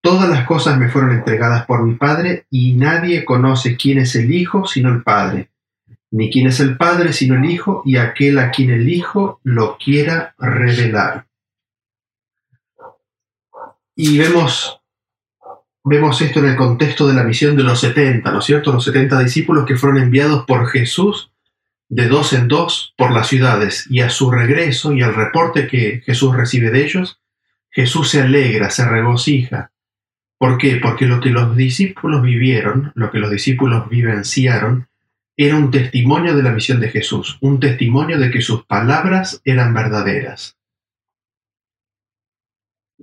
Todas 0.00 0.28
las 0.28 0.46
cosas 0.46 0.78
me 0.78 0.88
fueron 0.88 1.12
entregadas 1.12 1.64
por 1.64 1.84
mi 1.84 1.94
Padre, 1.94 2.46
y 2.50 2.74
nadie 2.74 3.24
conoce 3.24 3.76
quién 3.76 3.98
es 3.98 4.16
el 4.16 4.32
Hijo 4.32 4.66
sino 4.66 4.88
el 4.88 5.02
Padre, 5.02 5.50
ni 6.10 6.30
quién 6.30 6.48
es 6.48 6.58
el 6.60 6.76
Padre 6.76 7.12
sino 7.12 7.36
el 7.36 7.44
Hijo, 7.44 7.82
y 7.84 7.96
aquel 7.96 8.38
a 8.38 8.50
quien 8.50 8.70
el 8.70 8.88
Hijo 8.88 9.40
lo 9.44 9.78
quiera 9.78 10.34
revelar. 10.38 11.26
Y 13.94 14.18
vemos, 14.18 14.81
vemos 15.84 16.20
esto 16.20 16.40
en 16.40 16.46
el 16.46 16.56
contexto 16.56 17.06
de 17.06 17.14
la 17.14 17.24
misión 17.24 17.56
de 17.56 17.62
los 17.62 17.80
70, 17.80 18.30
¿no 18.30 18.38
es 18.38 18.44
cierto? 18.44 18.72
Los 18.72 18.84
70 18.84 19.18
discípulos 19.20 19.64
que 19.66 19.76
fueron 19.76 20.02
enviados 20.02 20.44
por 20.46 20.68
Jesús 20.68 21.30
de 21.88 22.08
dos 22.08 22.32
en 22.32 22.48
dos 22.48 22.94
por 22.96 23.12
las 23.12 23.28
ciudades, 23.28 23.86
y 23.90 24.00
a 24.00 24.08
su 24.08 24.30
regreso 24.30 24.94
y 24.94 25.02
al 25.02 25.14
reporte 25.14 25.66
que 25.66 26.02
Jesús 26.06 26.34
recibe 26.34 26.70
de 26.70 26.84
ellos, 26.84 27.20
Jesús 27.70 28.08
se 28.08 28.22
alegra, 28.22 28.70
se 28.70 28.88
regocija, 28.88 29.72
¿Por 30.42 30.58
qué? 30.58 30.80
Porque 30.82 31.06
lo 31.06 31.20
que 31.20 31.30
los 31.30 31.54
discípulos 31.54 32.20
vivieron, 32.20 32.90
lo 32.96 33.12
que 33.12 33.20
los 33.20 33.30
discípulos 33.30 33.88
vivenciaron, 33.88 34.88
era 35.36 35.54
un 35.54 35.70
testimonio 35.70 36.34
de 36.34 36.42
la 36.42 36.50
misión 36.50 36.80
de 36.80 36.88
Jesús, 36.88 37.38
un 37.40 37.60
testimonio 37.60 38.18
de 38.18 38.28
que 38.32 38.40
sus 38.40 38.64
palabras 38.64 39.40
eran 39.44 39.72
verdaderas. 39.72 40.56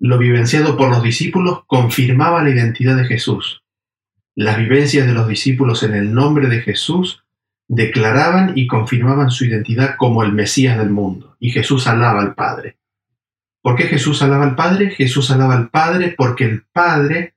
Lo 0.02 0.18
vivenciado 0.18 0.78
por 0.78 0.90
los 0.90 1.04
discípulos 1.04 1.64
confirmaba 1.68 2.42
la 2.42 2.52
identidad 2.52 2.96
de 2.96 3.06
Jesús. 3.06 3.64
Las 4.34 4.58
vivencias 4.58 5.06
de 5.06 5.14
los 5.14 5.28
discípulos 5.28 5.84
en 5.84 5.94
el 5.94 6.14
nombre 6.14 6.48
de 6.48 6.62
Jesús 6.62 7.26
declaraban 7.68 8.54
y 8.56 8.68
confirmaban 8.68 9.30
su 9.30 9.44
identidad 9.44 9.96
como 9.98 10.24
el 10.24 10.32
Mesías 10.32 10.78
del 10.78 10.90
mundo, 10.90 11.36
y 11.40 11.52
Jesús 11.52 11.86
alaba 11.88 12.22
al 12.22 12.34
Padre. 12.34 12.78
¿Por 13.62 13.76
qué 13.76 13.84
Jesús 13.84 14.22
alaba 14.22 14.46
al 14.46 14.56
Padre? 14.56 14.90
Jesús 14.92 15.32
alaba 15.32 15.56
al 15.56 15.70
Padre 15.70 16.16
porque 16.18 16.46
el 16.46 16.64
Padre 16.64 17.36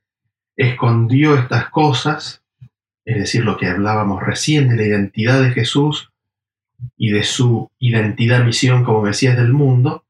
escondió 0.57 1.35
estas 1.35 1.69
cosas, 1.69 2.45
es 3.05 3.17
decir, 3.17 3.45
lo 3.45 3.57
que 3.57 3.67
hablábamos 3.67 4.23
recién 4.23 4.69
de 4.69 4.77
la 4.77 4.87
identidad 4.87 5.43
de 5.43 5.51
Jesús 5.51 6.13
y 6.97 7.11
de 7.11 7.25
su 7.25 7.73
identidad 7.81 8.45
misión 8.45 8.85
como 8.85 9.03
Mesías 9.03 9.37
del 9.37 9.53
mundo, 9.53 10.05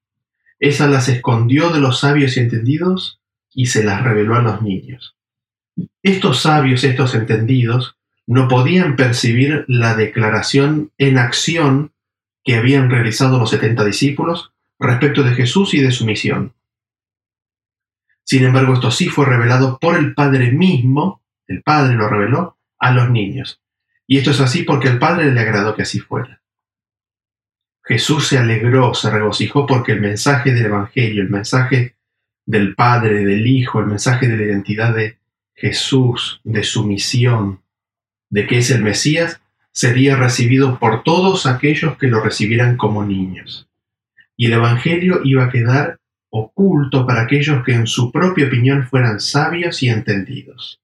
esas 0.63 0.89
las 0.89 1.09
escondió 1.09 1.71
de 1.71 1.81
los 1.81 1.99
sabios 1.99 2.37
y 2.37 2.41
entendidos 2.41 3.21
y 3.53 3.67
se 3.67 3.83
las 3.83 4.05
reveló 4.05 4.37
a 4.37 4.43
los 4.43 4.63
niños. 4.63 5.17
Estos 6.05 6.43
sabios, 6.43 6.85
estos 6.85 7.17
entendidos, 7.17 7.97
no 8.29 8.47
podían 8.47 8.95
percibir 8.95 9.65
la 9.67 9.97
declaración 9.97 10.93
en 10.99 11.19
acción 11.19 11.91
que 12.45 12.55
habían 12.55 12.91
realizado 12.91 13.41
los 13.41 13.51
setenta 13.51 13.85
discípulos 13.85 14.53
respecto 14.79 15.25
de 15.25 15.33
Jesús 15.33 15.75
y 15.75 15.81
de 15.81 15.91
su 15.91 16.07
misión. 16.07 16.55
Sin 18.23 18.45
embargo, 18.45 18.75
esto 18.75 18.93
sí 18.93 19.09
fue 19.09 19.27
revelado 19.27 19.81
por 19.81 19.97
el 19.97 20.15
Padre 20.15 20.53
mismo, 20.53 21.23
el 21.49 21.65
Padre 21.65 21.97
lo 21.97 22.09
reveló 22.09 22.57
a 22.79 22.93
los 22.93 23.11
niños. 23.11 23.61
Y 24.07 24.19
esto 24.19 24.31
es 24.31 24.41
así 24.41 24.63
porque 24.63 24.87
el 24.87 25.01
Padre 25.01 25.33
le 25.33 25.41
agradó 25.41 25.75
que 25.75 25.83
así 25.83 25.99
fuera. 25.99 26.41
Jesús 27.85 28.29
se 28.29 28.39
alegró, 28.39 28.95
se 28.95 29.11
regocijó 29.11 29.67
porque 29.67 29.93
el 29.93 30.01
mensaje 30.01 30.53
del 30.53 30.67
Evangelio, 30.67 31.23
el 31.23 31.31
mensaje 31.31 31.97
del 32.47 32.75
Padre, 32.75 33.25
del 33.25 33.47
Hijo, 33.47 33.81
el 33.81 33.87
mensaje 33.87 34.29
de 34.29 34.37
la 34.37 34.45
identidad 34.45 34.95
de 34.95 35.19
Jesús, 35.55 36.41
de 36.45 36.63
su 36.63 36.87
misión, 36.87 37.61
de 38.31 38.47
que 38.47 38.59
es 38.59 38.71
el 38.71 38.83
Mesías, 38.83 39.41
sería 39.73 40.17
recibido 40.17 40.79
por 40.79 41.03
todos 41.03 41.47
aquellos 41.47 41.97
que 41.97 42.09
lo 42.09 42.21
recibieran 42.21 42.77
como 42.77 43.05
niños 43.05 43.69
y 44.37 44.47
el 44.47 44.55
Evangelio 44.55 45.21
iba 45.23 45.45
a 45.45 45.51
quedar 45.51 46.01
oculto 46.31 47.07
para 47.07 47.23
aquellos 47.23 47.65
que 47.65 47.75
en 47.75 47.87
su 47.87 48.11
propia 48.11 48.47
opinión 48.47 48.89
fueran 48.89 49.21
sabios 49.21 49.83
y 49.85 49.89
entendidos. 49.89 50.81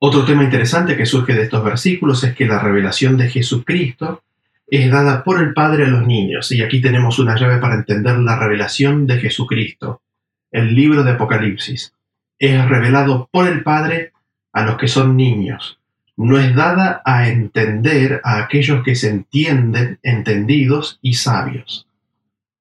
Otro 0.00 0.24
tema 0.24 0.42
interesante 0.42 0.96
que 0.96 1.06
surge 1.06 1.34
de 1.34 1.42
estos 1.44 1.62
versículos 1.62 2.24
es 2.24 2.34
que 2.34 2.46
la 2.46 2.58
revelación 2.58 3.16
de 3.16 3.28
Jesucristo 3.28 4.24
es 4.70 4.90
dada 4.90 5.24
por 5.24 5.40
el 5.40 5.54
Padre 5.54 5.84
a 5.84 5.88
los 5.88 6.06
niños, 6.06 6.52
y 6.52 6.62
aquí 6.62 6.80
tenemos 6.80 7.18
una 7.18 7.36
llave 7.36 7.58
para 7.58 7.74
entender 7.74 8.18
la 8.18 8.38
revelación 8.38 9.06
de 9.06 9.18
Jesucristo. 9.18 10.02
El 10.50 10.74
libro 10.74 11.02
de 11.04 11.12
Apocalipsis 11.12 11.94
es 12.38 12.68
revelado 12.68 13.28
por 13.32 13.48
el 13.48 13.62
Padre 13.62 14.12
a 14.52 14.64
los 14.64 14.76
que 14.76 14.88
son 14.88 15.16
niños. 15.16 15.78
No 16.16 16.38
es 16.38 16.54
dada 16.54 17.02
a 17.04 17.28
entender 17.28 18.20
a 18.24 18.38
aquellos 18.38 18.82
que 18.82 18.94
se 18.94 19.08
entienden 19.08 19.98
entendidos 20.02 20.98
y 21.00 21.14
sabios 21.14 21.88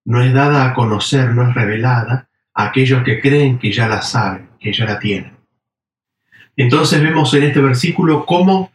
no 0.08 0.24
es 0.24 0.34
dada 0.34 0.66
a 0.66 0.74
conocer, 0.74 1.36
no 1.36 1.49
es 1.49 1.53
revelada 1.53 2.30
a 2.53 2.68
aquellos 2.68 3.03
que 3.03 3.20
creen 3.20 3.60
que 3.60 3.74
ya 3.74 3.89
la 3.89 4.01
saben, 4.01 4.47
que 4.58 4.72
ya 4.72 4.86
la 4.86 4.99
tienen. 4.99 5.34
Entonces 6.55 7.01
vemos 7.01 7.34
en 7.34 7.43
este 7.43 7.60
versículo 7.60 8.26
cómo 8.26 8.72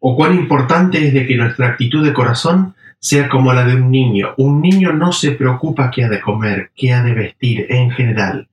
o 0.00 0.16
cuán 0.16 0.34
importante 0.34 1.06
es 1.06 1.12
de 1.12 1.26
que 1.26 1.36
nuestra 1.36 1.68
actitud 1.68 2.04
de 2.04 2.12
corazón 2.12 2.74
sea 3.00 3.28
como 3.28 3.52
la 3.52 3.64
de 3.64 3.76
un 3.76 3.90
niño. 3.90 4.34
Un 4.36 4.60
niño 4.60 4.92
no 4.92 5.12
se 5.12 5.32
preocupa 5.32 5.90
qué 5.90 6.04
ha 6.04 6.08
de 6.08 6.20
comer, 6.20 6.70
qué 6.74 6.92
ha 6.92 7.02
de 7.02 7.14
vestir 7.14 7.66
en 7.68 7.90
general. 7.90 8.48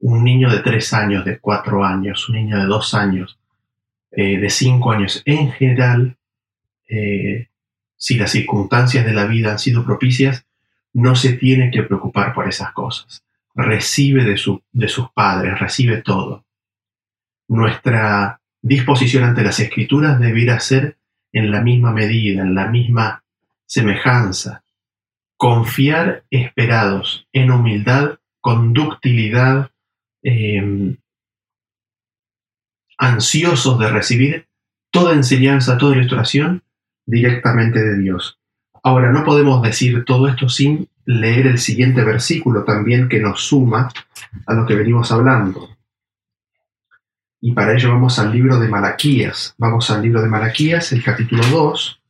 Un 0.00 0.24
niño 0.24 0.50
de 0.50 0.60
tres 0.60 0.92
años, 0.92 1.24
de 1.24 1.38
cuatro 1.38 1.84
años, 1.84 2.28
un 2.28 2.36
niño 2.36 2.58
de 2.58 2.66
dos 2.66 2.94
años, 2.94 3.38
eh, 4.10 4.38
de 4.38 4.50
cinco 4.50 4.92
años, 4.92 5.22
en 5.24 5.50
general, 5.52 6.16
eh, 6.88 7.48
si 7.96 8.16
las 8.16 8.30
circunstancias 8.30 9.04
de 9.04 9.12
la 9.12 9.26
vida 9.26 9.52
han 9.52 9.58
sido 9.58 9.84
propicias, 9.84 10.46
no 10.92 11.14
se 11.14 11.34
tiene 11.34 11.70
que 11.70 11.82
preocupar 11.82 12.32
por 12.32 12.48
esas 12.48 12.72
cosas. 12.72 13.24
Recibe 13.54 14.24
de, 14.24 14.36
su, 14.36 14.62
de 14.72 14.88
sus 14.88 15.10
padres, 15.10 15.58
recibe 15.58 15.98
todo. 16.02 16.44
Nuestra 17.48 18.40
disposición 18.62 19.24
ante 19.24 19.42
las 19.42 19.60
escrituras 19.60 20.18
debiera 20.20 20.60
ser 20.60 20.96
en 21.32 21.50
la 21.50 21.60
misma 21.60 21.92
medida, 21.92 22.42
en 22.42 22.54
la 22.54 22.68
misma 22.68 23.22
semejanza. 23.66 24.62
Confiar 25.36 26.24
esperados 26.30 27.28
en 27.32 27.50
humildad, 27.50 28.18
con 28.40 28.72
ductilidad, 28.72 29.70
em, 30.22 30.96
ansiosos 32.96 33.78
de 33.78 33.88
recibir 33.88 34.48
toda 34.90 35.14
enseñanza, 35.14 35.78
toda 35.78 35.96
ilustración 35.96 36.62
directamente 37.06 37.78
de 37.82 37.98
Dios. 37.98 38.38
Ahora, 38.82 39.12
no 39.12 39.24
podemos 39.24 39.62
decir 39.62 40.04
todo 40.04 40.28
esto 40.28 40.48
sin 40.48 40.88
leer 41.04 41.46
el 41.46 41.58
siguiente 41.58 42.04
versículo 42.04 42.64
también 42.64 43.08
que 43.08 43.20
nos 43.20 43.42
suma 43.42 43.88
a 44.46 44.54
lo 44.54 44.66
que 44.66 44.74
venimos 44.74 45.10
hablando. 45.10 45.77
Y 47.40 47.52
para 47.52 47.74
ello 47.74 47.92
vamos 47.92 48.18
al 48.18 48.32
libro 48.32 48.58
de 48.58 48.68
Malaquías. 48.68 49.54
Vamos 49.58 49.90
al 49.90 50.02
libro 50.02 50.20
de 50.22 50.28
Malaquías, 50.28 50.92
el 50.92 51.02
capítulo 51.04 51.44
2. 51.46 52.00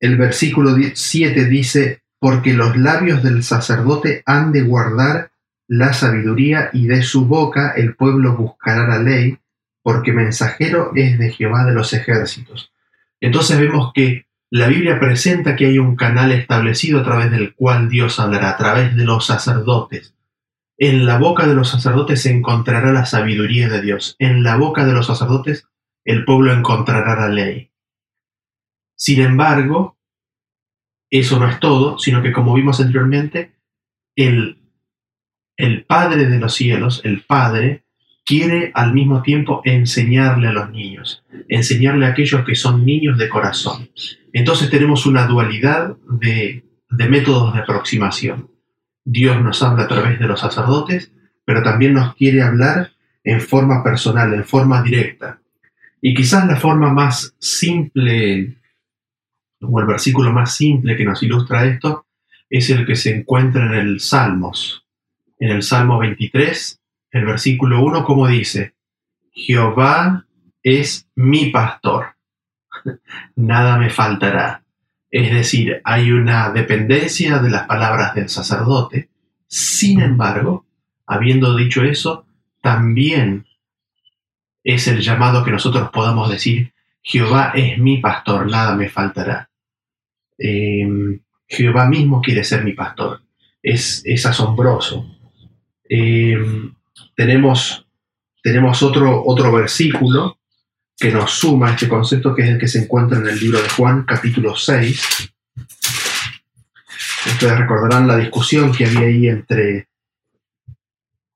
El 0.00 0.16
versículo 0.16 0.74
7 0.94 1.44
dice, 1.44 2.02
porque 2.18 2.54
los 2.54 2.76
labios 2.76 3.22
del 3.22 3.42
sacerdote 3.42 4.22
han 4.24 4.52
de 4.52 4.62
guardar 4.62 5.30
la 5.68 5.92
sabiduría 5.92 6.70
y 6.72 6.86
de 6.86 7.02
su 7.02 7.26
boca 7.26 7.72
el 7.76 7.94
pueblo 7.94 8.34
buscará 8.36 8.88
la 8.88 9.02
ley, 9.02 9.38
porque 9.82 10.12
mensajero 10.12 10.92
es 10.94 11.18
de 11.18 11.30
Jehová 11.30 11.64
de 11.64 11.72
los 11.72 11.92
ejércitos. 11.92 12.72
Entonces 13.20 13.58
vemos 13.60 13.92
que 13.94 14.26
la 14.50 14.68
Biblia 14.68 14.98
presenta 14.98 15.54
que 15.54 15.66
hay 15.66 15.78
un 15.78 15.96
canal 15.96 16.32
establecido 16.32 17.00
a 17.00 17.04
través 17.04 17.30
del 17.30 17.54
cual 17.54 17.88
Dios 17.88 18.18
hablará, 18.18 18.50
a 18.50 18.56
través 18.56 18.96
de 18.96 19.04
los 19.04 19.26
sacerdotes. 19.26 20.14
En 20.82 21.04
la 21.04 21.18
boca 21.18 21.46
de 21.46 21.54
los 21.54 21.68
sacerdotes 21.68 22.22
se 22.22 22.30
encontrará 22.30 22.90
la 22.90 23.04
sabiduría 23.04 23.68
de 23.68 23.82
Dios. 23.82 24.16
En 24.18 24.42
la 24.42 24.56
boca 24.56 24.86
de 24.86 24.94
los 24.94 25.06
sacerdotes 25.06 25.68
el 26.06 26.24
pueblo 26.24 26.54
encontrará 26.54 27.20
la 27.20 27.28
ley. 27.28 27.70
Sin 28.96 29.20
embargo, 29.20 29.98
eso 31.10 31.38
no 31.38 31.46
es 31.46 31.60
todo, 31.60 31.98
sino 31.98 32.22
que 32.22 32.32
como 32.32 32.54
vimos 32.54 32.80
anteriormente, 32.80 33.52
el, 34.16 34.58
el 35.58 35.84
Padre 35.84 36.24
de 36.24 36.38
los 36.38 36.54
cielos, 36.54 37.02
el 37.04 37.24
Padre, 37.24 37.84
quiere 38.24 38.72
al 38.74 38.94
mismo 38.94 39.20
tiempo 39.20 39.60
enseñarle 39.64 40.48
a 40.48 40.52
los 40.52 40.70
niños, 40.70 41.22
enseñarle 41.48 42.06
a 42.06 42.10
aquellos 42.10 42.42
que 42.46 42.54
son 42.54 42.86
niños 42.86 43.18
de 43.18 43.28
corazón. 43.28 43.90
Entonces 44.32 44.70
tenemos 44.70 45.04
una 45.04 45.26
dualidad 45.26 45.94
de, 46.08 46.64
de 46.88 47.08
métodos 47.10 47.52
de 47.52 47.60
aproximación. 47.60 48.48
Dios 49.04 49.40
nos 49.42 49.62
habla 49.62 49.84
a 49.84 49.88
través 49.88 50.18
de 50.18 50.26
los 50.26 50.40
sacerdotes, 50.40 51.12
pero 51.44 51.62
también 51.62 51.94
nos 51.94 52.14
quiere 52.14 52.42
hablar 52.42 52.92
en 53.24 53.40
forma 53.40 53.82
personal, 53.82 54.32
en 54.34 54.44
forma 54.44 54.82
directa. 54.82 55.40
Y 56.00 56.14
quizás 56.14 56.46
la 56.46 56.56
forma 56.56 56.92
más 56.92 57.34
simple, 57.38 58.56
o 59.60 59.80
el 59.80 59.86
versículo 59.86 60.32
más 60.32 60.54
simple 60.54 60.96
que 60.96 61.04
nos 61.04 61.22
ilustra 61.22 61.66
esto, 61.66 62.06
es 62.48 62.70
el 62.70 62.86
que 62.86 62.96
se 62.96 63.14
encuentra 63.14 63.66
en 63.66 63.74
el 63.74 64.00
Salmos. 64.00 64.86
En 65.38 65.50
el 65.50 65.62
Salmo 65.62 65.98
23, 65.98 66.80
el 67.12 67.24
versículo 67.24 67.82
1, 67.82 68.04
como 68.04 68.26
dice, 68.26 68.74
Jehová 69.32 70.26
es 70.62 71.08
mi 71.14 71.50
pastor, 71.50 72.16
nada 73.36 73.78
me 73.78 73.90
faltará. 73.90 74.62
Es 75.10 75.32
decir, 75.32 75.80
hay 75.84 76.12
una 76.12 76.50
dependencia 76.50 77.38
de 77.38 77.50
las 77.50 77.66
palabras 77.66 78.14
del 78.14 78.28
sacerdote. 78.28 79.08
Sin 79.48 80.00
embargo, 80.00 80.66
habiendo 81.06 81.56
dicho 81.56 81.82
eso, 81.82 82.26
también 82.62 83.46
es 84.62 84.86
el 84.86 85.00
llamado 85.00 85.44
que 85.44 85.50
nosotros 85.50 85.90
podamos 85.90 86.30
decir, 86.30 86.72
Jehová 87.02 87.52
es 87.54 87.78
mi 87.78 87.98
pastor, 87.98 88.48
nada 88.48 88.76
me 88.76 88.88
faltará. 88.88 89.50
Em, 90.38 91.20
Jehová 91.48 91.86
mismo 91.86 92.20
quiere 92.20 92.44
ser 92.44 92.64
mi 92.64 92.72
pastor. 92.72 93.22
Es, 93.62 94.02
es 94.04 94.24
asombroso. 94.26 95.06
Em, 95.88 96.74
tenemos, 97.16 97.86
tenemos 98.42 98.82
otro, 98.82 99.24
otro 99.24 99.52
versículo 99.52 100.39
que 101.00 101.10
nos 101.10 101.30
suma 101.30 101.70
este 101.70 101.88
concepto, 101.88 102.34
que 102.34 102.42
es 102.42 102.50
el 102.50 102.58
que 102.58 102.68
se 102.68 102.80
encuentra 102.80 103.18
en 103.18 103.26
el 103.26 103.40
libro 103.40 103.62
de 103.62 103.70
Juan, 103.70 104.04
capítulo 104.04 104.54
6. 104.54 105.32
Ustedes 107.26 107.58
recordarán 107.58 108.06
la 108.06 108.18
discusión 108.18 108.70
que 108.70 108.84
había 108.84 109.00
ahí 109.00 109.26
entre 109.26 109.88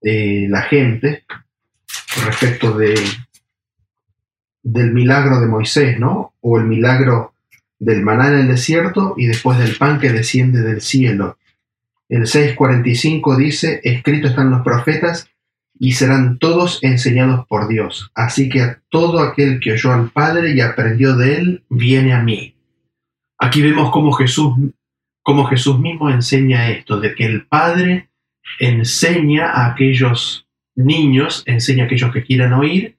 eh, 0.02 0.46
la 0.50 0.62
gente 0.62 1.24
respecto 2.26 2.76
de, 2.76 2.94
del 4.62 4.92
milagro 4.92 5.40
de 5.40 5.46
Moisés, 5.46 5.98
¿no? 5.98 6.34
O 6.42 6.58
el 6.58 6.66
milagro 6.66 7.32
del 7.78 8.02
maná 8.02 8.28
en 8.28 8.40
el 8.40 8.48
desierto 8.48 9.14
y 9.16 9.26
después 9.26 9.58
del 9.58 9.76
pan 9.76 9.98
que 9.98 10.12
desciende 10.12 10.60
del 10.60 10.82
cielo. 10.82 11.38
El 12.10 12.24
6.45 12.24 13.36
dice, 13.38 13.80
escrito 13.82 14.28
están 14.28 14.50
los 14.50 14.60
profetas 14.60 15.26
y 15.84 15.92
serán 15.92 16.38
todos 16.38 16.78
enseñados 16.82 17.46
por 17.46 17.68
Dios. 17.68 18.10
Así 18.14 18.48
que 18.48 18.62
a 18.62 18.80
todo 18.88 19.20
aquel 19.20 19.60
que 19.60 19.72
oyó 19.72 19.92
al 19.92 20.08
Padre 20.08 20.54
y 20.54 20.62
aprendió 20.62 21.14
de 21.14 21.36
él, 21.36 21.64
viene 21.68 22.14
a 22.14 22.22
mí. 22.22 22.56
Aquí 23.38 23.60
vemos 23.60 23.90
cómo 23.90 24.12
Jesús, 24.12 24.56
cómo 25.20 25.44
Jesús 25.44 25.78
mismo 25.78 26.08
enseña 26.08 26.70
esto, 26.70 26.98
de 27.00 27.14
que 27.14 27.26
el 27.26 27.46
Padre 27.46 28.08
enseña 28.58 29.50
a 29.50 29.72
aquellos 29.72 30.48
niños, 30.74 31.42
enseña 31.44 31.82
a 31.82 31.86
aquellos 31.86 32.14
que 32.14 32.24
quieran 32.24 32.54
oír, 32.54 32.96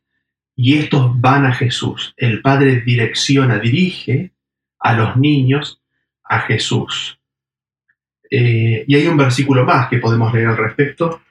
y 0.55 0.77
estos 0.77 1.19
van 1.19 1.47
a 1.47 1.53
Jesús. 1.53 2.13
El 2.17 2.43
Padre 2.43 2.81
direcciona, 2.81 3.57
dirige 3.57 4.36
a 4.77 4.93
los 4.93 5.17
niños 5.17 5.81
a 6.23 6.41
Jesús. 6.41 7.19
Eh, 8.29 8.86
y 8.88 8.95
hay 8.95 9.07
un 9.07 9.17
versículo 9.17 9.65
más 9.65 9.89
que 9.89 9.97
podemos 9.97 10.31
leer 10.31 10.49
al 10.49 10.57
respecto 10.57 11.21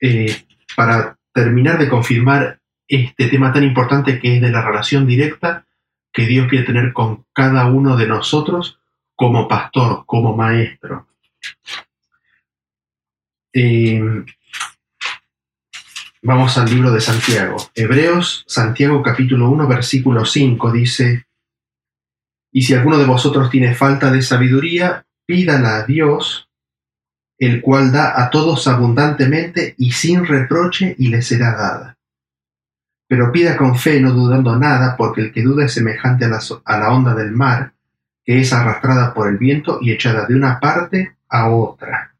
eh, 0.00 0.36
para 0.76 1.18
terminar 1.32 1.78
de 1.78 1.88
confirmar 1.88 2.60
este 2.86 3.28
tema 3.28 3.52
tan 3.52 3.64
importante 3.64 4.20
que 4.20 4.36
es 4.36 4.42
de 4.42 4.50
la 4.50 4.62
relación 4.62 5.06
directa 5.06 5.66
que 6.12 6.26
Dios 6.26 6.48
quiere 6.48 6.64
tener 6.64 6.92
con 6.92 7.24
cada 7.32 7.66
uno 7.66 7.96
de 7.96 8.06
nosotros 8.06 8.78
como 9.16 9.48
pastor, 9.48 10.04
como 10.06 10.36
maestro. 10.36 11.08
Eh, 13.52 14.02
vamos 16.22 16.56
al 16.58 16.70
libro 16.70 16.92
de 16.92 17.00
Santiago. 17.00 17.56
Hebreos, 17.74 18.44
Santiago 18.46 19.02
capítulo 19.02 19.50
1, 19.50 19.66
versículo 19.66 20.24
5 20.24 20.72
dice, 20.72 21.26
y 22.52 22.62
si 22.62 22.74
alguno 22.74 22.98
de 22.98 23.06
vosotros 23.06 23.50
tiene 23.50 23.74
falta 23.74 24.12
de 24.12 24.22
sabiduría, 24.22 25.04
pídala 25.26 25.76
a 25.76 25.86
Dios, 25.86 26.48
el 27.38 27.60
cual 27.60 27.92
da 27.92 28.22
a 28.22 28.30
todos 28.30 28.66
abundantemente 28.68 29.74
y 29.78 29.92
sin 29.92 30.24
reproche 30.24 30.94
y 30.98 31.08
le 31.08 31.22
será 31.22 31.56
dada. 31.56 31.98
Pero 33.08 33.32
pida 33.32 33.56
con 33.56 33.76
fe, 33.76 34.00
no 34.00 34.12
dudando 34.12 34.56
nada, 34.56 34.96
porque 34.96 35.20
el 35.20 35.32
que 35.32 35.42
duda 35.42 35.66
es 35.66 35.74
semejante 35.74 36.24
a 36.24 36.28
la, 36.28 36.40
a 36.64 36.78
la 36.78 36.92
onda 36.92 37.14
del 37.14 37.32
mar, 37.32 37.74
que 38.24 38.40
es 38.40 38.52
arrastrada 38.52 39.12
por 39.12 39.28
el 39.28 39.36
viento 39.36 39.78
y 39.80 39.92
echada 39.92 40.26
de 40.26 40.34
una 40.34 40.58
parte 40.58 41.16
a 41.28 41.50
otra. 41.50 42.14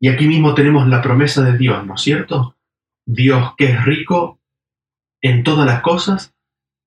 Y 0.00 0.08
aquí 0.08 0.26
mismo 0.26 0.54
tenemos 0.54 0.88
la 0.88 1.02
promesa 1.02 1.42
de 1.42 1.56
Dios, 1.56 1.86
¿no 1.86 1.94
es 1.94 2.00
cierto? 2.00 2.56
Dios 3.06 3.54
que 3.56 3.66
es 3.66 3.84
rico 3.84 4.40
en 5.20 5.44
todas 5.44 5.66
las 5.66 5.82
cosas, 5.82 6.34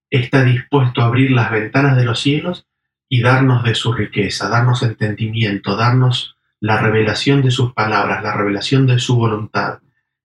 está 0.10 0.44
dispuesto 0.44 1.02
a 1.02 1.06
abrir 1.06 1.32
las 1.32 1.52
ventanas 1.52 1.96
de 1.96 2.06
los 2.06 2.20
cielos 2.20 2.68
y 3.10 3.22
darnos 3.22 3.64
de 3.64 3.76
su 3.76 3.94
riqueza, 3.94 4.50
darnos 4.50 4.84
entendimiento, 4.84 5.76
darnos 5.76 6.38
la 6.60 6.82
revelación 6.82 7.42
de 7.42 7.52
sus 7.52 7.74
palabras, 7.74 8.24
la 8.24 8.34
revelación 8.34 8.88
de 8.88 9.00
su 9.00 9.16
voluntad. 9.16 9.80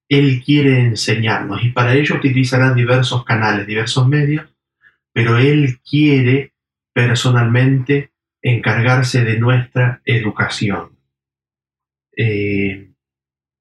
Él 0.09 0.43
quiere 0.45 0.81
enseñarnos 0.81 1.63
y 1.65 1.71
para 1.71 1.95
ello 1.95 2.17
utilizará 2.17 2.73
diversos 2.73 3.25
canales, 3.25 3.67
diversos 3.67 4.09
medios, 4.09 4.47
pero 5.13 5.37
Él 5.39 5.81
quiere 5.81 6.55
personalmente 6.93 8.13
encargarse 8.41 9.25
de 9.25 9.39
nuestra 9.39 10.01
educación. 10.05 10.97
Eh, 12.17 12.89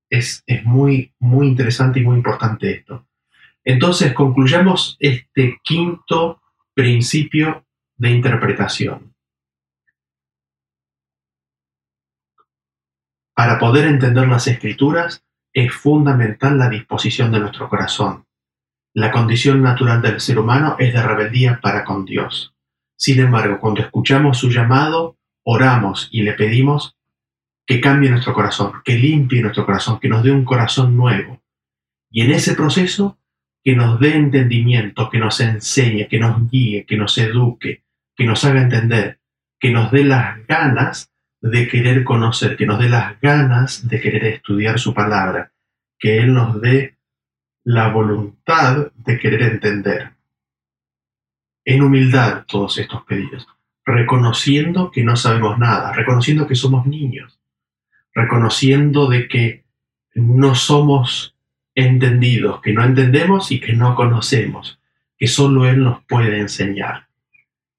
es, 0.09 0.43
muy, 0.63 1.13
muy 1.19 1.47
interesante 1.47 1.99
y 1.99 2.03
muy 2.03 2.17
importante 2.17 2.71
esto. 2.71 3.07
Entonces, 3.63 4.13
concluyamos 4.13 4.97
este 4.99 5.59
quinto 5.63 6.41
principio 6.73 7.65
de 7.97 8.11
interpretación. 8.11 9.06
Para 13.37 13.59
poder 13.59 13.85
entender 13.85 14.27
las 14.27 14.47
escrituras 14.47 15.23
es 15.53 15.71
fundamental 15.71 16.57
la 16.57 16.69
disposición 16.69 17.31
de 17.31 17.39
nuestro 17.39 17.69
corazón. 17.69 18.25
La 18.95 19.11
condición 19.11 19.61
natural 19.61 20.01
del 20.01 20.19
ser 20.19 20.39
humano 20.39 20.75
es 20.79 20.91
de 20.91 21.03
rebeldía 21.03 21.59
para 21.61 21.85
con 21.85 22.03
Dios. 22.03 22.55
Sin 22.95 23.19
embargo, 23.19 23.59
cuando 23.59 23.81
escuchamos 23.81 24.39
su 24.39 24.49
llamado, 24.49 25.19
oramos 25.43 26.09
y 26.11 26.23
le 26.23 26.33
pedimos 26.33 26.97
que 27.67 27.79
cambie 27.79 28.09
nuestro 28.09 28.33
corazón, 28.33 28.81
que 28.83 28.95
limpie 28.95 29.43
nuestro 29.43 29.67
corazón, 29.67 29.99
que 29.99 30.09
nos 30.09 30.23
dé 30.23 30.31
un 30.31 30.43
corazón 30.43 30.97
nuevo. 30.97 31.39
Y 32.09 32.21
en 32.21 32.31
ese 32.31 32.55
proceso, 32.55 33.19
que 33.63 33.75
nos 33.75 33.99
dé 33.99 34.15
entendimiento, 34.15 35.11
que 35.11 35.19
nos 35.19 35.39
enseñe, 35.41 36.07
que 36.07 36.17
nos 36.17 36.49
guíe, 36.49 36.87
que 36.87 36.97
nos 36.97 37.15
eduque, 37.19 37.83
que 38.15 38.25
nos 38.25 38.43
haga 38.45 38.63
entender, 38.63 39.19
que 39.59 39.69
nos 39.69 39.91
dé 39.91 40.05
las 40.05 40.43
ganas 40.47 41.11
de 41.41 41.67
querer 41.67 42.03
conocer, 42.03 42.57
que 42.57 42.65
nos 42.65 42.79
dé 42.79 42.89
las 42.89 43.19
ganas 43.21 43.87
de 43.87 44.01
querer 44.01 44.25
estudiar 44.25 44.79
su 44.79 44.93
palabra, 44.93 45.51
que 45.99 46.17
Él 46.19 46.33
nos 46.33 46.59
dé 46.61 46.97
la 47.63 47.89
voluntad 47.89 48.91
de 48.95 49.19
querer 49.19 49.43
entender. 49.43 50.11
En 51.65 51.81
humildad 51.81 52.45
todos 52.47 52.77
estos 52.77 53.03
pedidos, 53.03 53.47
reconociendo 53.85 54.89
que 54.91 55.03
no 55.03 55.15
sabemos 55.15 55.59
nada, 55.59 55.91
reconociendo 55.93 56.47
que 56.47 56.55
somos 56.55 56.85
niños, 56.85 57.39
reconociendo 58.13 59.07
de 59.07 59.27
que 59.27 59.65
no 60.15 60.55
somos 60.55 61.35
entendidos, 61.75 62.61
que 62.61 62.73
no 62.73 62.83
entendemos 62.83 63.51
y 63.51 63.59
que 63.59 63.73
no 63.73 63.95
conocemos, 63.95 64.79
que 65.17 65.27
solo 65.27 65.67
Él 65.67 65.83
nos 65.83 66.03
puede 66.05 66.39
enseñar. 66.39 67.07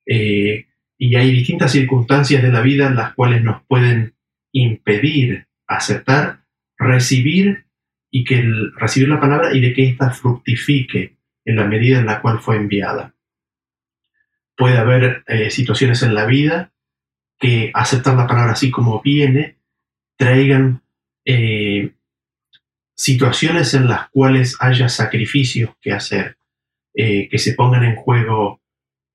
Eh, 0.07 0.68
y 0.99 1.15
hay 1.15 1.31
distintas 1.31 1.73
circunstancias 1.73 2.43
de 2.43 2.51
la 2.51 2.61
vida 2.61 2.89
en 2.89 2.97
las 2.97 3.15
cuales 3.15 3.43
nos 3.43 3.63
pueden 3.63 4.15
impedir 4.53 5.47
aceptar, 5.67 6.41
recibir 6.77 7.67
y 8.11 8.25
que 8.25 8.43
recibir 8.77 9.09
la 9.09 9.21
palabra 9.21 9.55
y 9.55 9.61
de 9.61 9.73
que 9.73 9.89
ésta 9.89 10.11
fructifique 10.11 11.17
en 11.45 11.57
la 11.57 11.67
medida 11.67 12.01
en 12.01 12.07
la 12.07 12.21
cual 12.21 12.41
fue 12.41 12.57
enviada. 12.57 13.15
Puede 14.57 14.77
haber 14.77 15.23
eh, 15.29 15.51
situaciones 15.51 16.03
en 16.03 16.15
la 16.15 16.27
vida 16.27 16.73
que 17.39 17.71
aceptar 17.75 18.17
la 18.17 18.27
palabra 18.27 18.53
así 18.53 18.71
como 18.71 19.01
viene 19.01 19.59
traigan 20.17 20.83
eh, 21.25 21.93
situaciones 22.97 23.73
en 23.75 23.87
las 23.87 24.09
cuales 24.11 24.57
haya 24.59 24.89
sacrificios 24.89 25.71
que 25.81 25.93
hacer, 25.93 26.39
eh, 26.95 27.29
que 27.29 27.39
se 27.39 27.53
pongan 27.55 27.85
en 27.85 27.95
juego 27.95 28.61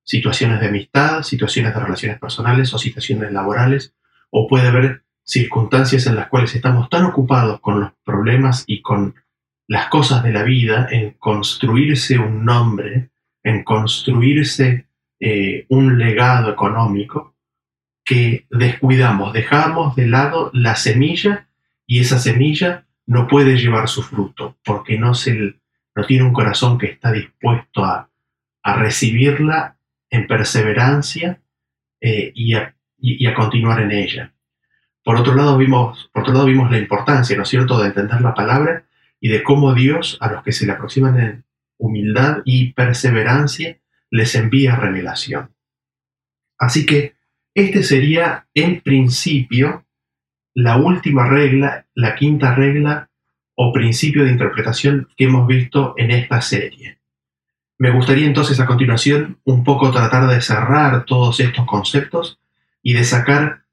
situaciones 0.03 0.59
de 0.59 0.67
amistad, 0.67 1.23
situaciones 1.23 1.73
de 1.73 1.79
relaciones 1.79 2.19
personales 2.19 2.73
o 2.73 2.77
situaciones 2.77 3.31
laborales, 3.31 3.93
o 4.29 4.47
puede 4.47 4.67
haber 4.67 5.03
circunstancias 5.23 6.05
en 6.07 6.15
las 6.15 6.27
cuales 6.27 6.53
estamos 6.55 6.89
tan 6.89 7.05
ocupados 7.05 7.59
con 7.61 7.79
los 7.79 7.91
problemas 8.03 8.63
y 8.67 8.81
con 8.81 9.15
las 9.67 9.87
cosas 9.87 10.23
de 10.23 10.33
la 10.33 10.43
vida, 10.43 10.87
en 10.91 11.11
construirse 11.11 12.19
un 12.19 12.43
nombre, 12.43 13.09
en 13.43 13.63
construirse 13.63 14.87
eh, 15.19 15.65
un 15.69 15.97
legado 15.97 16.51
económico, 16.51 17.33
que 18.03 18.45
descuidamos, 18.49 19.33
dejamos 19.33 19.95
de 19.95 20.07
lado 20.07 20.51
la 20.53 20.75
semilla 20.75 21.47
y 21.87 21.99
esa 21.99 22.19
semilla 22.19 22.85
no 23.05 23.27
puede 23.27 23.57
llevar 23.57 23.87
su 23.87 24.03
fruto 24.03 24.57
porque 24.63 24.97
no, 24.97 25.13
no 25.95 26.05
tiene 26.05 26.23
un 26.23 26.33
corazón 26.33 26.77
que 26.77 26.87
está 26.87 27.11
dispuesto 27.11 27.83
a, 27.83 28.09
recibirla 28.65 29.77
en 30.13 30.27
perseverancia 30.27 31.41
eh, 31.99 32.31
y, 32.35 32.53
a, 32.53 32.75
continuar 33.35 33.81
en 33.81 33.91
ella. 33.91 34.31
Por 35.03 35.15
otro, 35.15 35.33
lado 35.33 35.57
vimos, 35.57 36.09
por 36.13 36.21
otro 36.21 36.35
lado 36.35 36.45
vimos 36.45 36.69
la 36.69 36.77
importancia, 36.77 37.35
¿no 37.35 37.41
es 37.43 37.49
cierto?, 37.49 37.79
de 37.79 37.87
entender 37.87 38.21
la 38.21 38.35
palabra 38.35 38.85
y 39.19 39.29
de 39.29 39.41
cómo 39.41 39.73
Dios 39.73 40.17
a 40.21 40.31
los 40.31 40.43
que 40.43 40.51
se 40.51 40.67
le 40.67 40.73
aproximan 40.73 41.19
en 41.19 41.45
humildad 41.79 42.43
y 42.45 42.73
perseverancia 42.73 43.79
les 44.11 44.35
envía 44.35 44.75
revelación. 44.75 45.55
Así 46.59 46.85
que 46.85 47.15
este 47.55 47.81
sería 47.81 48.47
en 48.53 48.81
principio 48.81 49.87
la 50.53 50.77
última 50.77 51.27
regla, 51.27 51.87
la 51.95 52.13
quinta 52.13 52.53
regla 52.53 53.09
o 53.55 53.73
principio 53.73 54.25
de 54.25 54.31
interpretación 54.31 55.09
que 55.17 55.25
hemos 55.25 55.47
visto 55.47 55.95
en 55.97 56.11
esta 56.11 56.39
serie. 56.41 56.99
Me 57.77 57.91
gustaría 57.91 58.25
entonces 58.25 58.59
a 58.59 58.65
continuación 58.65 59.39
un 59.43 59.63
poco 59.63 59.91
tratar 59.91 60.27
de 60.27 60.41
cerrar 60.41 61.05
todos 61.05 61.39
estos 61.39 61.65
conceptos 61.65 62.39
y 62.81 62.93
de 62.93 63.03
sacar 63.03 63.63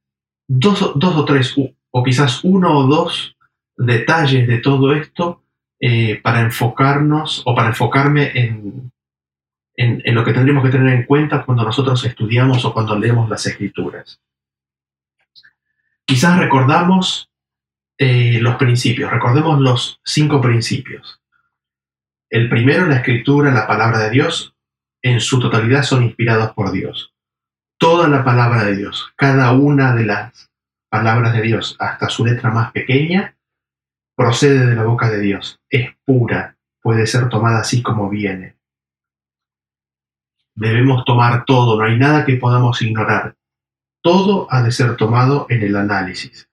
dos, 0.49 0.83
o 0.83 1.25
tres, 1.25 1.55
o 1.91 2.03
quizás 2.03 2.43
uno 2.43 2.79
o 2.79 2.87
dos 2.87 3.37
detalles 3.77 4.47
de 4.49 4.59
todo 4.59 4.95
esto 4.95 5.43
eh, 5.79 6.21
para 6.23 6.41
enfocarnos 6.41 7.43
o 7.45 7.55
para 7.55 7.69
enfocarme 7.69 8.33
en, 8.35 8.93
en, 9.77 10.15
lo 10.15 10.25
que 10.25 10.33
tendríamos 10.33 10.65
que 10.65 10.71
tener 10.71 10.93
en 10.95 11.05
cuenta 11.05 11.45
cuando 11.45 11.65
nosotros 11.65 12.05
estudiamos 12.05 12.65
o 12.65 12.73
cuando 12.73 12.99
leemos 12.99 13.29
las 13.31 13.47
escrituras. 13.47 14.21
Quizás 16.05 16.39
recordamos 16.39 17.31
eh, 17.97 18.39
los 18.41 18.57
principios, 18.57 19.11
recordemos 19.11 19.61
los 19.61 20.01
cinco 20.05 20.41
principios. 20.41 21.20
El 22.31 22.49
primero, 22.49 22.87
la 22.87 22.97
escritura, 22.97 23.51
la 23.51 23.67
palabra 23.67 23.99
de 23.99 24.11
Dios, 24.11 24.55
en 25.03 25.21
su 25.21 25.41
totalidad 25.41 25.83
son 25.83 26.05
inspirados 26.05 26.53
por 26.53 26.73
Dios. 26.73 27.15
Toda 27.79 28.09
la 28.09 28.25
palabra 28.25 28.65
de 28.65 28.77
Dios, 28.77 29.13
cada 29.17 29.53
una 29.53 29.95
de 29.95 30.05
las 30.05 30.51
palabras 30.89 31.35
de 31.35 31.43
Dios, 31.43 31.77
hasta 31.79 32.09
su 32.09 32.25
letra 32.25 32.51
más 32.51 32.73
pequeña, 32.73 33.37
procede 34.17 34.67
de 34.67 34.77
la 34.77 34.85
boca 34.85 35.11
de 35.11 35.21
Dios. 35.21 35.61
Es 35.69 35.91
pura, 36.05 36.57
puede 36.81 37.07
ser 37.07 37.29
tomada 37.29 37.61
así 37.61 37.83
como 37.83 38.09
viene 38.09 38.61
debemos 40.61 41.05
tomar 41.07 41.47
todo, 41.47 41.79
no 41.79 41.85
hay 41.85 41.99
nada 41.99 42.25
que 42.25 42.37
podamos 42.37 42.83
ignorar. 42.83 43.37
Todo 44.03 44.47
ha 44.51 44.63
de 44.63 44.73
ser 44.73 44.97
tomado 44.97 45.47
en 45.49 45.63
el 45.63 45.75
análisis. 45.75 46.49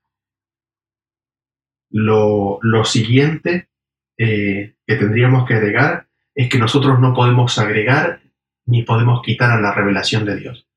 Lo, 1.89 2.59
siguiente 2.85 3.69
eh, 4.17 4.75
que 4.85 4.95
tendríamos 4.95 5.47
que 5.47 5.55
agregar 5.55 6.07
es 6.33 6.49
que 6.49 6.59
nosotros 6.59 6.99
no 6.99 7.13
podemos 7.13 7.57
agregar 7.59 8.21
ni 8.65 8.83
podemos 8.83 9.21
quitar 9.23 9.51
a 9.51 9.61
la 9.61 9.73
revelación 9.73 10.25
de 10.25 10.37
Dios. 10.37 10.67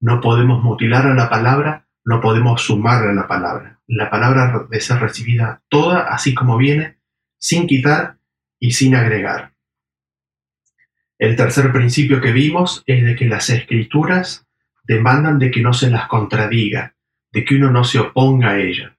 No 0.00 0.20
podemos 0.20 0.62
mutilar 0.62 1.06
a 1.06 1.14
la 1.14 1.28
palabra, 1.28 1.86
no 2.04 2.20
podemos 2.20 2.62
sumarle 2.62 3.10
a 3.10 3.14
la 3.14 3.28
palabra. 3.28 3.80
La 3.86 4.10
palabra 4.10 4.66
de 4.70 4.80
ser 4.80 4.98
recibida 4.98 5.62
toda 5.68 6.00
así 6.12 6.34
como 6.34 6.56
viene, 6.56 6.98
sin 7.38 7.66
quitar 7.66 8.16
y 8.58 8.72
sin 8.72 8.94
agregar. 8.94 9.52
El 11.18 11.36
tercer 11.36 11.70
principio 11.72 12.20
que 12.20 12.32
vimos 12.32 12.82
es 12.86 13.04
de 13.04 13.14
que 13.14 13.26
las 13.26 13.50
escrituras 13.50 14.46
demandan 14.82 15.38
de 15.38 15.50
que 15.50 15.60
no 15.60 15.72
se 15.72 15.90
las 15.90 16.08
contradiga, 16.08 16.96
de 17.32 17.44
que 17.44 17.56
uno 17.56 17.70
no 17.70 17.84
se 17.84 17.98
oponga 18.00 18.50
a 18.50 18.58
ella, 18.58 18.93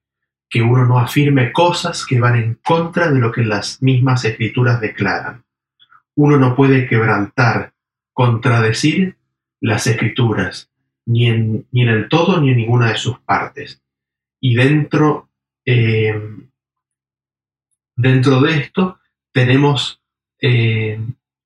que 0.49 0.61
uno 0.61 0.85
no 0.85 0.99
afirme 0.99 1.51
cosas 1.51 2.05
que 2.05 2.19
van 2.19 2.35
en 2.35 2.59
contra 2.63 3.11
de 3.11 3.19
lo 3.19 3.31
que 3.31 3.43
las 3.43 3.81
mismas 3.81 4.25
escrituras 4.25 4.79
declaran. 4.79 5.43
Uno 6.15 6.37
no 6.37 6.55
puede 6.55 6.87
quebrantar, 6.87 7.73
contradecir 8.13 9.17
las 9.59 9.87
escrituras, 9.87 10.69
ni 11.05 11.27
en, 11.27 11.67
ni 11.71 11.81
en 11.81 11.89
el 11.89 12.09
todo 12.09 12.39
ni 12.39 12.51
en 12.51 12.57
ninguna 12.57 12.89
de 12.89 12.97
sus 12.97 13.19
partes. 13.19 13.81
Y 14.39 14.55
dentro, 14.55 15.29
eh, 15.65 16.19
dentro 17.95 18.41
de 18.41 18.57
esto 18.57 18.99
tenemos 19.31 20.01
eh, 20.41 20.99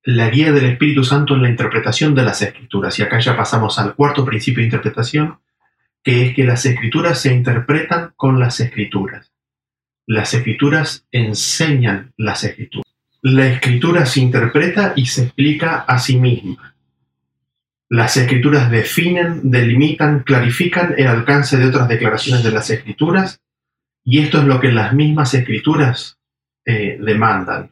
la 0.04 0.30
guía 0.30 0.52
del 0.52 0.66
Espíritu 0.66 1.04
Santo 1.04 1.36
en 1.36 1.44
la 1.44 1.50
interpretación 1.50 2.16
de 2.16 2.24
las 2.24 2.42
escrituras. 2.42 2.98
Y 3.00 3.04
acá 3.04 3.20
ya 3.20 3.36
pasamos 3.36 3.80
al 3.80 3.96
cuarto 3.96 4.26
principio 4.26 4.62
de 4.62 4.66
interpretación, 4.66 5.40
que 6.04 6.26
es 6.26 6.36
que 6.36 6.44
las 6.44 6.66
escrituras 6.66 7.22
se 7.22 7.34
interpretan 7.34 8.14
con 8.16 8.40
las 8.40 8.60
escrituras. 8.60 9.32
Las 10.06 10.34
escrituras 10.34 11.06
enseñan 11.12 12.14
las 12.18 12.44
escrituras. 12.44 12.92
La 13.22 13.48
escritura 13.48 14.06
se 14.06 14.22
interpreta 14.22 14.94
y 14.96 15.06
se 15.06 15.24
explica 15.24 15.80
a 15.82 16.00
sí 16.00 16.18
misma. 16.18 16.76
Las 17.90 18.18
escrituras 18.18 18.72
definen, 18.72 19.50
delimitan, 19.50 20.22
clarifican 20.24 20.96
el 20.98 21.08
alcance 21.08 21.58
de 21.58 21.68
otras 21.68 21.88
declaraciones 21.88 22.44
de 22.44 22.52
las 22.52 22.70
escrituras 22.70 23.42
y 24.04 24.20
esto 24.20 24.40
es 24.40 24.46
lo 24.46 24.60
que 24.60 24.72
las 24.72 24.94
mismas 24.94 25.34
escrituras 25.34 26.18
eh, 26.66 26.98
demandan 27.00 27.72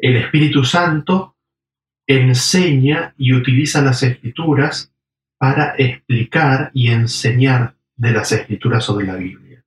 el 0.00 0.16
Espíritu 0.16 0.64
Santo 0.64 1.36
enseña 2.06 3.14
y 3.16 3.34
utiliza 3.34 3.82
las 3.82 4.02
escrituras 4.02 4.92
para 5.40 5.74
explicar 5.78 6.70
y 6.74 6.90
enseñar 6.90 7.74
de 7.96 8.10
las 8.10 8.30
escrituras 8.30 8.94
de 8.94 9.04
la 9.04 9.14
Biblia. 9.14 9.64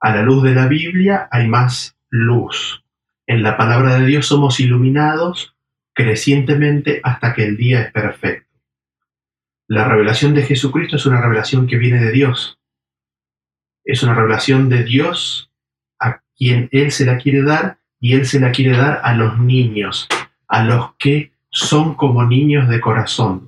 A 0.00 0.12
la 0.12 0.22
luz 0.22 0.42
de 0.42 0.56
la 0.56 0.66
Biblia 0.66 1.28
hay 1.30 1.46
más 1.46 1.96
luz. 2.10 2.84
En 3.24 3.44
la 3.44 3.56
palabra 3.56 3.96
de 3.96 4.06
Dios 4.06 4.26
somos 4.26 4.58
iluminados 4.58 5.54
crecientemente 5.94 7.00
hasta 7.04 7.32
que 7.32 7.44
el 7.44 7.56
día 7.56 7.82
es 7.82 7.92
perfecto. 7.92 8.58
La 9.68 9.84
revelación 9.84 10.34
de 10.34 10.42
Jesucristo 10.42 10.96
es 10.96 11.06
una 11.06 11.20
revelación 11.20 11.68
que 11.68 11.78
viene 11.78 12.00
de 12.00 12.10
Dios. 12.10 12.58
Es 13.84 14.02
una 14.02 14.14
revelación 14.14 14.68
de 14.68 14.82
Dios 14.82 15.52
a 16.00 16.22
quien 16.36 16.68
Él 16.72 16.90
se 16.90 17.06
la 17.06 17.18
quiere 17.18 17.42
dar 17.42 17.78
y 18.00 18.14
Él 18.14 18.26
se 18.26 18.40
la 18.40 18.50
quiere 18.50 18.76
dar 18.76 19.00
a 19.04 19.14
los 19.14 19.38
niños, 19.38 20.08
a 20.48 20.64
los 20.64 20.96
que 20.96 21.30
son 21.50 21.94
como 21.94 22.24
niños 22.24 22.68
de 22.68 22.80
corazón. 22.80 23.47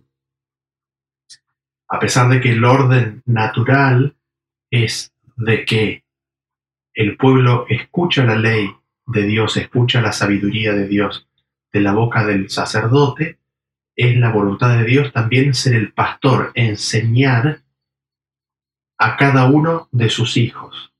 A 1.90 1.98
pesar 1.98 2.28
de 2.28 2.40
que 2.40 2.52
el 2.52 2.64
orden 2.64 3.22
natural 3.26 4.16
es 4.70 5.12
de 5.36 5.64
que 5.64 6.04
el 6.94 7.16
pueblo 7.16 7.66
escucha 7.68 8.24
la 8.24 8.36
ley 8.36 8.70
de 9.06 9.22
Dios, 9.24 9.56
escucha 9.56 10.00
la 10.00 10.12
sabiduría 10.12 10.72
de 10.72 10.86
Dios 10.86 11.28
de 11.72 11.80
la 11.80 11.92
boca 11.92 12.24
del 12.24 12.48
sacerdote, 12.48 13.40
es 13.96 14.16
la 14.16 14.30
voluntad 14.30 14.78
de 14.78 14.84
Dios 14.84 15.12
también 15.12 15.52
ser 15.52 15.74
el 15.74 15.92
pastor, 15.92 16.52
enseñar 16.54 17.62
a 18.96 19.16
cada 19.16 19.50
uno 19.50 19.88
de 19.90 20.10
sus 20.10 20.36
hijos. 20.36 20.94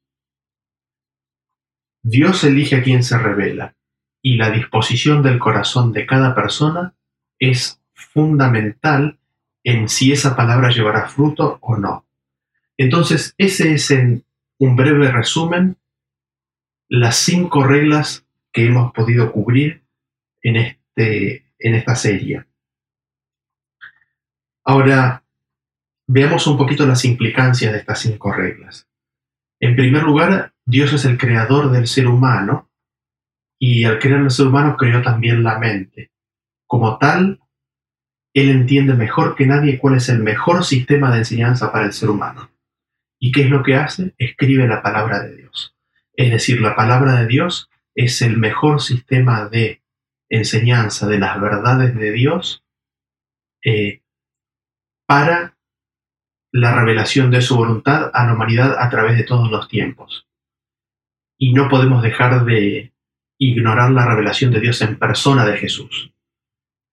Dios 2.03 2.43
elige 2.43 2.77
a 2.77 2.83
quien 2.83 3.05
se 3.05 3.17
revela, 3.17 3.77
y 4.23 4.37
la 4.37 4.51
disposición 4.51 5.23
del 5.23 5.39
corazón 5.39 5.93
de 5.93 6.05
cada 6.05 6.35
persona 6.35 6.95
es 7.39 7.81
fundamental 7.95 9.20
en 9.65 9.89
si 9.89 10.13
esa 10.13 10.37
palabra 10.37 10.71
llevará 10.71 11.09
fruto 11.09 11.59
o 11.61 11.77
no. 11.77 12.07
Entonces, 12.77 13.35
ese 13.39 13.75
es 13.75 13.91
en 13.91 14.25
un 14.59 14.77
breve 14.77 15.11
resumen 15.11 15.77
las 16.89 17.17
cinco 17.17 17.65
reglas 17.65 18.27
que 18.53 18.67
hemos 18.67 18.93
podido 18.93 19.31
cubrir 19.33 19.85
en, 20.43 20.57
este, 20.57 21.45
en 21.59 21.75
esta 21.75 21.95
serie. 21.95 22.45
Ahora, 24.65 25.25
veamos 26.07 26.47
un 26.47 26.59
poquito 26.59 26.87
las 26.87 27.05
implicancias 27.05 27.73
de 27.73 27.79
estas 27.79 28.01
cinco 28.01 28.33
reglas. 28.33 28.89
En 29.61 29.77
primer 29.77 30.03
lugar, 30.03 30.55
Dios 30.65 30.93
es 30.93 31.05
el 31.05 31.19
creador 31.19 31.71
del 31.71 31.87
ser 31.87 32.07
humano 32.07 32.71
y 33.59 33.85
al 33.85 33.99
crear 33.99 34.21
el 34.21 34.31
ser 34.31 34.47
humano 34.47 34.77
creó 34.77 35.03
también 35.03 35.43
la 35.43 35.59
mente. 35.59 36.11
Como 36.67 36.99
tal, 36.99 37.40
Él 38.33 38.51
entiende 38.51 38.95
mejor 38.95 39.35
que 39.35 39.47
nadie 39.47 39.79
cuál 39.79 39.97
es 39.97 40.09
el 40.09 40.21
mejor 40.21 40.65
sistema 40.65 41.11
de 41.11 41.19
enseñanza 41.19 41.73
para 41.73 41.87
el 41.87 41.93
ser 41.93 42.11
humano. 42.11 42.51
¿Y 43.19 43.33
qué 43.33 43.43
es 43.43 43.51
lo 43.51 43.63
que 43.63 43.75
hace? 43.75 44.15
Escribe 44.19 44.67
la 44.67 44.83
palabra 44.83 45.21
de 45.23 45.37
Dios. 45.37 45.77
Es 46.15 46.31
decir, 46.31 46.61
la 46.61 46.77
palabra 46.77 47.21
de 47.21 47.27
Dios 47.27 47.71
es 47.95 48.23
el 48.23 48.39
mejor 48.39 48.81
sistema 48.81 49.49
de 49.49 49.83
enseñanza 50.29 51.07
de 51.07 51.19
las 51.19 51.41
verdades 51.41 51.95
de 51.95 52.13
Dios 52.13 52.65
eh, 53.65 54.03
para 55.07 55.59
la 56.53 56.75
revelación 56.75 57.31
de 57.31 57.43
su 57.43 57.57
voluntad 57.57 58.11
a 58.15 58.27
la 58.27 58.35
humanidad 58.35 58.77
a 58.79 58.89
través 58.91 59.17
de 59.17 59.25
todos 59.25 59.51
los 59.51 59.69
tiempos. 59.69 60.27
Y 61.37 61.53
no 61.53 61.69
podemos 61.69 62.03
dejar 62.03 62.45
de 62.45 62.93
ignorar 63.39 63.91
la 63.91 64.07
revelación 64.07 64.53
de 64.53 64.61
Dios 64.61 64.81
en 64.83 64.99
persona 64.99 65.45
de 65.47 65.57
Jesús. 65.57 66.13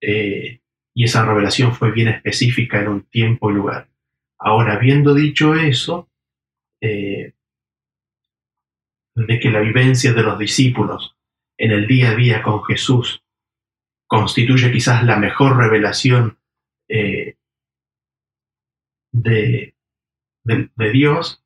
Eh, 0.01 0.61
y 0.97 1.03
esa 1.03 1.23
revelación 1.23 1.75
fue 1.75 1.91
bien 1.91 2.07
específica 2.07 2.81
en 2.81 2.87
un 2.87 3.01
tiempo 3.03 3.51
y 3.51 3.53
lugar. 3.53 3.87
Ahora, 4.39 4.73
habiendo 4.73 5.13
dicho 5.13 5.53
eso, 5.53 6.09
eh, 6.81 7.33
de 9.15 9.39
que 9.39 9.51
la 9.51 9.59
vivencia 9.59 10.13
de 10.13 10.23
los 10.23 10.39
discípulos 10.39 11.15
en 11.55 11.69
el 11.69 11.85
día 11.85 12.09
a 12.09 12.15
día 12.15 12.41
con 12.41 12.63
Jesús 12.63 13.23
constituye 14.07 14.71
quizás 14.71 15.03
la 15.03 15.17
mejor 15.17 15.57
revelación 15.57 16.39
eh, 16.89 17.35
de, 19.11 19.75
Dios, 20.91 21.43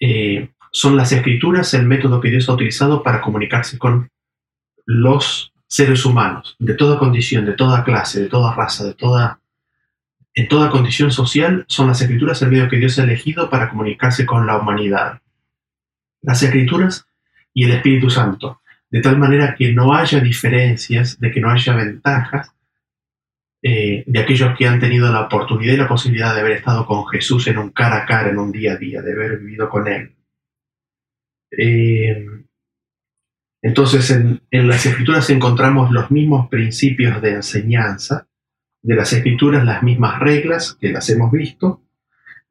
eh, 0.00 0.48
son 0.72 0.96
las 0.96 1.12
escrituras 1.12 1.74
el 1.74 1.84
método 1.84 2.22
que 2.22 2.30
Dios 2.30 2.48
ha 2.48 2.54
utilizado 2.54 3.02
para 3.02 3.20
comunicarse 3.20 3.76
con 3.76 4.08
los 4.86 5.52
seres 5.68 6.04
humanos, 6.04 6.56
de 6.58 6.74
toda 6.74 6.98
condición, 6.98 7.44
de 7.46 7.52
toda 7.52 7.84
clase, 7.84 8.22
de 8.22 8.28
toda 8.28 8.54
raza, 8.54 8.84
de 8.84 8.94
toda, 8.94 9.40
en 10.34 10.48
toda 10.48 10.70
condición 10.70 11.12
social, 11.12 11.64
son 11.68 11.86
las 11.86 12.00
escrituras 12.00 12.42
el 12.42 12.50
medio 12.50 12.68
que 12.68 12.78
Dios 12.78 12.98
ha 12.98 13.04
elegido 13.04 13.48
para 13.48 13.70
comunicarse 13.70 14.26
con 14.26 14.46
la 14.46 14.58
humanidad. 14.58 15.20
Las 16.22 16.42
escrituras 16.42 17.06
y 17.54 17.64
el 17.64 17.72
Espíritu 17.72 18.10
Santo 18.10 18.60
de 18.90 19.00
tal 19.00 19.18
manera 19.18 19.54
que 19.54 19.72
no 19.72 19.94
haya 19.94 20.20
diferencias, 20.20 21.18
de 21.20 21.30
que 21.30 21.40
no 21.40 21.50
haya 21.50 21.74
ventajas 21.74 22.52
eh, 23.62 24.04
de 24.06 24.18
aquellos 24.20 24.56
que 24.56 24.66
han 24.66 24.80
tenido 24.80 25.12
la 25.12 25.22
oportunidad 25.22 25.74
y 25.74 25.78
la 25.78 25.88
posibilidad 25.88 26.34
de 26.34 26.40
haber 26.40 26.52
estado 26.52 26.86
con 26.86 27.06
Jesús 27.08 27.46
en 27.48 27.58
un 27.58 27.70
cara 27.70 27.98
a 27.98 28.06
cara, 28.06 28.30
en 28.30 28.38
un 28.38 28.52
día 28.52 28.72
a 28.72 28.76
día, 28.76 29.02
de 29.02 29.12
haber 29.12 29.38
vivido 29.38 29.68
con 29.68 29.88
Él. 29.88 30.14
Eh, 31.50 32.24
entonces, 33.62 34.10
en, 34.10 34.40
las 34.50 34.86
escrituras 34.86 35.28
encontramos 35.30 35.90
los 35.90 36.10
mismos 36.10 36.48
principios 36.48 37.20
de 37.20 37.32
enseñanza, 37.32 38.28
de 38.82 38.94
las 38.94 39.12
escrituras 39.12 39.64
las 39.64 39.82
mismas 39.82 40.20
reglas 40.20 40.76
que 40.80 40.92
las 40.92 41.10
hemos 41.10 41.32
visto, 41.32 41.82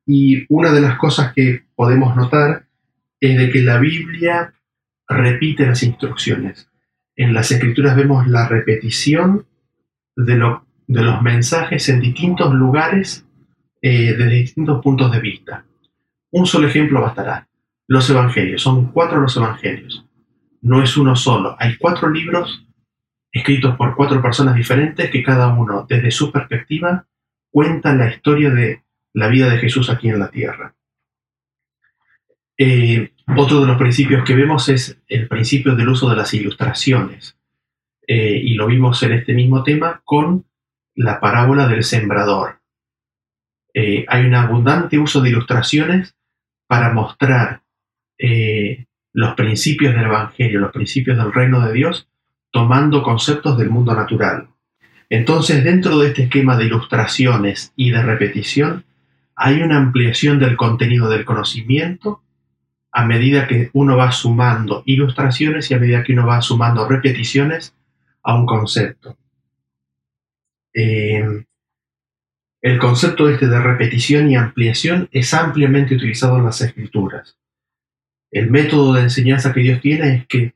y 0.05 0.45
una 0.49 0.71
de 0.71 0.81
las 0.81 0.97
cosas 0.97 1.33
que 1.33 1.65
podemos 1.75 2.15
notar 2.15 2.67
es 3.19 3.37
de 3.37 3.49
que 3.51 3.61
la 3.61 3.77
Biblia 3.77 4.53
repite 5.07 5.65
las 5.65 5.83
instrucciones. 5.83 6.69
En 7.15 7.33
las 7.33 7.51
escrituras 7.51 7.95
vemos 7.95 8.27
la 8.27 8.47
repetición 8.47 9.47
de, 10.15 10.35
los 10.35 11.21
mensajes 11.21 11.87
en 11.89 12.01
distintos 12.01 12.53
lugares 12.53 13.25
eh, 13.81 14.13
desde 14.17 14.29
distintos 14.29 14.81
puntos 14.83 15.11
de 15.11 15.19
vista. 15.19 15.65
Un 16.31 16.45
solo 16.45 16.67
ejemplo 16.67 17.01
bastará. 17.01 17.47
Los 17.87 18.09
evangelios. 18.09 18.61
Son 18.61 18.91
cuatro 18.91 19.21
los 19.21 19.35
evangelios. 19.37 20.06
No 20.61 20.81
es 20.81 20.97
uno 20.97 21.15
solo. 21.15 21.55
Hay 21.59 21.77
cuatro 21.77 22.09
libros 22.09 22.67
escritos 23.31 23.75
por 23.75 23.95
cuatro 23.95 24.21
personas 24.21 24.55
diferentes 24.55 25.09
que 25.09 25.23
cada 25.23 25.53
uno, 25.53 25.85
desde 25.87 26.11
su 26.11 26.31
perspectiva, 26.31 27.05
cuenta 27.51 27.93
la 27.93 28.09
historia 28.09 28.49
de 28.49 28.83
la 29.13 29.27
vida 29.27 29.49
de 29.49 29.57
Jesús 29.57 29.89
aquí 29.89 30.09
en 30.09 30.19
la 30.19 30.29
tierra. 30.29 30.75
Eh, 32.57 33.13
otro 33.35 33.61
de 33.61 33.67
los 33.67 33.77
principios 33.77 34.23
que 34.23 34.35
vemos 34.35 34.69
es 34.69 34.99
el 35.07 35.27
principio 35.27 35.75
del 35.75 35.89
uso 35.89 36.09
de 36.09 36.15
las 36.15 36.33
ilustraciones. 36.33 37.37
Eh, 38.07 38.39
y 38.43 38.53
lo 38.53 38.67
vimos 38.67 39.01
en 39.03 39.13
este 39.13 39.33
mismo 39.33 39.63
tema 39.63 40.01
con 40.03 40.45
la 40.95 41.19
parábola 41.19 41.67
del 41.67 41.83
sembrador. 41.83 42.61
Eh, 43.73 44.05
hay 44.07 44.25
un 44.25 44.33
abundante 44.33 44.97
uso 44.97 45.21
de 45.21 45.29
ilustraciones 45.29 46.15
para 46.67 46.91
mostrar 46.93 47.61
los 49.13 49.35
principios 49.35 49.95
del 49.95 50.05
Evangelio, 50.05 50.59
los 50.59 50.71
principios 50.71 51.17
del 51.17 51.33
reino 51.33 51.65
de 51.65 51.73
Dios, 51.73 52.07
tomando 52.51 53.03
conceptos 53.03 53.57
del 53.57 53.69
mundo 53.69 53.93
natural. 53.93 54.49
Entonces, 55.09 55.63
dentro 55.63 55.97
de 55.99 56.07
este 56.07 56.23
esquema 56.23 56.57
de 56.57 56.65
ilustraciones 56.65 57.71
y 57.75 57.91
de 57.91 58.03
repetición, 58.03 58.85
hay 59.35 59.61
una 59.61 59.77
ampliación 59.77 60.39
del 60.39 60.57
contenido 60.57 61.09
del 61.09 61.23
conocimiento 61.23 62.21
a 62.91 63.05
medida 63.05 63.47
que 63.47 63.69
uno 63.73 63.95
va 63.95 64.11
sumando 64.11 64.83
ilustraciones 64.85 65.69
y 65.69 65.75
a 65.75 65.79
medida 65.79 66.03
que 66.03 66.13
uno 66.13 66.25
va 66.25 66.41
sumando 66.41 66.87
repeticiones 66.87 67.75
a 68.23 68.35
un 68.35 68.45
concepto. 68.45 69.17
Eh, 70.73 71.45
el 72.61 72.79
concepto 72.79 73.29
este 73.29 73.47
de 73.47 73.59
repetición 73.59 74.29
y 74.29 74.35
ampliación 74.35 75.07
es 75.11 75.33
ampliamente 75.33 75.95
utilizado 75.95 76.37
en 76.37 76.45
las 76.45 76.59
escrituras. 76.61 77.37
El 78.32 78.51
método 78.51 78.93
de 78.93 79.03
enseñanza 79.03 79.53
que 79.53 79.61
Dios 79.61 79.82
tiene 79.82 80.15
es 80.15 80.28
que 80.28 80.53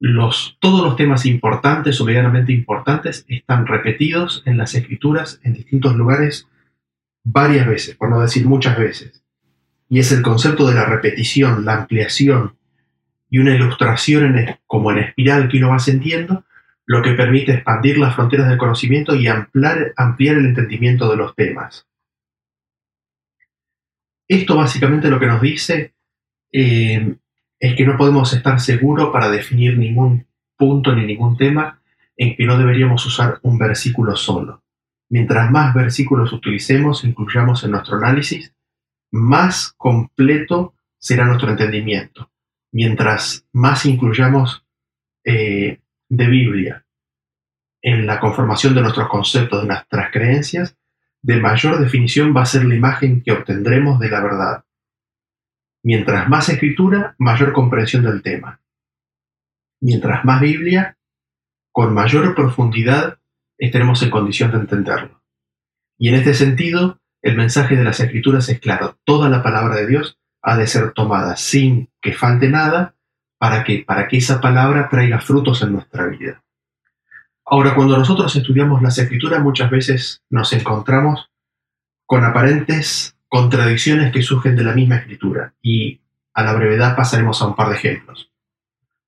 los, 0.00 0.56
todos 0.60 0.84
los 0.84 0.96
temas 0.96 1.26
importantes 1.26 2.00
o 2.00 2.04
medianamente 2.04 2.52
importantes 2.52 3.24
están 3.28 3.66
repetidos 3.66 4.42
en 4.46 4.58
las 4.58 4.74
escrituras 4.74 5.40
en 5.44 5.54
distintos 5.54 5.96
lugares 5.96 6.48
varias 7.24 7.66
veces, 7.66 7.96
por 7.96 8.10
no 8.10 8.20
decir 8.20 8.46
muchas 8.46 8.76
veces 8.76 9.22
y 9.92 9.98
es 9.98 10.10
el 10.10 10.22
concepto 10.22 10.66
de 10.66 10.74
la 10.74 10.86
repetición, 10.86 11.66
la 11.66 11.74
ampliación 11.74 12.56
y 13.28 13.40
una 13.40 13.54
ilustración 13.54 14.38
en 14.38 14.58
como 14.66 14.90
en 14.90 15.00
espiral 15.00 15.50
que 15.50 15.58
uno 15.58 15.68
va 15.68 15.80
sintiendo, 15.80 16.46
lo 16.86 17.02
que 17.02 17.12
permite 17.12 17.52
expandir 17.52 17.98
las 17.98 18.14
fronteras 18.14 18.48
del 18.48 18.56
conocimiento 18.56 19.14
y 19.14 19.26
ampliar, 19.26 19.92
ampliar 19.98 20.36
el 20.36 20.46
entendimiento 20.46 21.10
de 21.10 21.18
los 21.18 21.34
temas. 21.34 21.86
Esto 24.26 24.56
básicamente 24.56 25.10
lo 25.10 25.20
que 25.20 25.26
nos 25.26 25.42
dice 25.42 25.92
eh, 26.52 27.16
es 27.58 27.76
que 27.76 27.86
no 27.86 27.96
podemos 27.96 28.32
estar 28.32 28.60
seguros 28.60 29.10
para 29.10 29.30
definir 29.30 29.78
ningún 29.78 30.26
punto 30.56 30.94
ni 30.94 31.06
ningún 31.06 31.36
tema 31.36 31.80
en 32.16 32.36
que 32.36 32.44
no 32.44 32.58
deberíamos 32.58 33.04
usar 33.06 33.38
un 33.42 33.58
versículo 33.58 34.16
solo. 34.16 34.62
Mientras 35.08 35.50
más 35.50 35.74
versículos 35.74 36.32
utilicemos, 36.32 37.04
incluyamos 37.04 37.64
en 37.64 37.72
nuestro 37.72 37.96
análisis, 37.96 38.54
más 39.10 39.74
completo 39.76 40.74
será 40.98 41.24
nuestro 41.24 41.50
entendimiento. 41.50 42.30
Mientras 42.72 43.46
más 43.52 43.84
incluyamos 43.84 44.64
eh, 45.24 45.80
de 46.08 46.26
Biblia 46.26 46.86
en 47.82 48.06
la 48.06 48.20
conformación 48.20 48.74
de 48.74 48.80
nuestros 48.80 49.08
conceptos, 49.08 49.62
de 49.62 49.68
nuestras 49.68 50.10
creencias, 50.10 50.76
de 51.20 51.36
mayor 51.36 51.78
definición 51.78 52.34
va 52.34 52.42
a 52.42 52.46
ser 52.46 52.64
la 52.64 52.74
imagen 52.74 53.22
que 53.22 53.32
obtendremos 53.32 53.98
de 53.98 54.08
la 54.08 54.20
verdad. 54.20 54.64
Mientras 55.82 56.28
más 56.28 56.48
escritura, 56.48 57.14
mayor 57.18 57.52
comprensión 57.52 58.04
del 58.04 58.22
tema. 58.22 58.60
Mientras 59.80 60.24
más 60.24 60.40
Biblia, 60.40 60.96
con 61.72 61.92
mayor 61.92 62.34
profundidad 62.34 63.18
estaremos 63.58 64.02
en 64.02 64.10
condición 64.10 64.50
de 64.52 64.58
entenderlo. 64.58 65.22
Y 65.98 66.08
en 66.08 66.16
este 66.16 66.34
sentido, 66.34 67.00
el 67.22 67.36
mensaje 67.36 67.76
de 67.76 67.84
las 67.84 68.00
escrituras 68.00 68.48
es 68.48 68.60
claro, 68.60 68.98
toda 69.04 69.28
la 69.28 69.42
palabra 69.42 69.76
de 69.76 69.86
Dios 69.86 70.18
ha 70.42 70.56
de 70.56 70.66
ser 70.66 70.92
tomada 70.92 71.36
sin 71.36 71.90
que 72.00 72.12
falte 72.12 72.48
nada 72.48 72.96
para 73.38 73.64
que, 73.64 73.84
para 73.86 74.08
que 74.08 74.18
esa 74.18 74.40
palabra 74.40 74.88
traiga 74.88 75.20
frutos 75.20 75.62
en 75.62 75.72
nuestra 75.72 76.06
vida. 76.06 76.42
Ahora, 77.44 77.74
cuando 77.74 77.98
nosotros 77.98 78.34
estudiamos 78.36 78.82
las 78.82 78.98
escrituras, 78.98 79.42
muchas 79.42 79.70
veces 79.70 80.22
nos 80.30 80.52
encontramos 80.52 81.30
con 82.06 82.24
aparentes 82.24 83.16
contradicciones 83.32 84.12
que 84.12 84.20
surgen 84.20 84.54
de 84.56 84.62
la 84.62 84.74
misma 84.74 84.96
escritura 84.96 85.54
y 85.62 86.02
a 86.34 86.42
la 86.42 86.52
brevedad 86.52 86.94
pasaremos 86.94 87.40
a 87.40 87.46
un 87.46 87.56
par 87.56 87.70
de 87.70 87.76
ejemplos. 87.76 88.30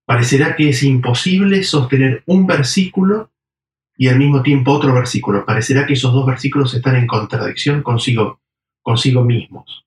Parecerá 0.06 0.56
que 0.56 0.70
es 0.70 0.82
imposible 0.82 1.62
sostener 1.62 2.22
un 2.24 2.46
versículo 2.46 3.30
y 3.98 4.08
al 4.08 4.16
mismo 4.16 4.42
tiempo 4.42 4.72
otro 4.72 4.94
versículo. 4.94 5.44
Parecerá 5.44 5.84
que 5.84 5.92
esos 5.92 6.14
dos 6.14 6.24
versículos 6.24 6.72
están 6.72 6.96
en 6.96 7.06
contradicción 7.06 7.82
consigo, 7.82 8.40
consigo 8.80 9.22
mismos. 9.24 9.84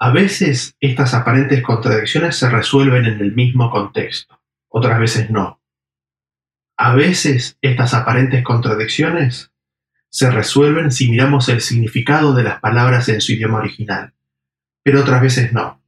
A 0.00 0.10
veces 0.10 0.74
estas 0.80 1.14
aparentes 1.14 1.62
contradicciones 1.62 2.34
se 2.34 2.50
resuelven 2.50 3.04
en 3.04 3.20
el 3.20 3.36
mismo 3.36 3.70
contexto, 3.70 4.40
otras 4.68 4.98
veces 4.98 5.30
no. 5.30 5.60
A 6.76 6.92
veces 6.96 7.56
estas 7.60 7.94
aparentes 7.94 8.42
contradicciones 8.42 9.51
se 10.12 10.30
resuelven 10.30 10.92
si 10.92 11.10
miramos 11.10 11.48
el 11.48 11.62
significado 11.62 12.34
de 12.34 12.42
las 12.42 12.60
palabras 12.60 13.08
en 13.08 13.22
su 13.22 13.32
idioma 13.32 13.58
original, 13.58 14.12
pero 14.82 15.00
otras 15.00 15.22
veces 15.22 15.54
no. 15.54 15.82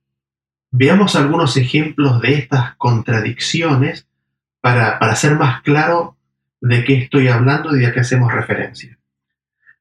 Veamos 0.71 1.15
algunos 1.15 1.59
ejemplos 1.59 2.23
de 2.23 2.33
estas 2.33 2.75
contradicciones 2.77 4.07
para, 4.63 4.99
para 4.99 5.15
ser 5.15 5.37
más 5.37 5.61
claro 5.61 6.17
de 6.63 6.85
qué 6.85 6.95
estoy 6.95 7.29
hablando 7.29 7.77
y 7.77 7.81
de 7.81 7.93
qué 7.93 8.01
hacemos 8.01 8.33
referencia. 8.33 8.99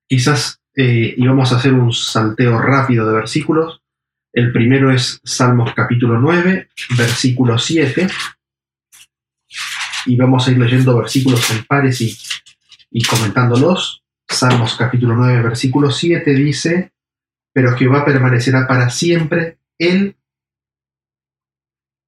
Quizás 0.08 0.62
eh, 0.76 1.16
íbamos 1.16 1.54
a 1.54 1.56
hacer 1.56 1.74
un 1.74 1.94
salteo 1.94 2.60
rápido 2.60 3.08
de 3.08 3.16
versículos. 3.16 3.82
El 4.34 4.52
primero 4.52 4.92
es 4.92 5.22
Salmos 5.24 5.74
capítulo 5.74 6.20
9, 6.20 6.68
versículo 6.98 7.58
7. 7.58 8.10
Y 10.08 10.18
vamos 10.18 10.46
a 10.46 10.52
ir 10.52 10.58
leyendo 10.58 10.98
versículos 10.98 11.50
en 11.52 11.64
pares 11.64 12.02
y, 12.02 12.18
y 12.92 13.04
comentándolos. 13.04 14.03
Salmos 14.28 14.76
capítulo 14.76 15.16
9, 15.16 15.42
versículo 15.42 15.92
7 15.92 16.34
dice, 16.34 16.92
pero 17.54 17.78
Jehová 17.78 18.04
permanecerá 18.04 18.68
para 18.68 18.90
siempre, 18.90 19.60
él, 19.78 20.16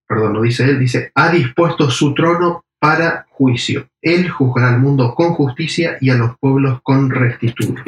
perdón, 0.07 0.33
no 0.33 0.41
dice 0.41 0.63
él, 0.65 0.79
dice, 0.79 1.11
ha 1.13 1.29
dispuesto 1.29 1.89
su 1.89 2.13
trono 2.13 2.65
para 2.79 3.25
juicio. 3.29 3.89
Él 4.01 4.29
juzgará 4.29 4.69
al 4.69 4.79
mundo 4.79 5.13
con 5.15 5.33
justicia 5.33 5.97
y 6.01 6.09
a 6.09 6.15
los 6.15 6.37
pueblos 6.39 6.81
con 6.83 7.09
rectitud. 7.09 7.79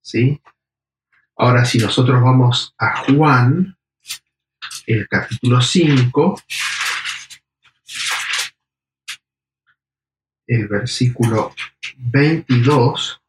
¿Sí? 0.00 0.40
Ahora, 1.36 1.64
si 1.64 1.78
nosotros 1.78 2.22
vamos 2.22 2.74
a 2.78 3.04
Juan, 3.04 3.76
el 4.86 5.08
capítulo 5.08 5.60
5, 5.60 6.42
el 10.46 10.68
versículo 10.68 11.54
22, 11.96 13.21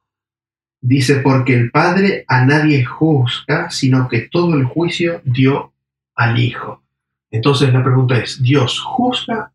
dice, 0.83 1.21
porque 1.21 1.53
el 1.53 1.71
Padre 1.71 2.25
a 2.27 2.45
nadie 2.45 2.83
juzga, 2.83 3.69
sino 3.71 4.07
que 4.09 4.27
todo 4.29 4.53
el 4.55 4.65
juicio 4.65 5.21
dio 5.23 5.73
al 6.13 6.37
Hijo. 6.37 6.83
Entonces 7.31 7.73
la 7.73 7.83
pregunta 7.83 8.17
es, 8.17 8.43
¿Dios 8.43 8.79
juzga 8.81 9.51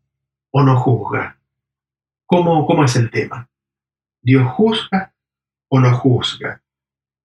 o 0.51 0.63
no 0.63 0.77
juzga? 0.77 1.37
¿Cómo, 2.25 2.65
cómo 2.65 2.83
es 2.83 2.95
el 2.95 3.09
tema? 3.09 3.47
¿Dios 4.21 4.51
juzga 4.51 5.13
o 5.69 5.79
no 5.79 5.95
juzga? 5.95 6.61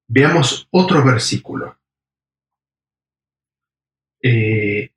Veamos 0.07 0.69
otro 0.71 1.03
versículo. 1.03 1.77
Eh, 4.23 4.91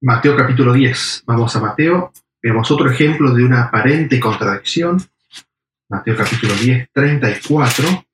Mateo 0.00 0.36
capítulo 0.36 0.72
10. 0.72 1.24
Vamos 1.26 1.54
a 1.54 1.60
Mateo. 1.60 2.12
Veamos 2.42 2.70
otro 2.70 2.90
ejemplo 2.90 3.32
de 3.34 3.44
una 3.44 3.64
aparente 3.64 4.18
contradicción. 4.18 5.00
Mateo 5.88 6.16
capítulo 6.16 6.54
10, 6.54 6.90
34. 6.92 8.04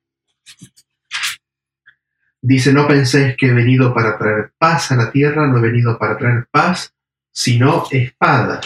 Dice, 2.43 2.73
no 2.73 2.87
penséis 2.87 3.37
que 3.37 3.47
he 3.47 3.53
venido 3.53 3.93
para 3.93 4.17
traer 4.17 4.51
paz 4.57 4.91
a 4.91 4.95
la 4.95 5.11
tierra, 5.11 5.47
no 5.47 5.59
he 5.59 5.61
venido 5.61 5.97
para 5.99 6.17
traer 6.17 6.47
paz, 6.49 6.93
sino 7.31 7.85
espada. 7.91 8.61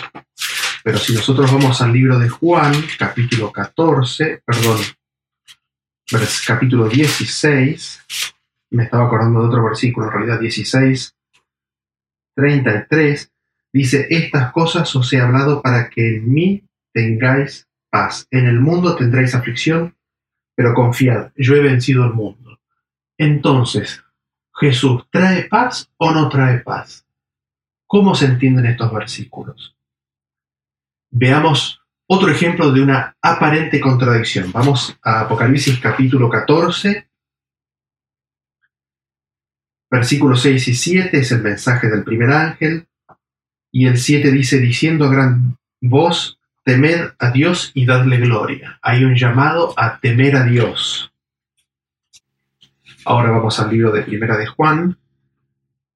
Pero 0.83 0.97
si 0.97 1.13
nosotros 1.13 1.51
vamos 1.51 1.81
al 1.81 1.91
libro 1.91 2.17
de 2.17 2.29
Juan, 2.29 2.73
capítulo 2.97 3.51
14, 3.51 4.43
perdón, 4.45 4.77
capítulo 6.47 6.87
16, 6.87 8.01
me 8.71 8.83
estaba 8.83 9.07
acordando 9.07 9.41
de 9.41 9.47
otro 9.47 9.63
versículo, 9.63 10.07
en 10.07 10.13
realidad 10.13 10.39
16, 10.39 11.15
33, 12.35 13.31
dice, 13.73 14.07
estas 14.09 14.51
cosas 14.51 14.95
os 14.95 15.11
he 15.11 15.19
hablado 15.19 15.61
para 15.61 15.89
que 15.89 16.17
en 16.17 16.31
mí 16.31 16.63
tengáis 16.93 17.67
paz. 17.89 18.27
En 18.31 18.45
el 18.45 18.59
mundo 18.59 18.95
tendréis 18.95 19.35
aflicción, 19.35 19.95
pero 20.55 20.73
confiad, 20.73 21.31
yo 21.35 21.55
he 21.55 21.61
vencido 21.61 22.05
el 22.05 22.13
mundo. 22.13 22.59
Entonces, 23.17 24.05
¿Jesús 24.57 25.03
trae 25.11 25.43
paz 25.43 25.91
o 25.97 26.11
no 26.11 26.29
trae 26.29 26.59
paz? 26.59 27.05
¿Cómo 27.85 28.15
se 28.15 28.25
entienden 28.25 28.65
estos 28.65 28.91
versículos? 28.93 29.75
Veamos 31.11 31.81
otro 32.07 32.29
ejemplo 32.29 32.71
de 32.71 32.81
una 32.81 33.15
aparente 33.21 33.79
contradicción. 33.79 34.51
Vamos 34.53 34.97
a 35.01 35.21
Apocalipsis 35.21 35.79
capítulo 35.79 36.29
14, 36.29 37.09
versículos 39.91 40.41
6 40.41 40.67
y 40.69 40.73
7 40.73 41.17
es 41.19 41.31
el 41.31 41.41
mensaje 41.41 41.89
del 41.89 42.03
primer 42.03 42.31
ángel, 42.31 42.87
y 43.71 43.87
el 43.87 43.97
7 43.97 44.31
dice, 44.31 44.59
diciendo 44.59 45.05
a 45.05 45.09
gran 45.09 45.57
voz, 45.81 46.39
temed 46.63 47.11
a 47.19 47.31
Dios 47.31 47.71
y 47.73 47.85
dadle 47.85 48.17
gloria. 48.17 48.79
Hay 48.81 49.03
un 49.03 49.15
llamado 49.15 49.73
a 49.77 49.99
temer 49.99 50.37
a 50.37 50.45
Dios. 50.45 51.11
Ahora 53.07 53.29
vamos 53.29 53.59
al 53.59 53.69
libro 53.69 53.91
de 53.91 54.01
Primera 54.01 54.35
de 54.35 54.47
Juan, 54.47 54.97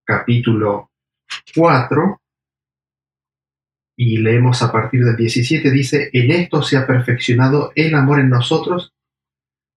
capítulo 0.03 0.91
4, 1.55 2.21
y 3.97 4.17
leemos 4.17 4.61
a 4.61 4.71
partir 4.71 5.03
del 5.03 5.15
17, 5.15 5.71
dice, 5.71 6.11
en 6.13 6.29
esto 6.29 6.61
se 6.61 6.77
ha 6.77 6.85
perfeccionado 6.85 7.71
el 7.73 7.95
amor 7.95 8.19
en 8.19 8.29
nosotros 8.29 8.93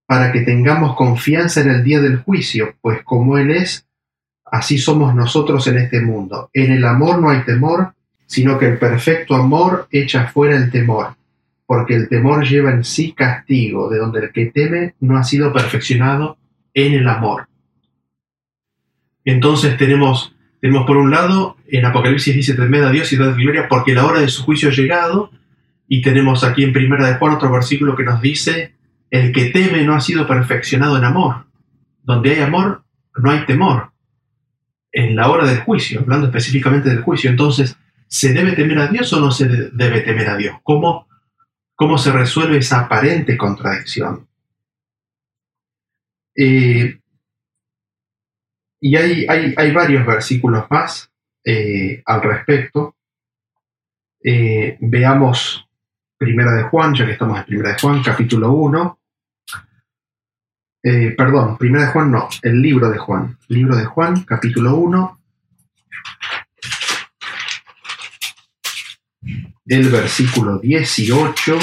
para 0.05 0.30
que 0.30 0.43
tengamos 0.43 0.95
confianza 0.95 1.62
en 1.62 1.70
el 1.70 1.83
día 1.83 2.03
del 2.03 2.18
juicio, 2.18 2.74
pues 2.83 3.03
como 3.03 3.39
Él 3.39 3.51
es, 3.51 3.89
así 4.45 4.76
somos 4.76 5.14
nosotros 5.14 5.66
en 5.68 5.78
este 5.78 6.03
mundo. 6.03 6.51
En 6.53 6.70
el 6.70 6.85
amor 6.85 7.18
no 7.18 7.30
hay 7.30 7.47
temor, 7.47 7.95
sino 8.26 8.59
que 8.59 8.66
el 8.66 8.78
perfecto 8.78 9.37
amor 9.37 9.89
echa 9.91 10.26
fuera 10.26 10.55
el 10.55 10.70
temor, 10.70 11.16
porque 11.64 11.95
el 11.95 12.11
temor 12.11 12.47
lleva 12.47 12.72
en 12.72 12.85
sí 12.85 13.12
castigo, 13.12 13.89
de 13.89 14.01
donde 14.01 14.20
el 14.20 14.33
que 14.33 14.51
teme 14.51 14.97
no 15.01 15.16
ha 15.16 15.24
sido 15.24 15.51
perfeccionado 15.51 16.37
en 16.75 16.95
el 16.95 17.09
amor. 17.09 17.49
Entonces 19.25 19.77
tenemos 19.77 20.35
tenemos 20.62 20.87
por 20.87 20.97
un 20.97 21.11
lado, 21.11 21.57
en 21.66 21.85
Apocalipsis 21.85 22.37
dice, 22.37 22.55
temed 22.55 22.85
a 22.85 22.93
Dios 22.93 23.12
y 23.12 23.16
dad 23.16 23.35
gloria 23.35 23.66
porque 23.68 23.95
la 23.95 24.07
hora 24.07 24.20
de 24.20 24.29
su 24.29 24.45
juicio 24.45 24.68
ha 24.68 24.73
llegado. 24.73 25.33
Y 25.89 26.03
tenemos 26.03 26.45
aquí 26.45 26.62
en 26.62 26.73
Primera 26.73 27.09
de 27.09 27.16
Juan 27.16 27.35
otro 27.35 27.51
versículo 27.51 27.97
que 27.97 28.05
nos 28.05 28.23
dice, 28.23 28.77
el 29.11 29.33
que 29.33 29.47
teme 29.47 29.83
no 29.83 29.97
ha 29.97 30.01
sido 30.01 30.25
perfeccionado 30.25 30.97
en 30.97 31.03
amor. 31.03 31.47
Donde 32.05 32.31
hay 32.31 32.43
amor, 32.43 32.85
no 33.16 33.33
hay 33.33 33.45
temor. 33.45 33.91
En 34.93 35.16
la 35.16 35.31
hora 35.31 35.47
del 35.47 35.59
juicio, 35.62 35.99
hablando 35.99 36.27
específicamente 36.27 36.91
del 36.91 37.03
juicio. 37.03 37.29
Entonces, 37.29 37.77
¿se 38.07 38.33
debe 38.33 38.53
temer 38.53 38.79
a 38.79 38.87
Dios 38.87 39.12
o 39.12 39.18
no 39.18 39.33
se 39.33 39.49
debe 39.49 40.03
temer 40.03 40.31
a 40.31 40.37
Dios? 40.37 40.55
¿Cómo, 40.62 41.09
cómo 41.75 41.99
se 41.99 42.12
resuelve 42.12 42.59
esa 42.59 42.83
aparente 42.83 43.37
contradicción? 43.37 44.29
Eh, 46.35 46.99
y 48.80 48.97
hay, 48.97 49.26
hay, 49.28 49.70
varios 49.70 50.05
versículos 50.05 50.64
más 50.68 51.09
eh, 51.45 52.03
al 52.05 52.22
respecto. 52.22 52.97
Eh, 54.24 54.76
veamos 54.80 55.68
Primera 56.18 56.53
de 56.53 56.64
Juan, 56.64 56.95
ya 56.95 57.07
que 57.07 57.12
estamos 57.12 57.39
en 57.39 57.45
Primera 57.45 57.72
de 57.72 57.78
Juan, 57.78 58.03
capítulo 58.03 58.53
1. 58.53 58.99
Eh, 60.85 61.14
perdón, 61.16 61.57
Primera 61.59 61.87
de 61.87 61.93
Juan 61.93 62.11
no, 62.11 62.28
el 62.43 62.61
libro 62.61 62.91
de 62.91 62.99
Juan. 62.99 63.39
Libro 63.47 63.76
de 63.76 63.85
Juan, 63.85 64.24
capítulo 64.24 64.74
1. 64.74 65.20
El 69.66 69.89
versículo 69.91 70.59
18 70.59 71.59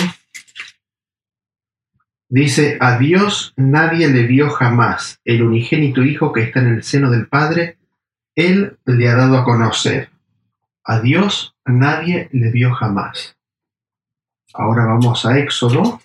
Dice, 2.32 2.78
a 2.80 3.00
Dios 3.00 3.54
nadie 3.58 4.08
le 4.08 4.28
vio 4.28 4.52
jamás, 4.52 5.20
el 5.26 5.42
unigénito 5.42 6.04
Hijo 6.04 6.32
que 6.32 6.44
está 6.44 6.60
en 6.60 6.68
el 6.68 6.84
seno 6.84 7.10
del 7.10 7.28
Padre, 7.28 7.80
Él 8.36 8.78
le 8.86 9.10
ha 9.10 9.16
dado 9.16 9.36
a 9.36 9.44
conocer. 9.44 10.12
A 10.84 11.00
Dios 11.00 11.56
nadie 11.66 12.30
le 12.32 12.52
vio 12.52 12.72
jamás. 12.76 13.36
Ahora 14.54 14.86
vamos 14.86 15.26
a 15.26 15.40
Éxodo, 15.40 16.02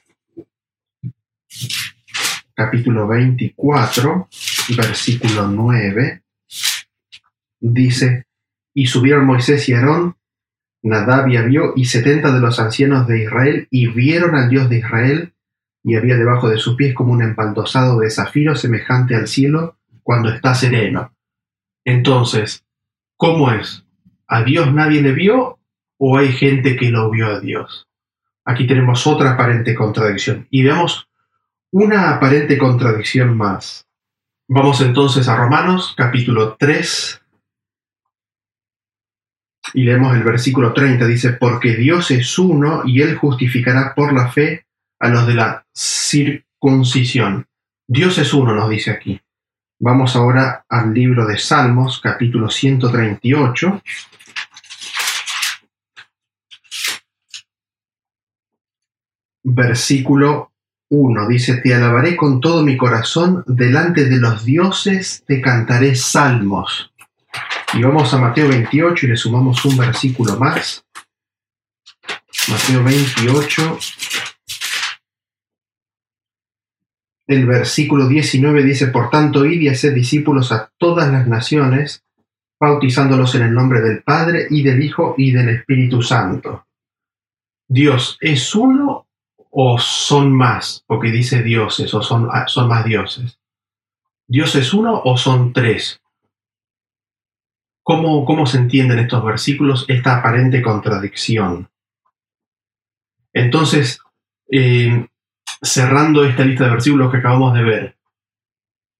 capítulo 2.55 3.07
24, 3.07 4.29
versículo 4.79 5.49
9. 5.49 6.23
Dice, 7.61 8.25
y 8.73 8.87
subieron 8.87 9.27
Moisés 9.27 9.69
y 9.69 9.75
Aarón, 9.75 10.17
Nadab 10.83 11.29
y 11.29 11.37
y 11.77 11.85
setenta 11.85 12.33
de 12.33 12.41
los 12.41 12.59
ancianos 12.59 13.07
de 13.07 13.25
Israel, 13.25 13.69
y 13.71 13.89
vieron 13.89 14.35
al 14.35 14.49
Dios 14.49 14.71
de 14.71 14.79
Israel, 14.79 15.34
y 15.85 15.97
había 15.97 16.17
debajo 16.17 16.49
de 16.49 16.57
sus 16.57 16.77
pies 16.77 16.95
como 16.95 17.13
un 17.13 17.23
empaldosado 17.23 18.01
de 18.01 18.11
zafiro 18.11 18.57
semejante 18.57 19.15
al 19.15 19.29
cielo 19.29 19.77
cuando 20.03 20.31
está 20.31 20.55
sereno. 20.55 21.15
Entonces, 21.85 22.65
¿cómo 23.17 23.53
es? 23.53 23.85
¿A 24.27 24.43
Dios 24.43 24.73
nadie 24.73 25.03
le 25.03 25.13
vio 25.13 25.59
o 25.99 26.17
hay 26.17 26.33
gente 26.33 26.77
que 26.77 26.91
lo 26.91 27.11
vio 27.11 27.27
a 27.27 27.41
Dios? 27.41 27.87
Aquí 28.47 28.67
tenemos 28.67 29.07
otra 29.07 29.33
aparente 29.33 29.75
contradicción 29.75 30.49
y 30.51 30.63
veamos 30.63 31.07
una 31.71 32.15
aparente 32.15 32.57
contradicción 32.57 33.37
más. 33.37 33.87
Vamos 34.49 34.81
entonces 34.81 35.29
a 35.29 35.37
Romanos 35.37 35.95
capítulo 35.97 36.57
3 36.59 37.23
y 39.75 39.83
leemos 39.83 40.15
el 40.17 40.23
versículo 40.23 40.73
30. 40.73 41.07
Dice, 41.07 41.33
porque 41.35 41.77
Dios 41.77 42.11
es 42.11 42.39
uno 42.39 42.83
y 42.87 43.03
él 43.03 43.17
justificará 43.17 43.95
por 43.95 44.15
la 44.15 44.31
fe 44.31 44.67
a 44.99 45.09
los 45.09 45.27
de 45.27 45.35
la 45.35 45.67
circuncisión. 45.73 47.47
Dios 47.87 48.19
es 48.19 48.33
uno, 48.33 48.55
nos 48.55 48.71
dice 48.71 48.91
aquí. 48.91 49.21
Vamos 49.79 50.17
ahora 50.17 50.65
al 50.69 50.95
libro 50.95 51.27
de 51.27 51.39
Salmos, 51.39 52.01
capítulo 52.01 52.49
138. 52.49 53.83
Versículo 59.43 60.53
1 60.89 61.29
dice, 61.29 61.57
Te 61.57 61.75
alabaré 61.75 62.17
con 62.17 62.41
todo 62.41 62.63
mi 62.63 62.77
corazón, 62.77 63.45
delante 63.47 64.07
de 64.07 64.17
los 64.17 64.45
dioses 64.45 65.23
te 65.27 65.41
cantaré 65.41 65.95
salmos. 65.95 66.93
Y 67.75 67.83
vamos 67.83 68.15
a 68.15 68.19
Mateo 68.19 68.49
28 68.49 69.07
y 69.07 69.09
le 69.11 69.17
sumamos 69.17 69.65
un 69.65 69.77
versículo 69.77 70.39
más. 70.39 70.85
Mateo 72.49 72.85
28, 72.85 73.79
el 77.27 77.47
versículo 77.47 78.07
19 78.07 78.63
dice, 78.63 78.89
por 78.89 79.11
tanto, 79.11 79.47
id 79.47 79.61
y 79.61 79.69
haced 79.69 79.95
discípulos 79.95 80.53
a 80.53 80.71
todas 80.79 81.11
las 81.11 81.27
naciones, 81.27 82.05
bautizándolos 82.61 83.35
en 83.35 83.43
el 83.43 83.55
nombre 83.55 83.81
del 83.81 84.03
Padre 84.03 84.47
y 84.51 84.63
del 84.63 84.83
Hijo 84.83 85.15
y 85.17 85.33
del 85.33 85.49
Espíritu 85.49 86.03
Santo. 86.03 86.67
¿Dios 87.67 88.19
es 88.21 88.55
uno 88.55 89.07
o 89.51 89.79
son 89.79 90.33
más? 90.33 90.85
Porque 90.87 91.11
dice 91.11 91.43
dioses 91.43 91.93
o 91.95 92.03
son, 92.03 92.29
ah, 92.31 92.45
son 92.47 92.69
más 92.69 92.85
dioses. 92.85 93.39
¿Dios 94.27 94.55
es 94.55 94.75
uno 94.75 95.01
o 95.05 95.17
son 95.17 95.53
tres? 95.53 96.01
¿Cómo, 97.83 98.25
¿Cómo 98.25 98.47
se 98.47 98.59
entienden 98.59 98.99
estos 98.99 99.25
versículos 99.25 99.85
esta 99.89 100.19
aparente 100.19 100.63
contradicción? 100.63 101.69
Entonces, 103.33 103.99
eh, 104.51 105.07
cerrando 105.65 106.25
esta 106.25 106.45
lista 106.45 106.65
de 106.65 106.71
versículos 106.71 107.11
que 107.11 107.19
acabamos 107.19 107.55
de 107.55 107.63
ver, 107.63 107.97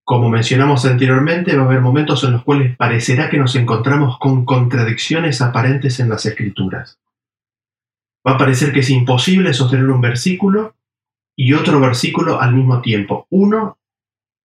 como 0.03 0.29
mencionamos 0.29 0.85
anteriormente, 0.85 1.55
va 1.55 1.63
a 1.63 1.65
haber 1.65 1.81
momentos 1.81 2.23
en 2.23 2.33
los 2.33 2.43
cuales 2.43 2.75
parecerá 2.77 3.29
que 3.29 3.39
nos 3.39 3.55
encontramos 3.55 4.19
con 4.19 4.45
contradicciones 4.45 5.41
aparentes 5.41 5.99
en 5.99 6.09
las 6.09 6.25
escrituras. 6.27 6.99
Va 8.25 8.33
a 8.33 8.37
parecer 8.37 8.71
que 8.71 8.81
es 8.81 8.89
imposible 8.91 9.53
sostener 9.53 9.87
un 9.87 10.01
versículo 10.01 10.75
y 11.35 11.53
otro 11.53 11.79
versículo 11.79 12.39
al 12.39 12.53
mismo 12.53 12.81
tiempo. 12.81 13.25
Uno 13.31 13.79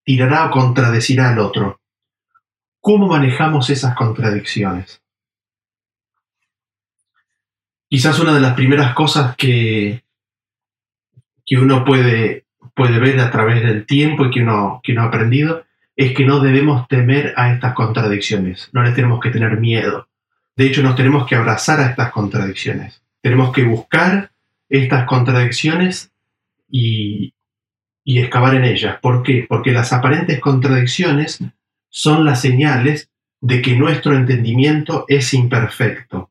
tirará 0.02 0.46
o 0.46 0.50
contradecirá 0.50 1.30
al 1.30 1.38
otro. 1.38 1.80
¿Cómo 2.80 3.06
manejamos 3.08 3.68
esas 3.68 3.94
contradicciones? 3.94 5.02
Quizás 7.88 8.18
una 8.18 8.32
de 8.32 8.40
las 8.40 8.54
primeras 8.54 8.94
cosas 8.94 9.36
que, 9.36 10.04
que 11.50 11.56
uno 11.58 11.84
puede 11.84 12.44
puede 12.74 13.00
ver 13.00 13.18
a 13.18 13.30
través 13.30 13.62
del 13.62 13.84
tiempo 13.84 14.24
y 14.24 14.30
que 14.30 14.40
uno, 14.42 14.80
que 14.84 14.96
ha 14.96 15.02
aprendido, 15.02 15.64
es 15.96 16.14
que 16.14 16.24
no 16.24 16.40
debemos 16.40 16.86
temer 16.86 17.34
a 17.36 17.52
estas 17.52 17.74
contradicciones, 17.74 18.70
no 18.72 18.82
les 18.82 18.94
tenemos 18.94 19.20
que 19.20 19.30
tener 19.30 19.58
miedo. 19.58 20.08
De 20.56 20.66
hecho, 20.66 20.82
nos 20.82 20.94
tenemos 20.94 21.26
que 21.26 21.34
abrazar 21.34 21.80
a 21.80 21.90
estas 21.90 22.12
contradicciones. 22.12 23.02
Tenemos 23.20 23.52
que 23.52 23.64
buscar 23.64 24.30
estas 24.68 25.04
contradicciones 25.06 26.12
y, 26.70 27.34
y 28.04 28.20
excavar 28.20 28.54
en 28.54 28.64
ellas. 28.64 28.98
¿Por 29.02 29.22
qué? 29.22 29.46
Porque 29.48 29.72
las 29.72 29.92
aparentes 29.92 30.38
contradicciones 30.38 31.42
son 31.88 32.24
las 32.24 32.40
señales 32.40 33.10
de 33.40 33.60
que 33.60 33.74
nuestro 33.74 34.14
entendimiento 34.14 35.04
es 35.08 35.34
imperfecto. 35.34 36.30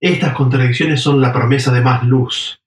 Estas 0.00 0.34
contradicciones 0.34 1.00
son 1.00 1.20
la 1.20 1.32
promesa 1.32 1.72
de 1.72 1.80
más 1.80 2.02
luz, 2.04 2.60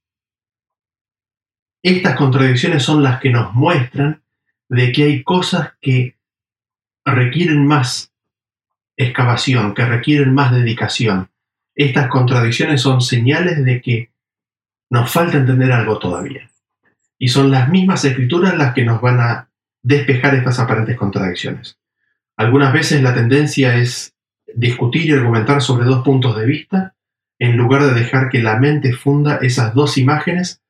estas 1.81 2.15
contradicciones 2.15 2.83
son 2.83 3.03
las 3.03 3.19
que 3.19 3.29
nos 3.29 3.53
muestran 3.53 4.21
de 4.67 4.91
que 4.91 5.03
hay 5.03 5.23
cosas 5.23 5.73
que 5.81 6.17
requieren 7.05 7.65
más 7.65 8.11
excavación, 8.97 9.73
que 9.73 9.85
requieren 9.85 10.33
más 10.33 10.51
dedicación. 10.51 11.29
Estas 11.75 12.07
contradicciones 12.09 12.81
son 12.81 13.01
señales 13.01 13.63
de 13.63 13.81
que 13.81 14.11
nos 14.89 15.09
falta 15.11 15.37
entender 15.37 15.71
algo 15.71 15.97
todavía. 15.99 16.49
Y 17.17 17.29
son 17.29 17.51
las 17.51 17.69
mismas 17.69 18.03
escrituras 18.05 18.57
las 18.57 18.73
que 18.73 18.83
nos 18.83 19.01
van 19.01 19.19
a 19.19 19.49
despejar 19.81 20.35
estas 20.35 20.59
aparentes 20.59 20.97
contradicciones. 20.97 21.77
Algunas 22.35 22.73
veces 22.73 23.01
la 23.01 23.13
tendencia 23.13 23.75
es 23.75 24.13
discutir 24.53 25.05
y 25.05 25.11
argumentar 25.11 25.61
sobre 25.61 25.85
dos 25.85 26.03
puntos 26.03 26.37
de 26.37 26.45
vista 26.45 26.95
en 27.39 27.55
lugar 27.55 27.83
de 27.83 27.93
dejar 27.93 28.29
que 28.29 28.41
la 28.41 28.57
mente 28.57 28.93
funda 28.93 29.37
esas 29.41 29.73
dos 29.73 29.97
imágenes 29.97 30.61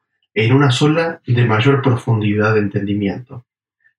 en 0.46 0.54
una 0.54 0.72
sola 0.72 1.22
de 1.26 1.46
mayor 1.46 1.82
profundidad 1.82 2.54
de 2.54 2.62
entendimiento. 2.62 3.46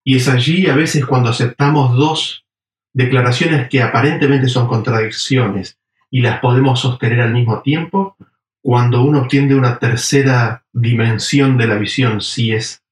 Y 0.03 0.17
es 0.17 0.29
allí 0.29 0.69
a 0.69 0.75
veces 0.75 1.05
cuando 1.05 1.29
aceptamos 1.29 1.95
dos 1.97 2.47
declaraciones 2.93 3.69
que 3.69 3.83
aparentemente 3.83 4.49
son 4.49 4.67
contradicciones 4.67 5.79
y 6.11 6.23
las 6.23 6.41
podemos 6.41 6.81
sostener 6.81 7.21
al 7.21 7.33
mismo 7.33 7.61
tiempo, 7.63 8.17
cuando 8.63 9.03
uno 9.03 9.21
obtiene 9.21 9.55
una 9.55 9.79
tercera 9.79 10.65
dimensión 10.73 11.57
de 11.57 11.67
la 11.67 11.77
visión, 11.77 12.21
si 12.21 12.53
es 12.53 12.83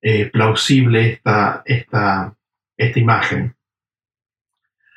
eh, 0.00 0.26
plausible 0.26 1.12
esta, 1.12 1.62
esta, 1.64 2.34
esta 2.76 2.98
imagen. 2.98 3.54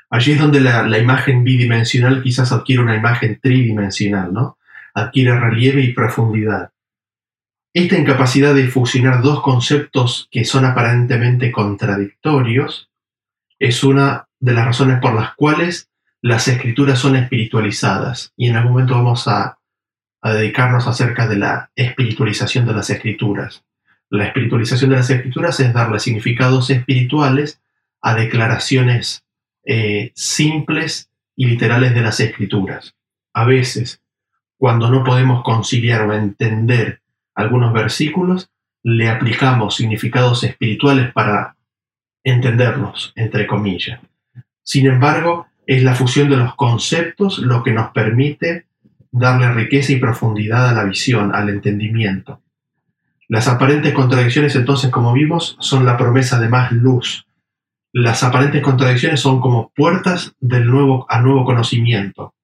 Allí 0.10 0.34
es 0.34 0.40
donde 0.40 0.62
la, 0.62 0.84
la, 0.84 1.00
imagen 1.00 1.44
bidimensional 1.44 2.22
quizás 2.22 2.52
adquiere 2.52 2.84
una 2.84 2.96
imagen 2.96 3.40
tridimensional, 3.42 4.32
¿no? 4.32 4.58
Adquiere 4.94 5.38
relieve 5.40 5.82
y 5.82 5.94
profundidad. 5.94 6.72
Esta 7.76 7.98
incapacidad 7.98 8.56
de 8.56 8.70
fusionar 8.70 9.22
dos 9.22 9.42
conceptos 9.42 10.30
que 10.32 10.46
son 10.46 10.64
aparentemente 10.64 11.52
contradictorios 11.52 12.90
es 13.60 13.84
una 13.84 14.30
de 14.40 14.54
las 14.54 14.64
razones 14.64 15.02
por 15.02 15.14
las 15.14 15.36
cuales 15.36 15.90
las 16.22 16.48
escrituras 16.48 17.00
son 17.00 17.18
espiritualizadas 17.18 18.32
y 18.38 18.48
en 18.48 18.56
algún 18.56 18.72
momento 18.72 18.96
vamos 18.96 19.28
a, 19.28 19.60
dedicarnos 20.24 20.88
acerca 20.88 21.28
de 21.28 21.36
la 21.36 21.70
espiritualización 21.76 22.66
de 22.66 22.74
las 22.74 22.90
escrituras. 22.90 23.66
La 24.10 24.28
espiritualización 24.28 24.92
de 24.92 24.96
las 24.96 25.10
escrituras 25.10 25.60
es 25.60 25.74
darle 25.74 26.00
significados 26.00 26.70
espirituales 26.70 27.62
a 28.02 28.16
declaraciones 28.16 29.26
eh, 29.66 30.14
simples 30.16 31.10
y 31.36 31.48
literales 31.48 31.94
de 31.94 32.02
las 32.02 32.22
escrituras. 32.22 32.96
A 33.34 33.44
veces, 33.44 34.02
cuando 34.58 34.90
no 34.90 35.04
podemos 35.04 35.44
conciliar 35.44 36.04
o 36.04 36.14
entender 36.14 37.02
algunos 37.36 37.74
versículos, 37.74 38.50
le 38.82 39.10
aplicamos 39.10 39.76
significados 39.76 40.44
espirituales 40.44 41.12
para 41.12 41.56
entenderlos, 42.24 43.14
entre 43.16 43.46
comillas. 43.48 44.00
Sin 44.64 44.88
embargo, 44.88 45.48
es 45.68 45.84
la 45.84 45.96
fusión 45.96 46.30
de 46.30 46.38
los 46.38 46.56
conceptos 46.56 47.40
lo 47.40 47.64
que 47.64 47.72
nos 47.72 47.92
permite 47.92 48.68
darle 49.12 49.52
riqueza 49.52 49.92
y 49.92 49.98
profundidad 49.98 50.70
a 50.70 50.74
la 50.74 50.84
visión, 50.84 51.34
al 51.34 51.50
entendimiento. 51.50 52.42
Las 53.28 53.48
aparentes 53.48 53.94
contradicciones 53.94 54.56
entonces, 54.56 54.92
como 54.92 55.14
vimos, 55.14 55.58
son 55.60 55.86
la 55.86 55.98
promesa 55.98 56.40
de 56.40 56.50
más 56.50 56.72
luz. 56.72 57.26
Las 57.92 58.24
aparentes 58.24 58.62
contradicciones 58.62 59.20
son 59.20 59.42
como 59.42 59.72
puertas 59.76 60.36
del 60.40 60.68
nuevo, 60.68 61.08
al 61.10 61.24
nuevo 61.24 61.44
conocimiento 61.44 62.35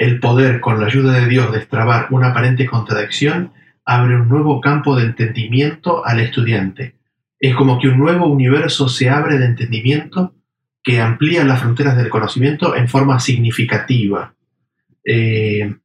el 0.00 0.18
poder, 0.18 0.60
con 0.60 0.80
la 0.80 0.86
ayuda 0.86 1.12
de 1.12 1.28
Dios, 1.28 1.52
destrabar 1.52 2.06
una 2.08 2.28
aparente 2.28 2.64
contradicción, 2.64 3.52
abre 3.84 4.16
un 4.16 4.30
nuevo 4.30 4.58
campo 4.58 4.96
de 4.96 5.04
entendimiento 5.04 6.06
al 6.06 6.20
estudiante. 6.20 6.96
Es 7.38 7.54
como 7.54 7.78
que 7.78 7.88
un 7.88 7.98
nuevo 7.98 8.26
universo 8.26 8.88
se 8.88 9.10
abre 9.10 9.36
de 9.36 9.44
entendimiento 9.44 10.32
que 10.82 11.02
amplía 11.02 11.44
las 11.44 11.60
fronteras 11.60 11.98
del 11.98 12.08
conocimiento 12.08 12.74
en 12.74 12.88
forma 12.88 13.20
significativa. 13.20 14.32
Eh, 15.04 15.76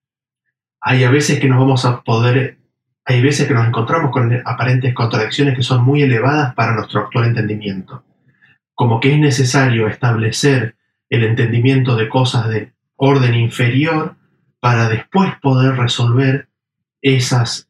hay 0.79 1.03
a 1.03 1.11
veces 1.11 1.37
que 1.41 1.49
nos 1.49 1.59
vamos 1.59 1.83
a 1.83 2.01
poder, 2.01 2.59
hay 3.03 3.21
veces 3.21 3.49
que 3.49 3.53
nos 3.53 3.67
encontramos 3.67 4.11
con 4.11 4.31
aparentes 4.45 4.93
contradicciones 4.93 5.57
que 5.57 5.63
son 5.63 5.83
muy 5.83 6.03
elevadas 6.03 6.55
para 6.55 6.73
nuestro 6.73 7.01
actual 7.01 7.25
entendimiento. 7.25 8.05
Como 8.75 9.01
que 9.01 9.11
es 9.11 9.19
necesario 9.19 9.89
establecer 9.89 10.77
el 11.09 11.25
entendimiento 11.25 11.97
de 11.97 12.07
cosas 12.07 12.47
de 12.47 12.74
orden 12.95 13.35
inferior 13.35 14.15
para 14.59 14.89
después 14.89 15.33
poder 15.41 15.75
resolver 15.75 16.47
esas, 17.01 17.69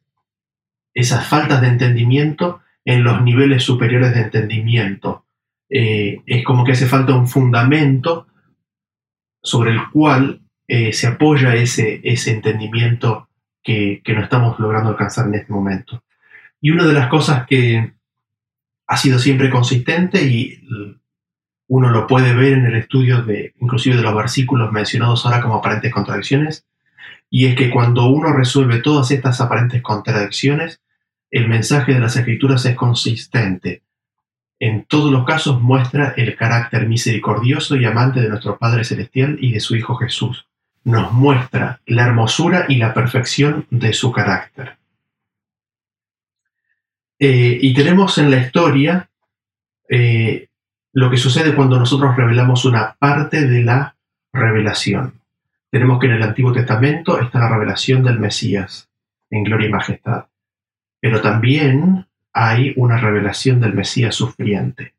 esas 0.94 1.26
faltas 1.26 1.60
de 1.60 1.68
entendimiento 1.68 2.60
en 2.84 3.04
los 3.04 3.20
niveles 3.22 3.64
superiores 3.64 4.14
de 4.14 4.22
entendimiento. 4.22 5.26
Eh, 5.68 6.22
es 6.24 6.44
como 6.44 6.64
que 6.64 6.72
hace 6.72 6.86
falta 6.86 7.14
un 7.14 7.28
fundamento 7.28 8.28
sobre 9.42 9.72
el 9.72 9.90
cual 9.90 10.40
eh, 10.68 10.92
se 10.92 11.06
apoya 11.08 11.54
ese, 11.54 12.00
ese 12.04 12.32
entendimiento 12.32 13.28
que, 13.62 14.00
que 14.04 14.14
no 14.14 14.22
estamos 14.22 14.58
logrando 14.58 14.90
alcanzar 14.90 15.26
en 15.26 15.34
este 15.34 15.52
momento. 15.52 16.02
Y 16.60 16.70
una 16.70 16.84
de 16.86 16.92
las 16.92 17.08
cosas 17.08 17.46
que 17.46 17.92
ha 18.86 18.96
sido 18.96 19.18
siempre 19.18 19.50
consistente 19.50 20.22
y 20.22 20.60
uno 21.68 21.90
lo 21.90 22.06
puede 22.06 22.34
ver 22.34 22.52
en 22.52 22.66
el 22.66 22.76
estudio 22.76 23.22
de, 23.22 23.54
inclusive 23.60 23.96
de 23.96 24.02
los 24.02 24.14
versículos 24.14 24.72
mencionados 24.72 25.24
ahora 25.24 25.40
como 25.40 25.56
aparentes 25.56 25.92
contradicciones, 25.92 26.64
y 27.28 27.46
es 27.46 27.56
que 27.56 27.70
cuando 27.70 28.06
uno 28.06 28.32
resuelve 28.32 28.78
todas 28.78 29.10
estas 29.10 29.40
aparentes 29.40 29.82
contradicciones, 29.82 30.80
el 31.30 31.48
mensaje 31.48 31.92
de 31.92 32.00
las 32.00 32.16
escrituras 32.16 32.64
es 32.66 32.76
consistente. 32.76 33.82
En 34.58 34.84
todos 34.84 35.12
los 35.12 35.26
casos 35.26 35.60
muestra 35.60 36.14
el 36.16 36.34
carácter 36.36 36.88
misericordioso 36.88 37.76
y 37.76 37.84
amante 37.84 38.20
de 38.20 38.28
nuestro 38.28 38.58
Padre 38.58 38.84
Celestial 38.84 39.36
y 39.40 39.52
de 39.52 39.60
su 39.60 39.76
Hijo 39.76 39.96
Jesús. 39.96 40.46
Nos 40.84 41.12
muestra 41.12 41.80
la 41.84 42.06
hermosura 42.06 42.66
y 42.68 42.76
la 42.76 42.94
perfección 42.94 43.66
de 43.70 43.92
su 43.92 44.12
carácter. 44.12 44.76
Eh, 47.18 47.58
y 47.60 47.74
tenemos 47.74 48.18
en 48.18 48.30
la 48.30 48.38
historia 48.38 49.10
eh, 49.88 50.48
lo 50.96 51.10
que 51.10 51.18
sucede 51.18 51.54
cuando 51.54 51.78
nosotros 51.78 52.16
revelamos 52.16 52.64
una 52.64 52.96
parte 52.98 53.46
de 53.46 53.62
la 53.62 53.96
revelación. 54.32 55.20
Tenemos 55.70 56.00
que 56.00 56.06
en 56.06 56.12
el 56.12 56.22
Antiguo 56.22 56.54
Testamento 56.54 57.20
está 57.20 57.38
la 57.38 57.50
revelación 57.50 58.02
del 58.02 58.18
Mesías 58.18 58.88
en 59.28 59.44
gloria 59.44 59.68
y 59.68 59.72
majestad. 59.72 60.24
Pero 60.98 61.20
también 61.20 62.06
hay 62.32 62.72
una 62.76 62.96
revelación 62.96 63.60
del 63.60 63.74
Mesías 63.74 64.14
sufriente. 64.14 64.94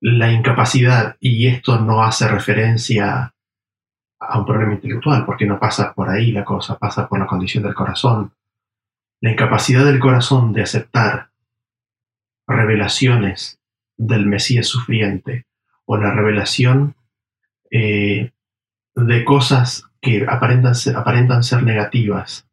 La 0.00 0.32
incapacidad, 0.32 1.16
y 1.20 1.48
esto 1.48 1.78
no 1.78 2.02
hace 2.02 2.26
referencia 2.26 3.34
a 4.20 4.38
un 4.38 4.46
problema 4.46 4.72
intelectual, 4.72 5.26
porque 5.26 5.44
no 5.44 5.60
pasa 5.60 5.92
por 5.92 6.08
ahí 6.08 6.32
la 6.32 6.46
cosa, 6.46 6.78
pasa 6.78 7.06
por 7.06 7.18
la 7.18 7.26
condición 7.26 7.62
del 7.62 7.74
corazón. 7.74 8.32
La 9.20 9.32
incapacidad 9.32 9.84
del 9.84 10.00
corazón 10.00 10.54
de 10.54 10.62
aceptar 10.62 11.28
revelaciones 12.46 13.58
del 14.06 14.26
Mesías 14.26 14.66
sufriente 14.66 15.46
o 15.84 15.96
la 15.96 16.12
revelación 16.12 16.96
eh, 17.70 18.32
de 18.94 19.24
cosas 19.24 19.84
que 20.00 20.26
aparentan 20.28 20.74
ser, 20.74 21.62
negativas, 21.62 22.48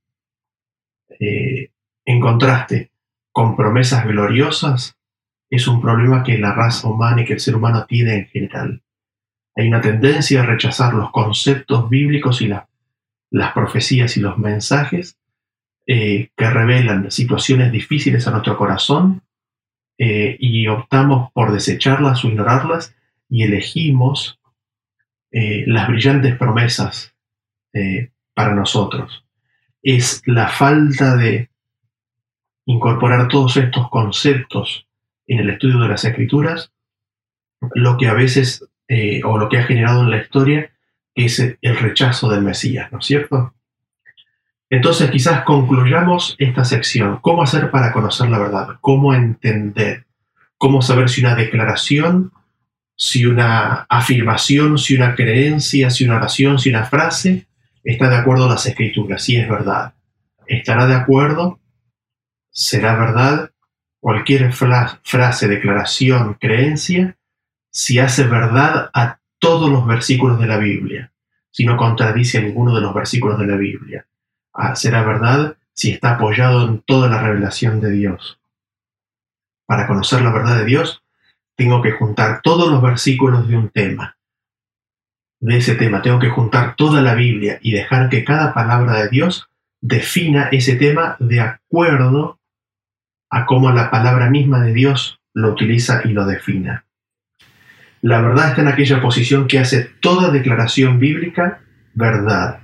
eh, 1.19 1.71
en 2.05 2.19
contraste 2.19 2.91
con 3.31 3.55
promesas 3.55 4.05
gloriosas, 4.05 4.95
es 5.49 5.67
un 5.67 5.81
problema 5.81 6.23
que 6.23 6.37
la 6.37 6.53
raza 6.53 6.87
humana 6.87 7.23
y 7.23 7.25
que 7.25 7.33
el 7.33 7.39
ser 7.39 7.55
humano 7.55 7.85
tiene 7.87 8.15
en 8.15 8.27
general. 8.27 8.83
Hay 9.55 9.67
una 9.67 9.81
tendencia 9.81 10.41
a 10.41 10.45
rechazar 10.45 10.93
los 10.93 11.11
conceptos 11.11 11.89
bíblicos 11.89 12.41
y 12.41 12.47
las 12.47 13.53
profecías 13.53 14.15
y 14.17 14.19
los 14.19 14.37
mensajes 14.37 15.17
eh, 15.87 16.29
que 16.37 16.49
revelan 16.49 17.09
situaciones 17.09 17.71
difíciles 17.71 18.27
a 18.27 18.31
nuestro 18.31 18.55
corazón 18.55 19.23
eh, 19.99 20.35
y 20.39 20.67
optamos 20.67 21.31
por 21.33 21.51
desecharlas 21.51 22.25
o 22.25 22.29
ignorarlas 22.29 22.95
y 23.29 23.43
elegimos 23.43 24.39
eh, 25.31 25.63
las 25.67 25.87
brillantes 25.87 26.35
promesas 26.35 27.13
para 28.33 28.55
nosotros. 28.55 29.23
Es 29.83 30.23
la 30.25 30.47
falta 30.47 31.15
de 31.15 31.51
incorporar 32.65 33.27
todos 33.27 33.55
estos 33.57 33.89
conceptos 33.91 34.87
en 35.27 35.39
el 35.39 35.51
estudio 35.51 35.79
de 35.79 35.87
las 35.87 36.03
escrituras 36.03 36.71
lo 37.73 37.97
que 37.97 38.07
a 38.07 38.13
veces 38.13 38.65
eh, 38.87 39.21
o 39.23 39.37
lo 39.37 39.49
que 39.49 39.57
ha 39.57 39.63
generado 39.63 40.01
en 40.01 40.11
la 40.11 40.21
historia, 40.21 40.71
que 41.13 41.25
es 41.25 41.39
el 41.39 41.77
rechazo 41.77 42.29
del 42.29 42.41
Mesías, 42.41 42.91
¿no 42.91 42.99
es 42.99 43.05
cierto? 43.05 43.53
Entonces 44.69 45.09
quizás 45.09 45.43
concluyamos 45.43 46.35
esta 46.37 46.63
sección. 46.63 47.19
¿Cómo 47.21 47.41
hacer 47.41 47.71
para 47.71 47.91
conocer 47.91 48.29
la 48.29 48.37
verdad? 48.37 48.67
¿Cómo 48.81 49.13
entender? 49.13 50.05
¿Cómo 50.57 50.81
saber 50.81 51.09
si 51.09 51.21
una 51.21 51.35
declaración, 51.35 52.31
si 52.95 53.25
una 53.25 53.87
afirmación, 53.89 54.77
si 54.77 54.95
una 54.95 55.15
creencia, 55.15 55.89
si 55.89 56.05
una 56.05 56.17
oración, 56.17 56.59
si 56.59 56.69
una 56.69 56.85
frase 56.85 57.47
está 57.83 58.09
de 58.09 58.17
acuerdo 58.17 58.45
a 58.45 58.49
las 58.49 58.65
escrituras, 58.65 59.23
si 59.23 59.37
es 59.37 59.49
verdad? 59.49 59.93
¿Estará 60.45 60.85
de 60.85 60.95
acuerdo? 60.95 61.59
¿Será 62.51 62.95
verdad? 62.95 63.51
Cualquier 63.99 64.51
frase, 64.53 65.47
declaración, 65.47 66.35
creencia 66.35 67.17
si 67.71 67.99
hace 67.99 68.23
verdad 68.23 68.89
a 68.93 69.19
todos 69.39 69.69
los 69.69 69.85
versículos 69.85 70.39
de 70.39 70.47
la 70.47 70.57
Biblia, 70.57 71.11
si 71.51 71.65
no 71.65 71.77
contradice 71.77 72.39
a 72.39 72.41
ninguno 72.41 72.75
de 72.75 72.81
los 72.81 72.93
versículos 72.93 73.39
de 73.39 73.47
la 73.47 73.55
Biblia. 73.55 74.08
Será 74.75 75.03
verdad 75.03 75.57
si 75.73 75.91
está 75.91 76.15
apoyado 76.15 76.67
en 76.67 76.81
toda 76.81 77.09
la 77.09 77.21
revelación 77.21 77.79
de 77.79 77.91
Dios. 77.91 78.39
Para 79.65 79.87
conocer 79.87 80.21
la 80.21 80.31
verdad 80.31 80.57
de 80.57 80.65
Dios, 80.65 81.03
tengo 81.55 81.81
que 81.81 81.91
juntar 81.91 82.41
todos 82.41 82.71
los 82.71 82.81
versículos 82.81 83.47
de 83.47 83.57
un 83.57 83.69
tema. 83.69 84.17
De 85.41 85.57
ese 85.57 85.75
tema 85.75 86.01
tengo 86.01 86.19
que 86.19 86.29
juntar 86.29 86.75
toda 86.75 87.01
la 87.01 87.15
Biblia 87.15 87.59
y 87.61 87.71
dejar 87.71 88.09
que 88.09 88.25
cada 88.25 88.53
palabra 88.53 89.01
de 89.01 89.09
Dios 89.09 89.49
defina 89.81 90.49
ese 90.51 90.75
tema 90.75 91.15
de 91.19 91.39
acuerdo 91.39 92.39
a 93.29 93.45
cómo 93.45 93.71
la 93.71 93.89
palabra 93.89 94.29
misma 94.29 94.61
de 94.61 94.73
Dios 94.73 95.19
lo 95.33 95.51
utiliza 95.51 96.01
y 96.03 96.09
lo 96.09 96.25
defina. 96.25 96.85
La 98.01 98.21
verdad 98.21 98.49
está 98.49 98.61
en 98.61 98.67
aquella 98.69 99.01
posición 99.01 99.47
que 99.47 99.59
hace 99.59 99.83
toda 99.83 100.31
declaración 100.31 100.99
bíblica 100.99 101.61
verdad. 101.93 102.59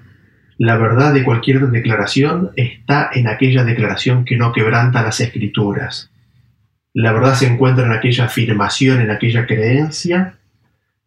La 0.57 0.77
verdad 0.77 1.13
de 1.13 1.23
cualquier 1.23 1.67
declaración 1.69 2.51
está 2.55 3.09
en 3.13 3.27
aquella 3.27 3.63
declaración 3.63 4.23
que 4.25 4.37
no 4.37 4.53
quebranta 4.53 5.03
las 5.03 5.19
escrituras. 5.19 6.11
La 6.93 7.11
verdad 7.11 7.35
se 7.35 7.47
encuentra 7.47 7.85
en 7.85 7.91
aquella 7.91 8.25
afirmación, 8.25 9.01
en 9.01 9.11
aquella 9.11 9.45
creencia 9.45 10.35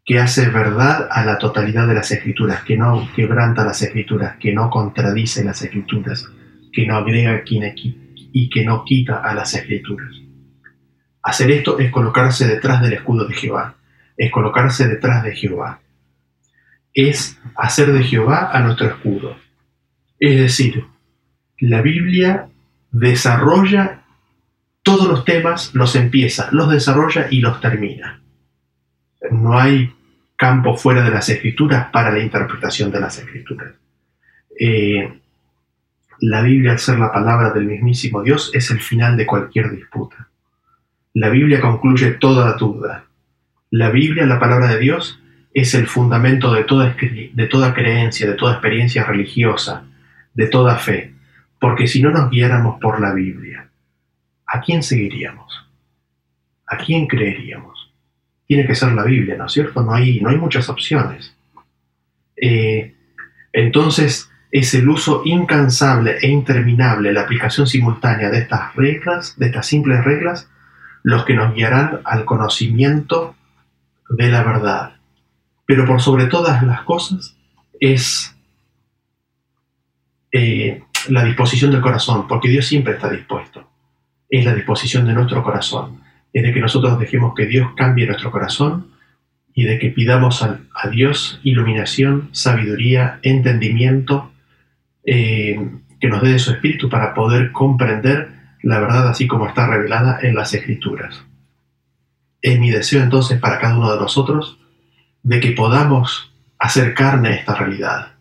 que 0.05 0.19
hace 0.19 0.49
verdad 0.49 1.09
a 1.11 1.25
la 1.25 1.39
totalidad 1.39 1.87
de 1.87 1.95
las 1.95 2.11
escrituras, 2.11 2.63
que 2.63 2.77
no 2.77 3.09
quebranta 3.15 3.65
las 3.65 3.81
escrituras, 3.83 4.37
que 4.39 4.53
no 4.53 4.71
contradice 4.71 5.45
las 5.45 5.63
escrituras, 5.63 6.27
que 6.73 6.87
no 6.87 6.97
agrega 6.97 7.43
y 8.33 8.51
que 8.51 8.65
no 8.65 8.85
quita 8.85 9.19
a 9.19 9.35
las 9.35 9.55
escrituras. 9.55 10.11
Hacer 11.23 11.51
esto 11.51 11.79
es 11.79 11.91
colocarse 11.91 12.47
detrás 12.47 12.81
del 12.83 12.95
escudo 12.95 13.27
de 13.27 13.35
Jehová 13.35 13.75
es 14.19 14.33
colocarse 14.33 14.89
detrás 14.89 15.23
de 15.23 15.35
Jehová. 15.35 15.81
Es 17.01 17.39
hacer 17.55 17.93
de 17.93 18.03
Jehová 18.03 18.51
a 18.53 18.59
nuestro 18.59 18.89
escudo. 18.89 19.37
Es 20.19 20.37
decir, 20.37 20.85
la 21.61 21.81
Biblia 21.81 22.49
desarrolla 22.91 24.03
todos 24.83 25.07
los 25.07 25.25
temas, 25.25 25.73
los 25.77 25.95
empieza, 25.95 26.49
los 26.51 26.69
desarrolla 26.69 27.29
y 27.31 27.41
los 27.41 27.61
termina. 27.61 28.21
No 29.31 29.57
hay 29.57 29.95
campo 30.37 30.77
fuera 30.77 31.05
de 31.05 31.13
las 31.13 31.29
escrituras 31.29 31.89
para 31.93 32.11
la 32.11 32.19
interpretación 32.19 32.91
de 32.91 33.01
las 33.01 33.17
escrituras. 33.19 33.75
Eh, 34.59 35.21
la 36.21 36.43
Biblia, 36.43 36.73
al 36.73 36.81
ser 36.81 36.99
la 36.99 37.13
palabra 37.13 37.53
del 37.53 37.67
mismísimo 37.67 38.25
Dios, 38.25 38.51
es 38.55 38.73
el 38.73 38.81
final 38.81 39.17
de 39.17 39.25
cualquier 39.25 39.71
disputa. 39.71 40.31
La 41.15 41.29
Biblia 41.29 41.61
concluye 41.61 42.11
toda 42.13 42.55
duda. 42.55 43.05
La 43.71 43.91
Biblia, 43.91 44.27
la 44.27 44.41
palabra 44.41 44.67
de 44.67 44.81
Dios, 44.81 45.21
es 45.53 45.75
el 45.75 45.87
fundamento 45.87 46.53
de 46.53 46.65
toda, 46.65 46.95
de 46.95 47.47
toda 47.47 47.75
creencia, 47.75 48.27
de 48.27 48.35
toda 48.35 48.53
experiencia 48.53 49.05
religiosa, 49.05 49.85
de 50.35 50.47
toda 50.47 50.77
fe, 50.77 51.15
porque 51.59 51.87
si 51.87 52.03
no 52.03 52.11
nos 52.11 52.31
guiáramos 52.31 52.81
por 52.81 53.01
la 53.01 53.13
Biblia, 53.13 53.69
¿a 54.47 54.61
quién 54.61 54.83
seguiríamos? 54.83 55.67
¿A 56.67 56.77
quién 56.77 57.07
creeríamos? 57.07 57.93
Tiene 58.47 58.67
que 58.67 58.75
ser 58.75 58.93
la 58.93 59.05
Biblia, 59.05 59.37
¿no 59.37 59.47
es 59.47 59.53
cierto? 59.53 59.83
No 59.83 59.93
hay, 59.93 60.21
no 60.21 60.31
hay 60.31 60.37
muchas 60.37 60.69
opciones. 60.69 61.35
Eh, 62.37 62.95
entonces, 63.53 64.31
es 64.51 64.73
el 64.75 64.89
uso 64.89 65.23
incansable 65.25 66.19
e 66.23 66.29
interminable, 66.29 67.13
la 67.13 67.23
aplicación 67.23 67.67
simultánea 67.67 68.31
de 68.31 68.39
estas 68.39 68.75
reglas, 68.75 69.35
de 69.37 69.47
estas 69.47 69.67
simples 69.67 70.05
reglas, 70.05 70.49
los 71.03 71.25
que 71.25 71.35
nos 71.35 71.55
guiarán 71.55 72.01
al 72.05 72.25
conocimiento 72.25 73.35
de 74.09 74.29
la 74.29 74.43
verdad. 74.43 74.98
Pero 75.69 75.85
por 75.85 76.01
sobre 76.01 76.29
todas 76.29 76.63
las 76.63 76.81
cosas 76.81 77.37
es 77.79 78.35
eh, 80.33 80.83
la 81.11 81.23
disposición 81.25 81.71
del 81.71 81.83
corazón, 81.83 82.27
porque 82.27 82.49
Dios 82.49 82.67
siempre 82.67 82.95
está 82.95 83.11
dispuesto. 83.11 83.69
Es 84.31 84.47
la 84.47 84.55
disposición 84.55 85.07
de 85.07 85.13
nuestro 85.13 85.43
corazón. 85.43 86.01
Es 86.33 86.43
de 86.43 86.55
que 86.55 86.61
nosotros 86.61 86.99
dejemos 86.99 87.35
que 87.35 87.45
Dios 87.45 87.69
cambie 87.77 88.07
nuestro 88.07 88.31
corazón 88.31 88.93
y 89.53 89.65
de 89.65 89.79
que 89.79 89.91
pidamos 89.91 90.43
a, 90.43 90.59
Dios 90.91 91.39
iluminación, 91.43 92.31
sabiduría, 92.33 93.21
entendimiento, 93.23 94.33
eh, 95.05 95.61
que 96.01 96.09
nos 96.09 96.23
dé 96.23 96.31
de 96.31 96.39
su 96.39 96.51
espíritu 96.51 96.89
para 96.89 97.13
poder 97.13 97.53
comprender 97.53 98.31
la 98.63 98.81
verdad 98.81 99.07
así 99.07 99.27
como 99.27 99.47
está 99.47 99.67
revelada 99.67 100.19
en 100.23 100.35
las 100.35 100.55
escrituras. 100.55 101.27
Es 102.41 102.59
mi 102.59 102.71
deseo 102.71 103.03
entonces 103.03 103.39
para 103.39 103.59
cada 103.59 103.77
uno 103.77 103.93
de 103.93 104.01
nosotros 104.01 104.58
de 105.29 105.41
que 105.41 105.53
podamos 105.53 106.33
hacer 106.59 106.95
carne 106.95 107.35
esta 107.35 107.55
realidad, 107.55 108.15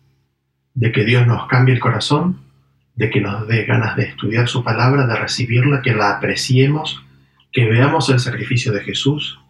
de 0.74 0.92
que 0.92 1.06
Dios 1.06 1.26
nos 1.26 1.48
cambie 1.48 1.72
el 1.72 1.80
corazón, 1.80 2.42
de 2.96 3.08
que 3.08 3.22
nos 3.22 3.48
dé 3.48 3.64
ganas 3.64 3.96
de 3.96 4.02
estudiar 4.02 4.46
su 4.46 4.62
palabra, 4.62 5.06
de 5.06 5.16
recibirla, 5.16 5.80
que 5.80 5.94
la 5.94 6.10
apreciemos, 6.10 7.02
que 7.50 7.64
veamos 7.64 8.10
el 8.10 8.20
sacrificio 8.20 8.72
de 8.72 8.80
Jesús, 8.80 9.40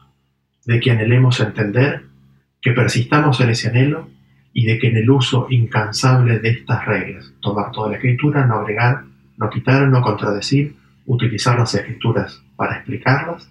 de 0.66 0.78
que 0.78 0.93
anhelemos 0.93 1.40
entender, 1.40 2.05
que 2.62 2.70
persistamos 2.70 3.40
en 3.40 3.51
ese 3.51 3.70
anhelo 3.70 4.09
y 4.52 4.64
de 4.64 4.78
que 4.78 4.90
en 4.90 4.98
el 4.98 5.10
uso 5.10 5.48
incansable 5.51 6.39
de 6.39 6.51
estas 6.51 6.86
reglas, 6.86 7.32
tomar 7.40 7.72
toda 7.72 7.90
la 7.90 7.97
escritura, 7.97 8.47
no 8.47 8.60
agregar, 8.60 9.02
no 9.36 9.51
quitar, 9.51 9.89
no 9.89 10.01
contradecir, 10.01 10.76
utilizar 11.06 11.59
las 11.59 11.74
escrituras 11.74 12.40
para 12.55 12.76
explicarlas, 12.76 13.51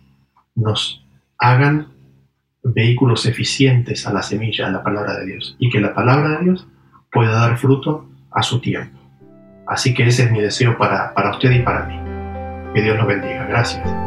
nos 0.56 1.04
hagan 1.38 1.97
vehículos 2.74 3.26
eficientes 3.26 4.08
a 4.08 4.14
la 4.14 4.24
semilla, 4.24 4.68
a 4.68 4.72
la 4.72 4.84
palabra 4.84 5.18
de 5.20 5.26
Dios, 5.26 5.56
y 5.60 5.70
que 5.70 5.80
la 5.80 5.94
palabra 5.94 6.38
de 6.38 6.46
Dios 6.46 6.68
pueda 7.12 7.32
dar 7.32 7.58
fruto 7.58 8.10
a 8.32 8.44
su 8.44 8.60
tiempo. 8.60 8.98
Así 9.68 9.94
que 9.94 10.08
ese 10.08 10.24
es 10.24 10.32
mi 10.32 10.42
deseo 10.42 10.78
para, 10.78 11.14
para 11.14 11.32
usted 11.32 11.52
y 11.52 11.60
para 11.60 11.86
mí. 11.86 12.00
Que 12.74 12.82
Dios 12.82 12.98
lo 12.98 13.06
bendiga. 13.06 13.46
Gracias. 13.46 14.07